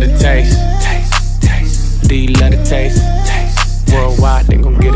Taste. 0.00 0.10
Get 0.10 0.10
a 0.10 0.18
taste. 0.18 0.82
taste. 0.82 1.42
taste. 1.42 2.12
You 2.12 2.28
love 2.34 2.50
the 2.50 2.62
taste? 2.64 3.00
taste. 3.26 3.92
Worldwide, 3.94 4.46
they 4.46 4.56
gon' 4.56 4.78
get 4.78 4.94
a 4.94 4.95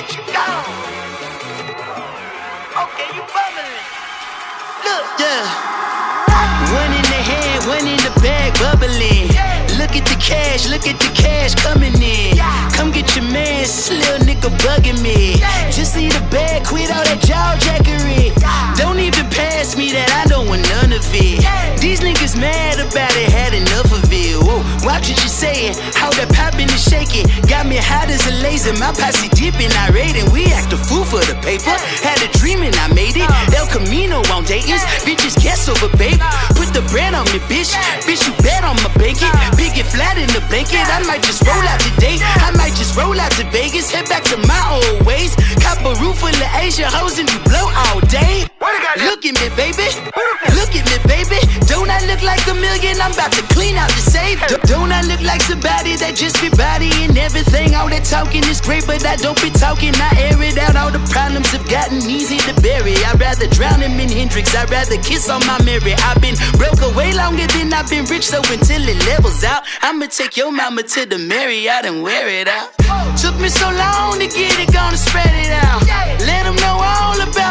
At 0.00 0.16
you 0.16 0.22
go. 0.32 0.48
Okay, 2.82 3.08
you 3.12 3.20
bugging. 3.20 3.76
Look. 4.86 5.04
Yeah. 5.20 5.44
One 6.72 6.92
in 6.96 7.04
the 7.04 7.20
head, 7.28 7.66
one 7.68 7.86
in 7.86 7.98
the 7.98 8.12
bag, 8.22 8.54
bubbling. 8.54 9.19
Look 10.00 10.08
at 10.08 10.16
the 10.16 10.24
cash, 10.24 10.68
look 10.70 10.86
at 10.88 10.98
the 10.98 11.12
cash 11.12 11.54
coming 11.56 11.92
in. 12.00 12.38
Come 12.72 12.90
get 12.90 13.14
your 13.14 13.24
man, 13.28 13.60
this 13.60 13.90
little 13.90 14.24
nigga 14.24 14.48
bugging 14.64 14.96
me. 15.02 15.36
Just 15.70 15.94
need 15.94 16.16
a 16.16 16.20
bag, 16.32 16.64
quit 16.64 16.88
all 16.88 17.04
that 17.04 17.20
jaw 17.20 17.52
jackery. 17.60 18.32
Don't 18.80 18.98
even 18.98 19.28
pass 19.28 19.76
me 19.76 19.92
that, 19.92 20.08
I 20.16 20.24
don't 20.24 20.48
want 20.48 20.64
none 20.80 20.96
of 20.96 21.04
it. 21.12 21.44
These 21.78 22.00
niggas 22.00 22.32
mad 22.40 22.80
about 22.80 23.12
it, 23.12 23.28
had 23.28 23.52
enough 23.52 23.92
of 23.92 24.08
it. 24.08 24.40
Whoa, 24.40 24.64
watch 24.88 25.12
what 25.12 25.20
you 25.20 25.28
saying, 25.28 25.76
how 25.92 26.08
that 26.16 26.32
poppin' 26.32 26.72
and 26.72 26.80
shaking. 26.80 27.28
Got 27.44 27.68
me 27.68 27.76
hot 27.76 28.08
as 28.08 28.24
a 28.24 28.32
laser, 28.40 28.72
my 28.80 28.96
posse 28.96 29.28
deep 29.36 29.60
and 29.60 29.72
irate. 29.84 30.16
And 30.16 30.32
we 30.32 30.48
act 30.56 30.72
a 30.72 30.80
fool 30.80 31.04
for 31.04 31.20
the 31.28 31.36
paper. 31.44 31.76
Had 32.00 32.16
a 32.24 32.28
dream 32.40 32.64
and 32.64 32.72
I 32.80 32.88
made 32.96 33.20
it. 33.20 33.28
Uh. 33.28 33.60
El 33.60 33.68
Camino 33.68 34.24
on 34.32 34.48
Dayton's, 34.48 34.80
bitches 35.04 35.36
guess 35.36 35.68
over, 35.68 35.92
babe. 36.00 36.16
Uh. 36.16 36.56
Put 36.56 36.72
the 36.72 36.80
brand 36.88 37.12
on 37.12 37.28
me, 37.36 37.40
bitch. 37.52 37.76
Bitch, 38.08 38.24
you 38.24 38.32
bet 38.40 38.64
on 38.64 38.80
my 38.80 38.88
bacon. 38.96 39.28
Uh. 39.28 39.52
Big 39.60 39.76
and 39.76 39.89
flat 39.90 40.16
in 40.16 40.30
the 40.30 40.42
blanket. 40.48 40.86
I 40.86 41.02
might 41.06 41.22
just 41.22 41.42
roll 41.46 41.64
out 41.66 41.80
today. 41.80 42.18
I 42.22 42.50
might 42.56 42.74
just 42.74 42.96
roll 42.96 43.18
out 43.18 43.32
to 43.32 43.44
Vegas. 43.50 43.90
Head 43.90 44.08
back 44.08 44.24
to 44.30 44.36
my 44.46 44.62
old 44.70 45.06
ways. 45.06 45.34
Cop 45.60 45.82
a 45.84 45.92
roof 46.00 46.18
full 46.18 46.30
of 46.30 46.50
Asia 46.54 46.86
hoes 46.86 47.18
and 47.18 47.30
you 47.30 47.40
blow 47.40 47.66
all 47.74 48.00
day. 48.06 48.46
Look 48.70 49.24
at 49.26 49.34
me, 49.34 49.48
baby. 49.56 49.88
Look 50.54 50.72
at 50.78 50.86
me, 50.86 50.96
baby. 51.06 51.40
Don't 51.66 51.90
I 51.90 51.98
look 52.06 52.22
like 52.22 52.46
a 52.46 52.54
million? 52.54 53.00
I'm 53.00 53.12
about 53.12 53.32
to 53.32 53.42
clean 53.54 53.76
out 53.76 53.90
the 53.90 54.02
safe. 54.02 54.38
Don't 54.66 54.92
I 54.92 55.02
look 55.02 55.20
like 55.22 55.42
somebody 55.42 55.96
that 55.96 56.14
just 56.14 56.40
be 56.40 56.50
bodying 56.50 57.16
everything? 57.18 57.74
All 57.74 57.88
that 57.90 58.04
talking 58.04 58.44
is 58.46 58.60
great, 58.60 58.86
but 58.86 59.04
I 59.04 59.16
don't 59.16 59.40
be 59.42 59.50
talking. 59.50 59.94
I 59.94 60.10
air 60.18 60.38
it 60.42 60.58
out. 60.58 60.76
All 60.76 60.90
the 60.90 61.02
problems 61.10 61.50
have 61.50 61.66
gotten 61.68 61.98
easy 62.06 62.38
to 62.46 62.54
bury. 62.62 62.94
I'd 63.10 63.18
rather 63.18 63.48
drown 63.48 63.80
him 63.80 63.98
in 63.98 64.08
Hendrix. 64.08 64.54
I'd 64.54 64.70
rather 64.70 64.98
kiss 65.02 65.28
on 65.28 65.42
my 65.46 65.58
Mary. 65.62 65.94
I've 66.06 66.20
been 66.22 66.38
broke 66.54 66.82
away 66.82 67.12
longer 67.12 67.46
than 67.50 67.72
I've 67.74 67.90
been 67.90 68.06
rich, 68.06 68.26
so 68.30 68.38
until 68.54 68.82
it 68.86 68.98
levels 69.06 69.42
out, 69.42 69.66
I'ma 69.82 70.06
take 70.06 70.36
your 70.36 70.52
mama 70.52 70.82
to 70.94 71.06
the 71.06 71.18
Marriott 71.18 71.86
and 71.86 72.02
wear 72.02 72.28
it 72.28 72.46
out. 72.46 72.70
Took 73.18 73.34
me 73.38 73.48
so 73.48 73.70
long 73.70 74.18
to 74.18 74.26
get 74.26 74.58
it, 74.58 74.72
gonna 74.72 74.96
spread 74.96 75.34
it 75.34 75.50
out. 75.66 75.82
Let 76.22 76.44
them 76.46 76.56
know 76.56 76.78
all 76.78 77.18
about 77.20 77.49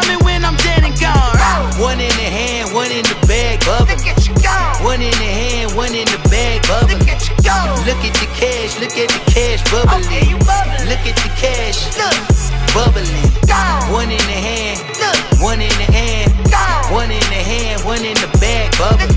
One 1.80 1.96
in 1.98 2.12
the 2.12 2.28
hand, 2.28 2.74
one 2.74 2.92
in 2.92 3.02
the 3.08 3.16
bag, 3.26 3.64
bubble. 3.64 3.96
One 4.84 5.00
in 5.00 5.16
the 5.16 5.30
hand, 5.32 5.72
one 5.72 5.94
in 5.96 6.04
the 6.04 6.20
bag, 6.28 6.60
bubble. 6.68 6.92
Look 7.88 8.04
at 8.04 8.12
the 8.20 8.28
cash, 8.36 8.76
look 8.76 8.92
at 9.00 9.08
the 9.08 9.20
cash 9.32 9.64
bubbling. 9.72 10.36
Look 10.84 11.00
at 11.08 11.16
the 11.16 11.32
cash, 11.40 11.88
bubbling. 12.76 13.08
One 13.88 14.12
in 14.12 14.20
the 14.28 14.38
hand, 14.44 14.76
one 15.40 15.64
in 15.64 15.72
the 15.80 15.88
hand, 15.88 16.28
one 16.92 17.10
in 17.10 17.24
the 17.32 17.40
hand, 17.48 17.80
one 17.88 18.04
in 18.04 18.14
the 18.20 18.28
bag, 18.36 18.76
bubbling. 18.76 19.08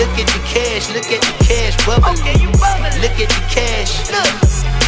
Look 0.00 0.16
at 0.16 0.26
the 0.32 0.40
cash, 0.48 0.88
look 0.88 1.12
at 1.12 1.20
the 1.20 1.36
cash 1.44 1.76
bubbling. 1.84 2.48
Look 3.04 3.20
at 3.20 3.28
the 3.28 3.44
cash, 3.52 4.08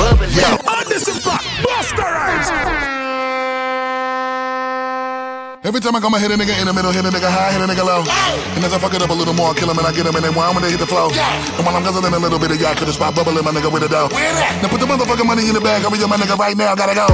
bubbling. 0.00 0.32
Yo, 0.32 0.56
Anderson 0.64 1.20
Paak, 1.20 1.44
Busta 1.60 2.65
Every 5.66 5.82
time 5.82 5.98
I 5.98 6.00
come, 6.00 6.14
I 6.14 6.22
hit 6.22 6.30
a 6.30 6.38
nigga 6.38 6.54
in 6.62 6.70
the 6.70 6.72
middle, 6.72 6.94
hit 6.94 7.02
a 7.02 7.10
nigga 7.10 7.26
high, 7.26 7.50
hit 7.50 7.58
a 7.58 7.66
nigga 7.66 7.82
low. 7.82 8.06
And 8.54 8.62
as 8.62 8.70
I 8.70 8.78
fuck 8.78 8.94
it 8.94 9.02
up 9.02 9.10
a 9.10 9.18
little 9.18 9.34
more, 9.34 9.50
I 9.50 9.54
kill 9.58 9.66
him 9.66 9.74
and 9.74 9.82
I 9.82 9.90
get 9.90 10.06
him, 10.06 10.14
and 10.14 10.22
then 10.22 10.30
I'm 10.30 10.54
when 10.54 10.62
they 10.62 10.70
hit 10.70 10.78
the 10.78 10.86
flow. 10.86 11.10
And 11.10 11.62
while 11.66 11.74
I'm 11.74 11.82
guzzling 11.82 12.06
a 12.06 12.22
little 12.22 12.38
bit 12.38 12.54
of 12.54 12.62
yacht, 12.62 12.78
could 12.78 12.86
the 12.86 12.94
spot 12.94 13.18
bubbling, 13.18 13.42
my 13.42 13.50
nigga 13.50 13.66
with 13.66 13.82
a 13.82 13.90
dough. 13.90 14.06
Now 14.62 14.70
put 14.70 14.78
the 14.78 14.86
motherfucking 14.86 15.26
money 15.26 15.50
in 15.50 15.58
the 15.58 15.64
bag, 15.64 15.82
hurry 15.82 15.98
up, 15.98 16.06
my 16.06 16.22
nigga, 16.22 16.38
right 16.38 16.54
now, 16.54 16.78
gotta 16.78 16.94
go. 16.94 17.10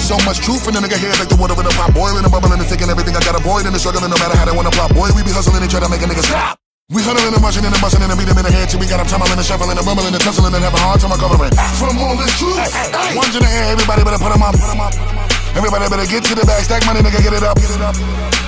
so 0.00 0.16
much 0.24 0.40
truth 0.40 0.64
in 0.64 0.72
the 0.72 0.80
nigga 0.80 0.96
head 0.96 1.12
like 1.20 1.28
the 1.28 1.36
water 1.36 1.52
in 1.60 1.68
a 1.68 1.72
pot 1.76 1.92
boiling 1.92 2.24
and 2.24 2.32
bubbling 2.32 2.56
and 2.56 2.64
taking 2.72 2.88
everything 2.88 3.12
I 3.12 3.20
got 3.20 3.36
avoid 3.36 3.68
and 3.68 3.76
the 3.76 3.80
struggling 3.80 4.08
no 4.08 4.16
matter 4.16 4.32
how 4.32 4.48
they 4.48 4.56
wanna 4.56 4.72
plot. 4.72 4.96
Boy, 4.96 5.12
we 5.12 5.20
be 5.20 5.36
hustling 5.36 5.60
and 5.60 5.68
try 5.68 5.84
to 5.84 5.90
make 5.92 6.00
a 6.00 6.08
nigga 6.08 6.24
stop. 6.24 6.56
We 6.88 7.04
huddling 7.04 7.36
and 7.36 7.44
marching 7.44 7.68
and 7.68 7.76
busting 7.84 8.00
and 8.00 8.16
beat 8.16 8.32
them 8.32 8.40
in 8.40 8.48
the 8.48 8.54
head 8.56 8.72
till 8.72 8.80
we 8.80 8.88
got 8.88 8.96
them 8.96 9.12
tumbling 9.12 9.36
and 9.36 9.44
shuffling 9.44 9.76
and 9.76 9.84
bumbling 9.84 10.16
and 10.16 10.24
tussling 10.24 10.56
and 10.56 10.64
having 10.64 10.80
a 10.80 10.84
hard 10.88 11.04
time 11.04 11.12
recovering. 11.12 11.52
From 11.76 12.00
all 12.00 12.16
this 12.16 12.32
truth, 12.40 12.64
ones 13.12 13.36
in 13.36 13.44
the 13.44 13.50
air, 13.60 13.76
everybody 13.76 14.08
better 14.08 14.16
put 14.16 14.32
them 14.32 14.40
up. 14.40 15.29
Everybody 15.54 15.90
better 15.90 16.06
get 16.06 16.22
to 16.30 16.34
the 16.34 16.46
bag, 16.46 16.62
stack 16.62 16.86
money, 16.86 17.02
nigga, 17.02 17.22
get 17.22 17.34
it 17.34 17.42
up. 17.42 17.58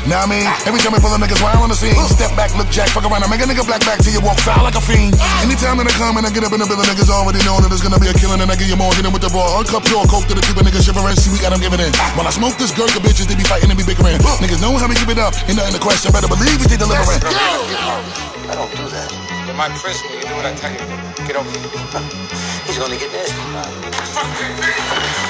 Now 0.06 0.22
I 0.22 0.26
mean, 0.26 0.42
every 0.66 0.82
time 0.82 0.90
we 0.90 0.98
pull 0.98 1.14
a 1.14 1.18
niggas 1.18 1.38
wild 1.38 1.62
on 1.62 1.70
the 1.70 1.78
scene, 1.78 1.94
step 2.10 2.34
back, 2.34 2.50
look 2.58 2.66
jack, 2.74 2.90
fuck 2.90 3.06
around, 3.06 3.22
I 3.22 3.30
make 3.30 3.38
a 3.38 3.46
nigga 3.46 3.62
black 3.62 3.86
back 3.86 4.02
till 4.02 4.10
you 4.10 4.18
walk 4.18 4.34
foul 4.42 4.66
like 4.66 4.74
a 4.74 4.82
fiend. 4.82 5.14
Anytime 5.42 5.78
that 5.78 5.86
I 5.86 5.94
come 5.94 6.18
and 6.18 6.26
I 6.26 6.30
get 6.34 6.42
up 6.42 6.50
in 6.50 6.58
the 6.58 6.66
building, 6.66 6.86
niggas 6.90 7.06
already 7.06 7.38
know 7.46 7.62
that 7.62 7.70
there's 7.70 7.82
gonna 7.82 8.02
be 8.02 8.10
a 8.10 8.16
killing 8.18 8.42
and 8.42 8.50
I 8.50 8.58
give 8.58 8.66
you 8.66 8.74
more, 8.74 8.90
hitting 8.94 9.14
with 9.14 9.22
the 9.22 9.30
raw, 9.30 9.62
uncut 9.62 9.86
pure 9.86 10.02
coke 10.10 10.26
to 10.26 10.34
the 10.34 10.42
keep 10.42 10.58
a 10.58 10.62
nigga 10.66 10.82
shivering. 10.82 11.14
See, 11.14 11.30
we 11.30 11.38
got 11.38 11.54
them 11.54 11.62
giving 11.62 11.78
in. 11.78 11.94
While 12.18 12.26
I 12.26 12.34
smoke 12.34 12.58
this 12.58 12.74
girl, 12.74 12.90
the 12.90 12.98
bitches, 12.98 13.30
they 13.30 13.38
be 13.38 13.46
fighting 13.46 13.70
and 13.70 13.78
be 13.78 13.86
bickering. 13.86 14.18
Niggas 14.42 14.58
know 14.58 14.74
how 14.74 14.90
we 14.90 14.98
keep 14.98 15.10
it 15.10 15.22
up, 15.22 15.38
ain't 15.46 15.54
nothing 15.54 15.78
to 15.78 15.82
question, 15.82 16.10
better 16.10 16.26
believe 16.26 16.58
we 16.58 16.66
they 16.66 16.78
delivering. 16.78 17.22
I 17.22 18.58
don't 18.58 18.70
do 18.74 18.90
that. 18.90 19.06
In 19.46 19.54
my 19.54 19.70
prison, 19.78 20.02
you 20.10 20.26
do 20.26 20.34
what 20.34 20.46
I 20.46 20.54
tell 20.58 20.70
you. 20.70 20.82
Get 21.26 21.38
over 21.38 21.46
here. 21.46 21.62
He's 22.66 22.78
gonna 22.78 22.98
get 22.98 23.10
nasty. 23.14 25.21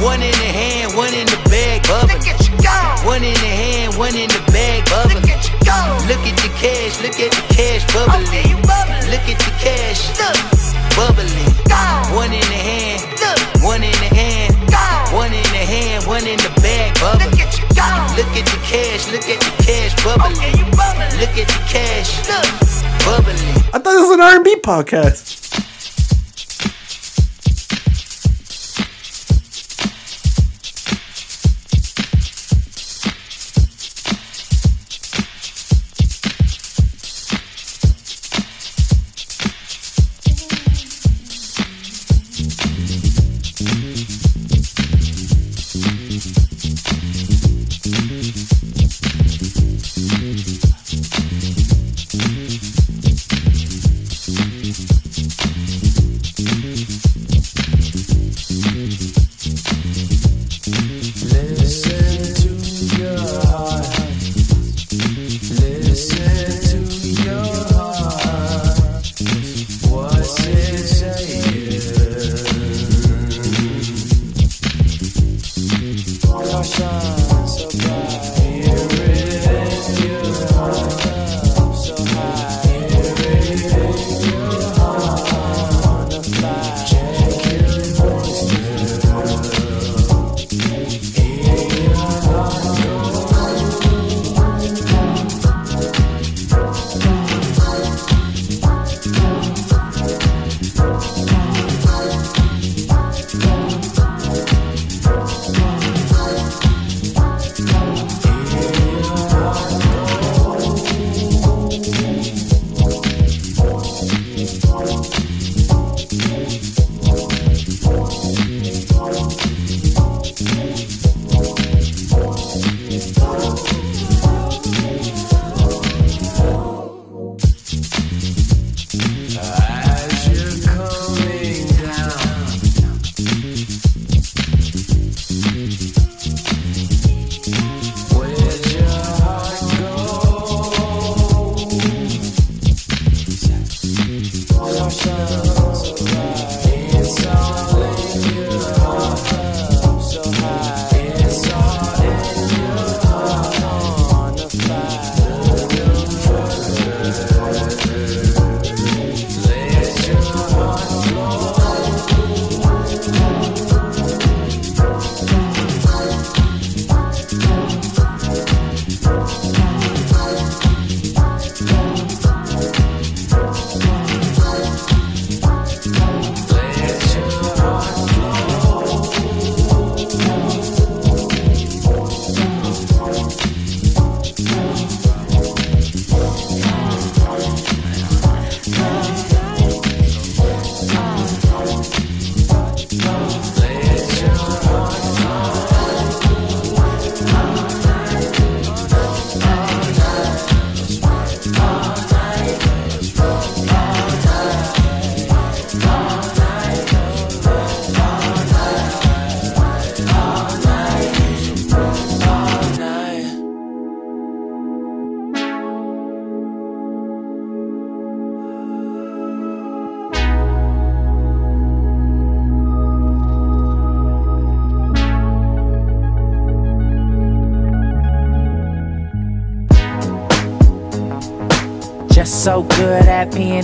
One 0.00 0.22
in 0.22 0.32
the 0.32 0.48
hand, 0.48 0.96
one 0.96 1.12
in 1.12 1.26
the 1.28 1.36
bag, 1.52 1.84
bubbling. 1.84 2.24
One 3.04 3.22
in 3.22 3.36
the 3.36 3.52
hand, 3.52 3.96
one 4.00 4.16
in 4.16 4.28
the 4.32 4.40
bag, 4.48 4.88
bubbling. 4.88 5.20
Look 6.08 6.24
at 6.24 6.36
the 6.40 6.48
cash, 6.56 6.96
look 7.04 7.20
at 7.20 7.30
the 7.30 7.44
cash, 7.52 7.84
bubbling. 7.92 8.56
Look 9.12 9.28
at 9.28 9.36
the 9.36 9.52
cash, 9.60 10.08
bubbling. 10.96 11.52
One 12.16 12.32
in 12.32 12.40
the 12.40 12.56
hand, 12.56 13.04
one 13.62 13.84
in 13.84 13.92
the 13.92 14.08
hand, 14.08 14.56
one 15.12 15.32
in 15.32 15.44
the 15.52 15.64
hand, 15.68 16.06
one 16.06 16.26
in 16.26 16.38
the 16.38 16.48
bag, 16.64 16.96
bubbling. 16.98 17.30
Look 18.16 18.32
at 18.34 18.46
the 18.48 18.58
cash, 18.64 19.04
look 19.12 19.28
at 19.28 19.40
the 19.40 19.52
cash, 19.62 19.92
bubbling. 20.02 20.64
Look 21.20 21.36
at 21.36 21.46
the 21.46 21.60
cash, 21.68 22.24
bubbling. 23.04 23.36
I 23.72 23.78
thought 23.78 23.84
this 23.84 24.08
was 24.08 24.16
an 24.16 24.20
R&B 24.20 24.56
podcast. 24.64 25.68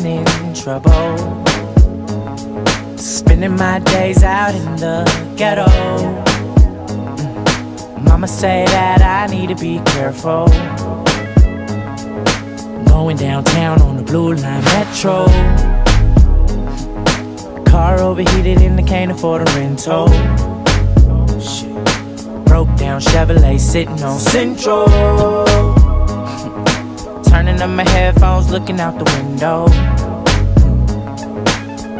Being 0.02 0.26
in 0.44 0.54
trouble. 0.54 1.16
Spending 2.96 3.56
my 3.56 3.78
days 3.80 4.22
out 4.22 4.54
in 4.54 4.76
the 4.76 5.04
ghetto. 5.36 5.66
Mama 8.02 8.28
say 8.28 8.64
that 8.66 9.02
I 9.02 9.32
need 9.32 9.48
to 9.48 9.54
be 9.54 9.80
careful. 9.92 10.46
Going 12.86 13.16
downtown 13.16 13.80
on 13.82 13.96
the 13.96 14.02
blue 14.02 14.34
line 14.34 14.64
metro. 14.64 15.26
Car 17.70 18.00
overheated 18.00 18.58
and 18.62 18.78
I 18.78 18.82
can't 18.82 19.10
afford 19.10 19.42
a 19.42 19.52
rental. 19.52 20.08
Broke 22.44 22.74
down 22.76 23.00
Chevrolet 23.00 23.60
sitting 23.60 24.02
on 24.02 24.18
Central. 24.18 25.85
Turning 27.56 27.70
up 27.70 27.86
my 27.86 27.90
headphones, 27.90 28.50
looking 28.50 28.78
out 28.80 28.98
the 28.98 29.10
window. 29.16 29.66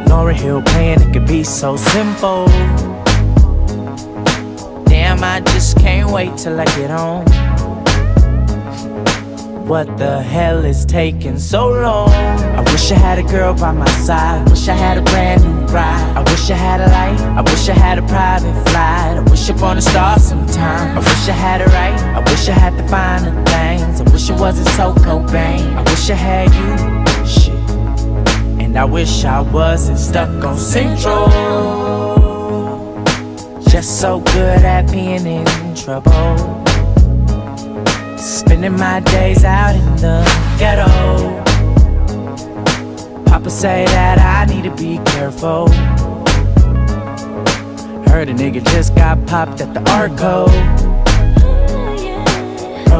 Lauryn 0.04 0.34
Hill 0.34 0.60
playing, 0.60 1.00
it 1.00 1.12
could 1.14 1.26
be 1.26 1.44
so 1.44 1.78
simple. 1.78 2.44
Damn, 4.84 5.24
I 5.24 5.40
just 5.46 5.78
can't 5.78 6.10
wait 6.10 6.36
till 6.36 6.60
I 6.60 6.66
get 6.76 6.90
home. 6.90 7.24
What 9.66 9.96
the 9.96 10.20
hell 10.20 10.62
is 10.62 10.84
taking 10.84 11.38
so 11.38 11.70
long? 11.70 12.10
I 12.10 12.60
wish 12.72 12.92
I 12.92 12.96
had 12.96 13.18
a 13.18 13.22
girl 13.22 13.54
by 13.54 13.72
my 13.72 13.88
side. 14.04 14.46
Wish 14.50 14.68
I 14.68 14.74
had 14.74 14.98
a 14.98 15.02
brand 15.02 15.42
new 15.42 15.72
ride. 15.72 16.16
I 16.18 16.20
wish 16.30 16.50
I 16.50 16.54
had 16.54 16.82
a 16.82 16.88
light. 16.88 17.18
I 17.38 17.40
wish 17.40 17.66
I 17.70 17.72
had 17.72 17.98
a 17.98 18.02
private 18.02 18.52
flight. 18.68 19.16
I 19.16 19.22
wish 19.30 19.48
upon 19.48 19.78
a 19.78 19.82
star 19.82 20.18
sometime. 20.18 20.98
I 20.98 21.00
wish 21.00 21.28
I 21.30 21.32
had 21.32 21.62
it 21.62 21.68
right. 21.68 22.15
Wish 22.26 22.48
I 22.48 22.52
had 22.52 22.76
the 22.76 22.86
finer 22.88 23.32
things. 23.44 24.00
I 24.00 24.04
wish 24.12 24.30
it 24.30 24.38
wasn't 24.38 24.68
so 24.70 24.92
Cobain. 24.94 25.74
I 25.76 25.82
wish 25.82 26.10
I 26.10 26.14
had 26.14 26.48
you. 26.54 27.26
Shit. 27.26 27.54
And 28.62 28.76
I 28.76 28.84
wish 28.84 29.24
I 29.24 29.40
wasn't 29.40 29.98
stuck 29.98 30.44
on 30.44 30.56
Central. 30.56 31.28
Just 33.68 34.00
so 34.00 34.20
good 34.20 34.62
at 34.64 34.90
being 34.90 35.26
in 35.26 35.74
trouble. 35.74 36.64
Spending 38.18 38.76
my 38.76 39.00
days 39.00 39.44
out 39.44 39.74
in 39.74 39.96
the 39.96 40.24
ghetto. 40.58 40.86
Papa 43.26 43.50
say 43.50 43.84
that 43.86 44.18
I 44.18 44.52
need 44.52 44.64
to 44.64 44.74
be 44.76 44.98
careful. 45.12 45.68
Heard 48.10 48.28
a 48.28 48.34
nigga 48.34 48.64
just 48.72 48.94
got 48.94 49.24
popped 49.26 49.60
at 49.60 49.74
the 49.74 49.82
Arco. 49.90 50.46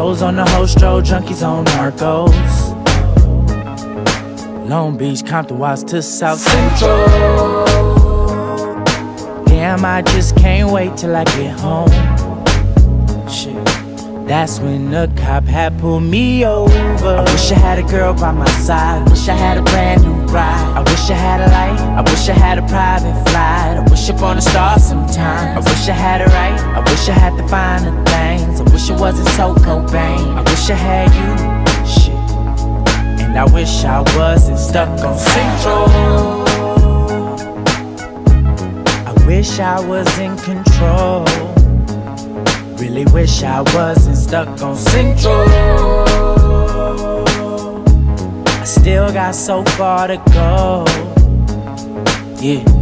Pros 0.07 0.23
on 0.23 0.37
the 0.37 0.45
hostro, 0.45 1.01
junkies 1.01 1.43
on 1.45 1.65
narcos. 1.65 2.31
Long 4.69 4.97
Beach, 4.97 5.27
Compton, 5.27 5.59
Watts 5.59 5.83
to 5.83 6.01
South 6.01 6.39
Central. 6.39 7.65
Damn, 9.47 9.85
I 9.85 10.03
just 10.03 10.37
can't 10.37 10.71
wait 10.71 10.97
till 10.97 11.17
I 11.17 11.25
get 11.25 11.59
home. 11.59 11.91
Shit. 13.29 13.57
That's 14.29 14.61
when 14.61 14.93
the 14.93 15.11
cop 15.17 15.43
had 15.43 15.77
pulled 15.81 16.05
me 16.05 16.47
over. 16.47 16.73
I 17.05 17.23
wish 17.33 17.51
I 17.51 17.59
had 17.59 17.81
a 17.81 17.83
girl 17.83 18.15
by 18.15 18.31
my 18.31 18.49
side. 18.61 19.11
Wish 19.11 19.29
I 19.29 19.35
had 19.35 19.59
a 19.59 19.63
brand 19.63 20.05
new 20.05 20.15
ride. 20.33 20.73
I 20.77 20.83
wish 20.89 21.11
I 21.11 21.15
had 21.15 21.41
a 21.41 21.49
light. 21.51 21.81
I 21.99 22.03
wish 22.03 22.29
I 22.29 22.33
had 22.33 22.59
a 22.59 22.67
private 22.69 23.17
flight. 23.29 23.77
I 23.79 23.85
wish 23.91 24.09
upon 24.09 24.39
a 24.39 24.41
star 24.41 24.79
sometime. 24.79 25.59
I 25.59 25.61
wish 25.69 25.89
I 25.89 25.95
had 25.95 26.21
it 26.21 26.29
right. 26.29 26.61
I 26.61 26.81
wish 26.91 27.09
I 27.09 27.13
had 27.13 27.37
the 27.37 27.49
finer 27.49 28.05
things. 28.05 28.56
I 28.77 28.79
wish 28.79 28.91
it 28.91 29.01
wasn't 29.01 29.29
so 29.29 29.55
Cobain. 29.55 30.37
I 30.37 30.43
wish 30.43 30.69
I 30.69 30.75
had 30.75 31.09
you. 31.17 31.33
Shit. 31.89 32.13
And 33.25 33.39
I 33.39 33.45
wish 33.51 33.85
I 33.85 34.03
wasn't 34.19 34.59
stuck 34.59 34.91
on 35.03 35.19
Central. 35.19 35.89
I 39.07 39.27
wish 39.27 39.59
I 39.61 39.81
was 39.81 40.19
in 40.19 40.37
control. 40.37 41.25
Really 42.77 43.07
wish 43.15 43.43
I 43.43 43.63
wasn't 43.75 44.19
stuck 44.19 44.61
on 44.61 44.77
Central. 44.77 45.47
I 48.47 48.65
still 48.65 49.11
got 49.11 49.35
so 49.35 49.65
far 49.79 50.09
to 50.09 50.19
go. 50.35 50.85
Yeah. 52.43 52.76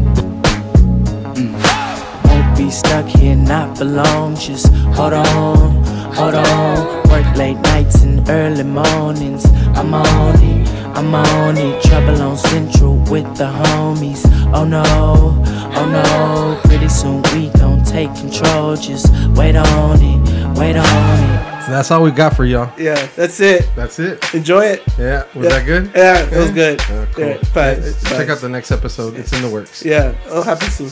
Won't 2.65 2.73
be 2.73 2.79
stuck 2.89 3.07
here 3.07 3.37
not 3.37 3.77
for 3.77 3.85
long. 3.85 4.37
Just 4.37 4.73
hold 4.97 5.13
on, 5.13 5.85
hold 6.15 6.35
on. 6.35 7.03
Work 7.11 7.37
late 7.37 7.59
nights 7.59 8.03
and 8.05 8.27
early 8.31 8.63
mornings. 8.65 9.45
I'm 9.77 9.93
on 9.93 10.35
it, 10.43 10.67
I'm 10.97 11.15
on 11.15 11.59
it. 11.59 11.83
Trouble 11.83 12.23
on 12.23 12.39
Central 12.39 12.97
with 13.11 13.25
the 13.37 13.45
homies. 13.53 14.25
Oh 14.55 14.65
no, 14.65 14.83
oh 14.87 15.87
no. 15.93 16.59
Pretty 16.67 16.89
soon 16.89 17.21
we 17.35 17.51
gon' 17.61 17.85
take 17.85 18.15
control. 18.15 18.77
Just 18.77 19.13
wait 19.37 19.57
on 19.57 19.99
it, 20.01 20.59
wait 20.59 20.77
on 20.77 20.85
it. 20.87 21.65
So 21.67 21.71
that's 21.71 21.91
all 21.91 22.03
we 22.03 22.13
got 22.13 22.35
for 22.35 22.47
y'all. 22.47 22.73
Yeah, 22.79 23.07
that's 23.15 23.41
it. 23.41 23.69
That's 23.77 23.99
it. 23.99 24.33
Enjoy 24.35 24.65
it. 24.65 24.83
Yeah, 24.99 25.25
was 25.35 25.45
Yeah. 25.45 25.59
that 25.59 25.67
good? 25.67 25.91
Yeah, 25.95 26.25
it 26.31 26.39
was 26.39 26.51
good. 26.51 26.81
Uh, 26.81 27.05
cool. 27.13 27.27
Yeah, 27.27 27.37
five, 27.45 27.85
Yeah, 27.85 27.93
five. 27.93 28.17
Check 28.17 28.29
out 28.31 28.39
the 28.39 28.49
next 28.49 28.71
episode. 28.71 29.17
It's 29.19 29.35
in 29.35 29.43
the 29.43 29.51
works. 29.51 29.85
Yeah, 29.85 30.15
it'll 30.27 30.43
happen 30.43 30.71
soon. 30.71 30.91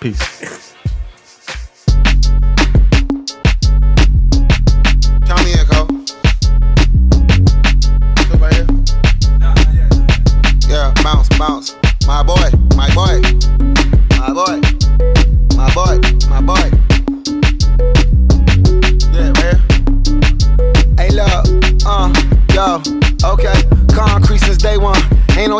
Peace. 0.00 0.62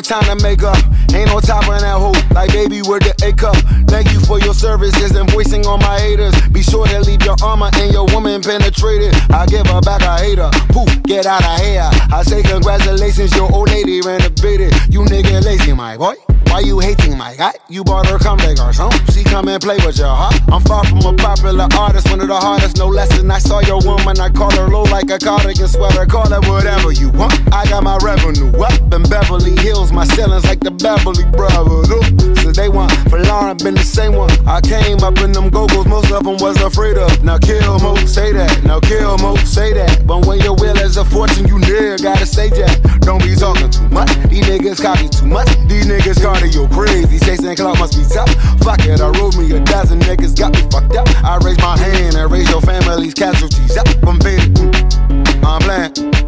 Time 0.06 0.38
to 0.38 0.42
make 0.42 0.62
up. 0.62 0.78
Ain't 1.14 1.26
no 1.26 1.40
top 1.40 1.64
in 1.64 1.82
that 1.82 1.98
hole. 1.98 2.14
Like, 2.30 2.54
baby, 2.56 2.80
where 2.88 2.98
the 2.98 3.12
A 3.20 3.36
cup? 3.36 3.56
Thank 3.92 4.12
you 4.12 4.20
for 4.20 4.40
your 4.40 4.54
services 4.54 5.12
and 5.12 5.28
voicing 5.30 5.66
on 5.66 5.80
my 5.80 6.00
haters. 6.00 6.32
Be 6.48 6.62
sure 6.62 6.86
to 6.86 7.00
leave 7.04 7.20
your 7.22 7.36
armor 7.44 7.68
and 7.74 7.92
your 7.92 8.06
woman 8.16 8.40
penetrated. 8.40 9.12
I 9.28 9.44
give 9.44 9.66
her 9.68 9.80
back 9.82 10.00
a 10.00 10.16
hater. 10.16 10.48
Poof, 10.72 10.88
get 11.04 11.26
out 11.26 11.44
of 11.44 11.60
here. 11.60 11.90
I 12.08 12.22
say, 12.24 12.42
congratulations, 12.42 13.36
your 13.36 13.52
old 13.52 13.68
lady 13.68 14.00
renovated. 14.00 14.72
You 14.88 15.04
nigga 15.04 15.44
lazy, 15.44 15.74
my 15.74 15.98
boy. 15.98 16.16
Why 16.48 16.60
you 16.60 16.78
hating 16.80 17.18
my 17.18 17.34
guy? 17.36 17.52
You 17.68 17.84
bought 17.84 18.06
her 18.06 18.18
come 18.18 18.40
or 18.40 18.72
something. 18.72 19.04
She 19.12 19.24
come 19.24 19.48
and 19.48 19.60
play 19.60 19.76
with 19.84 19.98
your 19.98 20.08
heart. 20.08 20.40
I'm 20.48 20.62
far 20.62 20.84
from 20.86 21.04
a 21.04 21.12
popular 21.12 21.68
artist, 21.76 22.08
one 22.08 22.20
of 22.20 22.28
the 22.28 22.40
hardest, 22.40 22.78
no 22.78 22.86
less 22.86 23.10
than 23.16 23.30
I 23.30 23.38
saw 23.38 23.60
your 23.60 23.80
woman. 23.84 24.18
I 24.18 24.30
call 24.30 24.50
her 24.52 24.68
low 24.68 24.84
like 24.84 25.10
a 25.10 25.18
cardigan 25.18 25.68
sweater. 25.68 26.06
Call 26.06 26.30
her 26.30 26.40
whatever 26.48 26.92
you 26.92 27.10
want. 27.10 27.34
I 27.52 27.66
got 27.66 27.82
my 27.82 27.98
revenue 28.00 28.48
up 28.62 28.72
in 28.94 29.02
Beverly 29.10 29.56
Hills. 29.60 29.92
My 29.92 30.06
ceilings 30.06 30.44
like 30.44 30.60
the 30.60 30.70
Beverly 30.70 31.24
Brothers. 31.36 31.90
Ooh. 31.90 32.45
They 32.52 32.68
want 32.68 32.92
for 33.10 33.18
Lauren, 33.18 33.56
been 33.56 33.74
the 33.74 33.82
same 33.82 34.14
one. 34.14 34.30
I 34.46 34.60
came 34.60 35.02
up 35.02 35.18
in 35.18 35.32
them 35.32 35.50
go-go's, 35.50 35.86
most 35.86 36.12
of 36.12 36.24
them 36.24 36.36
was 36.38 36.60
afraid 36.60 36.96
of. 36.96 37.24
Now 37.24 37.38
kill 37.38 37.78
Mo, 37.80 37.96
say 38.06 38.32
that. 38.32 38.64
Now 38.64 38.80
kill 38.80 39.18
Mo, 39.18 39.36
say 39.44 39.72
that. 39.74 40.06
But 40.06 40.26
when 40.26 40.40
your 40.40 40.54
will 40.54 40.76
is 40.78 40.96
a 40.96 41.04
fortune, 41.04 41.48
you 41.48 41.58
never 41.58 41.98
gotta 41.98 42.26
say 42.26 42.50
that. 42.50 43.00
Don't 43.02 43.22
be 43.22 43.34
talking 43.34 43.70
too 43.70 43.88
much. 43.88 44.10
These 44.28 44.46
niggas 44.46 44.82
copy 44.82 45.08
too 45.08 45.26
much. 45.26 45.48
These 45.68 45.86
niggas 45.86 46.18
cardio 46.22 46.70
crazy. 46.70 47.18
Chasing 47.18 47.56
clout 47.56 47.78
must 47.78 47.96
be 47.96 48.04
tough. 48.04 48.30
Fuck 48.62 48.86
it, 48.86 49.00
I 49.00 49.08
rode 49.18 49.36
me 49.36 49.50
a 49.52 49.60
dozen 49.60 50.00
niggas, 50.00 50.38
got 50.38 50.52
me 50.52 50.62
fucked 50.70 50.96
up. 50.96 51.08
I 51.24 51.38
raise 51.44 51.58
my 51.58 51.76
hand 51.76 52.16
and 52.16 52.30
raise 52.30 52.48
your 52.50 52.60
family's 52.60 53.14
casualties 53.14 53.76
up. 53.76 53.86
I'm. 54.06 54.18
Mm. 54.18 55.44
I'm. 55.44 56.25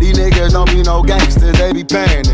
These 0.00 0.18
niggas 0.18 0.52
don't 0.52 0.68
be 0.70 0.82
no 0.82 1.02
gangsters, 1.02 1.56
they 1.58 1.72
be 1.72 1.84
niggas. 1.84 2.26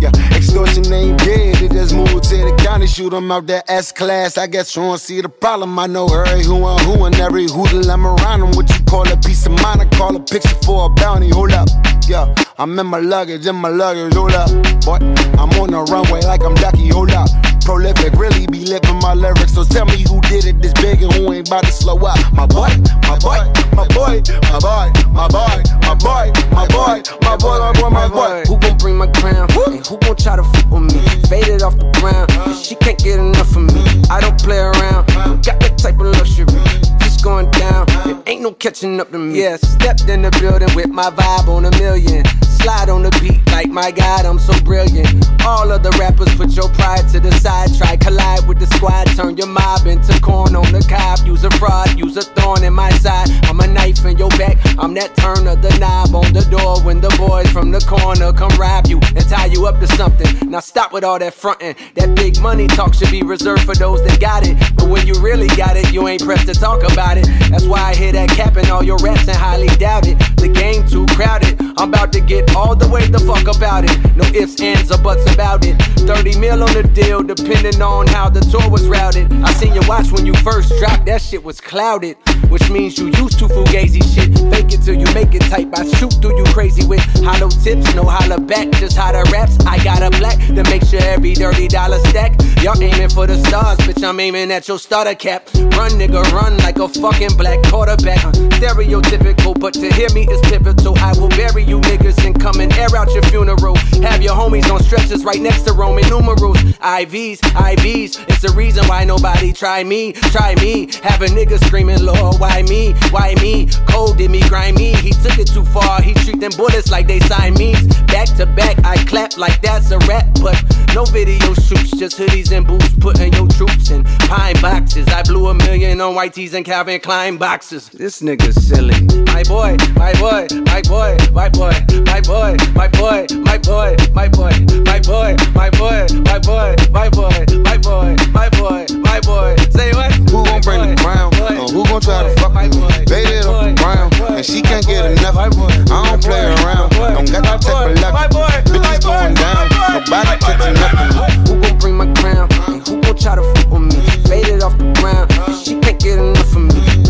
Yeah, 0.00 0.10
extortion 0.34 0.90
ain't 0.92 1.18
dead, 1.18 1.56
they 1.56 1.68
just 1.68 1.94
moved 1.94 2.24
to 2.24 2.36
the 2.38 2.54
county, 2.64 2.86
shoot 2.86 3.12
'em 3.12 3.30
out 3.30 3.46
that 3.48 3.64
S 3.68 3.92
class. 3.92 4.38
I 4.38 4.46
guess 4.46 4.74
you 4.74 4.82
don't 4.82 4.98
see 4.98 5.20
the 5.20 5.28
problem. 5.28 5.78
I 5.78 5.86
know 5.86 6.06
every 6.06 6.42
who 6.42 6.66
and 6.66 6.80
who 6.80 7.04
and 7.04 7.14
every 7.20 7.46
hoodle 7.46 7.90
I'm 7.90 8.06
around 8.06 8.42
'em. 8.42 8.52
What 8.52 8.70
you 8.70 8.82
call 8.86 9.06
a 9.12 9.16
piece 9.18 9.44
of 9.44 9.52
mind, 9.52 9.82
I 9.82 9.86
call 9.96 10.16
a 10.16 10.20
picture 10.20 10.56
for 10.64 10.86
a 10.86 10.88
bounty. 10.88 11.28
Hold 11.28 11.52
up, 11.52 11.68
yeah, 12.08 12.34
I'm 12.58 12.78
in 12.78 12.86
my 12.86 12.98
luggage, 13.00 13.46
in 13.46 13.56
my 13.56 13.68
luggage, 13.68 14.14
hold 14.14 14.32
up. 14.32 14.48
Boy, 14.86 14.98
I'm 15.38 15.50
on 15.60 15.70
the 15.72 15.82
runway 15.92 16.22
like 16.22 16.42
I'm 16.42 16.54
Ducky, 16.54 16.88
hold 16.88 17.12
up. 17.12 17.28
Prolific, 17.70 18.12
really 18.14 18.48
be 18.48 18.64
living 18.66 18.98
my 18.98 19.14
lyrics. 19.14 19.54
So 19.54 19.62
tell 19.62 19.84
me 19.86 20.02
who 20.02 20.20
did 20.22 20.44
it 20.44 20.60
this 20.60 20.72
big 20.82 21.02
and 21.02 21.12
who 21.12 21.32
ain't 21.32 21.46
about 21.46 21.62
to 21.62 21.70
slow 21.70 21.96
up. 21.98 22.18
My 22.32 22.44
boy, 22.44 22.66
my 23.06 23.16
boy, 23.22 23.46
my 23.78 23.86
boy, 23.94 24.20
my 24.50 24.58
boy, 24.58 24.90
my 25.14 25.28
boy, 25.30 25.62
my 25.78 25.94
boy, 25.94 26.32
my 26.50 26.66
boy, 26.66 27.00
my 27.22 27.36
boy, 27.36 27.58
my 27.62 27.72
boy, 27.72 27.90
my 27.90 28.08
boy. 28.08 28.42
Who 28.48 28.58
gon' 28.58 28.76
bring 28.76 28.96
my 28.98 29.06
crown? 29.06 29.48
And 29.68 29.86
who 29.86 29.98
gon' 29.98 30.16
try 30.16 30.34
to 30.34 30.42
fuck 30.42 30.68
with 30.68 30.92
me? 30.92 31.00
Faded 31.28 31.62
off 31.62 31.78
the 31.78 31.86
ground, 32.00 32.32
she 32.58 32.74
can't 32.74 32.98
get 32.98 33.20
enough 33.20 33.54
of 33.54 33.62
me. 33.62 34.02
I 34.10 34.20
don't 34.20 34.36
play 34.42 34.58
around, 34.58 35.06
got 35.46 35.60
that 35.60 35.78
type 35.78 35.94
of 35.94 36.10
luxury. 36.10 36.89
Going 37.22 37.50
down, 37.50 37.86
ain't 38.26 38.40
no 38.40 38.52
catching 38.52 38.98
up 38.98 39.10
to 39.10 39.18
me. 39.18 39.42
Yeah, 39.42 39.56
stepped 39.56 40.08
in 40.08 40.22
the 40.22 40.30
building 40.40 40.74
with 40.74 40.88
my 40.88 41.10
vibe 41.10 41.48
on 41.48 41.66
a 41.66 41.70
million. 41.78 42.24
Slide 42.60 42.88
on 42.88 43.02
the 43.02 43.10
beat 43.20 43.40
like 43.52 43.68
my 43.68 43.90
God, 43.90 44.24
I'm 44.24 44.38
so 44.38 44.58
brilliant. 44.64 45.26
All 45.44 45.70
of 45.70 45.82
the 45.82 45.90
rappers 45.98 46.10
rappers, 46.10 46.34
put 46.36 46.56
your 46.56 46.68
pride 46.74 47.08
to 47.12 47.20
the 47.20 47.32
side. 47.40 47.74
Try 47.76 47.96
collide 47.96 48.46
with 48.46 48.58
the 48.58 48.66
squad, 48.76 49.06
turn 49.16 49.36
your 49.36 49.46
mob 49.46 49.86
into 49.86 50.18
corn 50.20 50.56
on 50.56 50.72
the 50.72 50.84
cob. 50.88 51.26
Use 51.26 51.44
a 51.44 51.50
fraud, 51.52 51.98
use 51.98 52.16
a 52.16 52.22
thorn 52.22 52.64
in 52.64 52.72
my 52.72 52.90
side. 52.98 53.28
I'm 53.44 53.60
a 53.60 53.66
knife 53.66 54.04
in 54.04 54.18
your 54.18 54.28
back. 54.30 54.58
I'm 54.78 54.94
that 54.94 55.14
turn 55.16 55.46
of 55.46 55.62
the 55.62 55.76
knob 55.78 56.14
on 56.14 56.32
the 56.32 56.42
door 56.50 56.82
when 56.82 57.00
the 57.00 57.10
boys 57.18 57.50
from 57.50 57.70
the 57.70 57.80
corner 57.80 58.32
come 58.32 58.50
rob 58.58 58.86
you 58.86 59.00
and 59.16 59.28
tie 59.28 59.46
you 59.46 59.66
up 59.66 59.80
to 59.80 59.86
something. 59.88 60.50
Now 60.50 60.60
stop 60.60 60.92
with 60.92 61.04
all 61.04 61.18
that 61.18 61.34
fronting. 61.34 61.74
That 61.94 62.14
big 62.14 62.40
money 62.40 62.66
talk 62.66 62.94
should 62.94 63.10
be 63.10 63.22
reserved 63.22 63.62
for 63.62 63.74
those 63.74 64.02
that 64.04 64.20
got 64.20 64.46
it. 64.46 64.56
But 64.76 64.88
when 64.88 65.06
you 65.06 65.14
really 65.20 65.48
got 65.48 65.76
it, 65.76 65.92
you 65.92 66.08
ain't 66.08 66.22
pressed 66.22 66.46
to 66.46 66.54
talk 66.54 66.82
about 66.82 67.09
it. 67.18 67.26
That's 67.50 67.64
why 67.64 67.80
I 67.80 67.94
hear 67.94 68.12
that 68.12 68.30
cap 68.30 68.56
in 68.56 68.70
all 68.70 68.82
your 68.82 68.98
raps 68.98 69.28
and 69.28 69.36
highly 69.36 69.68
doubt 69.78 70.06
it. 70.06 70.18
The 70.36 70.48
game 70.48 70.86
too 70.86 71.06
crowded. 71.14 71.60
I'm 71.78 71.88
about 71.88 72.12
to 72.12 72.20
get 72.20 72.54
all 72.54 72.76
the 72.76 72.88
way 72.88 73.06
the 73.06 73.18
fuck 73.20 73.54
about 73.54 73.84
it. 73.84 74.16
No 74.16 74.24
ifs, 74.38 74.60
ands, 74.60 74.90
or 74.90 74.98
buts 74.98 75.30
about 75.32 75.64
it. 75.64 75.80
30 76.06 76.38
mil 76.38 76.62
on 76.62 76.72
the 76.74 76.82
deal, 76.82 77.22
depending 77.22 77.80
on 77.80 78.06
how 78.06 78.28
the 78.28 78.40
tour 78.40 78.68
was 78.68 78.86
routed. 78.86 79.32
I 79.44 79.52
seen 79.54 79.74
you 79.74 79.80
watch 79.86 80.12
when 80.12 80.26
you 80.26 80.34
first 80.34 80.72
dropped, 80.78 81.06
that 81.06 81.22
shit 81.22 81.42
was 81.42 81.60
clouded. 81.60 82.16
Which 82.48 82.68
means 82.70 82.98
you 82.98 83.06
used 83.06 83.38
to 83.38 83.46
fugazi 83.46 84.02
shit. 84.14 84.36
Fake 84.50 84.72
it 84.72 84.82
till 84.82 84.98
you 84.98 85.06
make 85.14 85.34
it 85.34 85.42
type. 85.42 85.68
I 85.74 85.86
shoot 85.96 86.12
through 86.20 86.36
you 86.36 86.44
crazy 86.52 86.86
with 86.86 87.00
hollow 87.24 87.48
tips, 87.48 87.94
no 87.94 88.04
holla 88.04 88.40
back. 88.40 88.70
Just 88.72 88.96
hotter 88.96 89.22
raps. 89.30 89.58
I 89.66 89.82
got 89.84 90.02
a 90.02 90.10
black 90.18 90.38
to 90.48 90.62
make 90.64 90.82
sure 90.84 91.00
every 91.02 91.34
dirty 91.34 91.68
dollar 91.68 91.98
stack. 92.10 92.32
Y'all 92.62 92.80
aiming 92.82 93.08
for 93.10 93.26
the 93.26 93.38
stars, 93.46 93.78
bitch. 93.78 94.02
I'm 94.02 94.18
aiming 94.20 94.50
at 94.50 94.68
your 94.68 94.78
starter 94.78 95.14
cap. 95.14 95.48
Run, 95.54 95.92
nigga, 95.92 96.22
run 96.32 96.56
like 96.58 96.78
a 96.78 96.88
fucking 97.00 97.36
black 97.36 97.62
quarterback. 97.64 98.22
Uh, 98.24 98.32
stereotypical, 98.60 99.58
but 99.58 99.74
to 99.74 99.92
hear 99.94 100.08
me 100.12 100.26
is 100.28 100.40
pivotal. 100.42 100.96
I 100.98 101.12
will 101.18 101.30
bury 101.30 101.64
you 101.64 101.80
niggas 101.80 102.24
and 102.24 102.38
come 102.38 102.60
and 102.60 102.72
air 102.74 102.94
out 102.96 103.12
your 103.12 103.22
funeral. 103.24 103.76
Have 104.02 104.22
your 104.22 104.34
homies 104.34 104.70
on 104.70 104.82
stretchers 104.82 105.24
right 105.24 105.40
next 105.40 105.62
to 105.62 105.72
Roman 105.72 106.08
numerals. 106.08 106.58
IVs, 106.80 107.38
IVs. 107.38 108.22
It's 108.28 108.42
the 108.42 108.52
reason 108.54 108.86
why 108.86 109.04
nobody 109.04 109.52
try 109.52 109.82
me. 109.82 110.12
Try 110.12 110.54
me. 110.56 110.88
Have 111.02 111.22
a 111.22 111.26
nigga 111.26 111.62
screaming, 111.66 112.02
Lord, 112.04 112.38
why 112.38 112.62
me? 112.62 112.92
Why 113.10 113.34
me? 113.40 113.68
Cold 113.88 114.18
did 114.18 114.30
me, 114.30 114.40
grimy. 114.48 114.92
He 114.96 115.12
took 115.12 115.38
it 115.38 115.48
too 115.48 115.64
far. 115.64 116.02
He 116.02 116.12
treat 116.14 116.40
them 116.40 116.52
bullets 116.56 116.90
like 116.90 117.06
they 117.06 117.20
me. 117.50 117.72
Back 118.06 118.28
to 118.36 118.46
back, 118.46 118.84
I 118.84 118.96
clap 119.04 119.36
like 119.36 119.62
that's 119.62 119.90
a 119.90 119.98
rap, 120.00 120.26
but 120.42 120.60
no 120.94 121.04
video 121.04 121.54
shoots. 121.54 121.96
Just 121.96 122.18
hoodies 122.18 122.52
and 122.52 122.66
boots, 122.66 122.90
putting 123.00 123.32
your 123.32 123.46
troops 123.48 123.90
in 123.90 124.04
pine 124.28 124.60
boxes. 124.60 125.06
I 125.08 125.22
blew 125.22 125.48
a 125.48 125.54
million 125.54 126.00
on 126.00 126.14
white 126.14 126.34
tees 126.34 126.54
and 126.54 126.64
Calvin 126.64 126.89
Klein 126.98 127.36
boxes. 127.36 127.88
This 127.90 128.20
nigga's 128.20 128.56
silly. 128.66 128.98
My 129.26 129.44
boy, 129.44 129.76
my 129.94 130.12
boy, 130.14 130.48
my 130.66 130.82
boy, 130.82 131.16
my 131.32 131.48
boy, 131.48 131.72
my 132.04 132.20
boy, 132.20 132.56
my 132.74 132.88
boy, 132.88 133.26
my 133.44 133.58
boy, 133.58 133.96
my 134.12 134.28
boy, 134.28 134.56
my 134.82 134.98
boy, 134.98 135.36
my 135.54 135.70
boy, 135.70 136.06
my 136.24 136.38
boy, 136.40 136.74
my 136.90 137.08
boy, 137.08 137.46
my 137.62 137.78
boy, 137.78 138.16
my 138.32 138.48
boy, 138.48 138.86
my 139.06 139.20
boy. 139.20 139.56
Say 139.70 139.92
what? 139.92 140.12
Who 140.30 140.44
gon' 140.44 140.60
bring 140.62 140.90
the 140.90 140.96
crown? 141.00 141.32
Uh, 141.34 141.68
who 141.68 141.84
gon' 141.84 142.00
try 142.00 142.24
to 142.24 142.40
fuck 142.40 142.54
me? 142.54 142.68
Faded 143.06 143.46
off 143.46 143.64
the 143.64 143.74
ground, 143.78 144.14
and 144.36 144.44
she 144.44 144.60
can't 144.60 144.84
get 144.84 145.06
enough. 145.06 145.36
I 145.36 145.48
don't 145.48 146.22
play 146.22 146.42
around. 146.42 146.90
Don't 146.90 147.30
got 147.30 147.44
that 147.44 147.62
type 147.62 147.86
of 147.86 148.02
luck. 148.02 148.64
Bitches 148.64 149.02
going 149.02 149.34
down. 149.34 149.68
Nobody 149.94 150.38
catching 150.42 150.76
up 150.82 150.92
me. 150.98 151.06
Who 151.46 151.60
gon' 151.60 151.78
bring 151.78 151.96
my 151.96 152.12
crown? 152.14 152.50
Who 152.86 153.00
gon' 153.00 153.16
try 153.16 153.36
to 153.36 153.42
fuck 153.54 153.70
with 153.70 153.82
me? 153.82 154.00
Faded 154.28 154.62
off 154.62 154.76
the 154.76 154.90
ground, 154.98 155.30
she 155.62 155.78
can't 155.78 156.00
get 156.00 156.18
enough. 156.18 156.39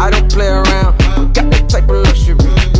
I 0.00 0.08
don't 0.08 0.32
play 0.32 0.48
around. 0.48 0.96
Got 1.34 1.50
that 1.52 1.68
type 1.68 1.84
of 1.84 2.00
luxury. 2.08 2.34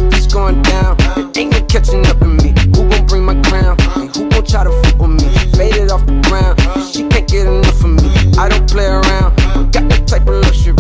It's 0.09 0.27
going 0.33 0.63
down. 0.63 0.97
It 1.19 1.37
ain't 1.37 1.53
no 1.53 1.61
catching 1.67 2.07
up 2.07 2.19
to 2.21 2.25
me. 2.25 2.57
Who 2.73 2.89
gon' 2.89 3.05
bring 3.05 3.25
my 3.27 3.37
crown? 3.43 3.77
And 4.01 4.09
who 4.17 4.27
gon' 4.31 4.43
try 4.43 4.65
to 4.65 4.73
fuck 4.81 4.99
with 4.99 5.21
me? 5.21 5.29
Faded 5.53 5.91
off 5.91 6.07
the 6.07 6.17
ground, 6.25 6.57
she 6.81 7.07
can't 7.13 7.29
get 7.29 7.47
enough 7.47 7.85
of 7.85 7.91
me. 7.91 8.09
I 8.41 8.49
don't 8.49 8.67
play 8.67 8.87
around. 8.87 9.37
Got 9.71 9.93
that 9.93 10.09
type 10.09 10.23
of 10.23 10.41
luxury. 10.41 10.73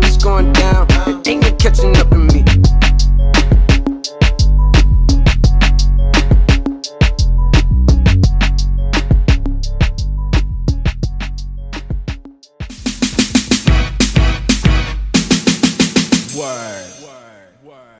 It's 0.00 0.16
going 0.16 0.50
down. 0.54 0.88
It 1.06 1.28
ain't 1.28 1.42
no 1.42 1.52
catching 1.60 1.94
up 1.98 2.01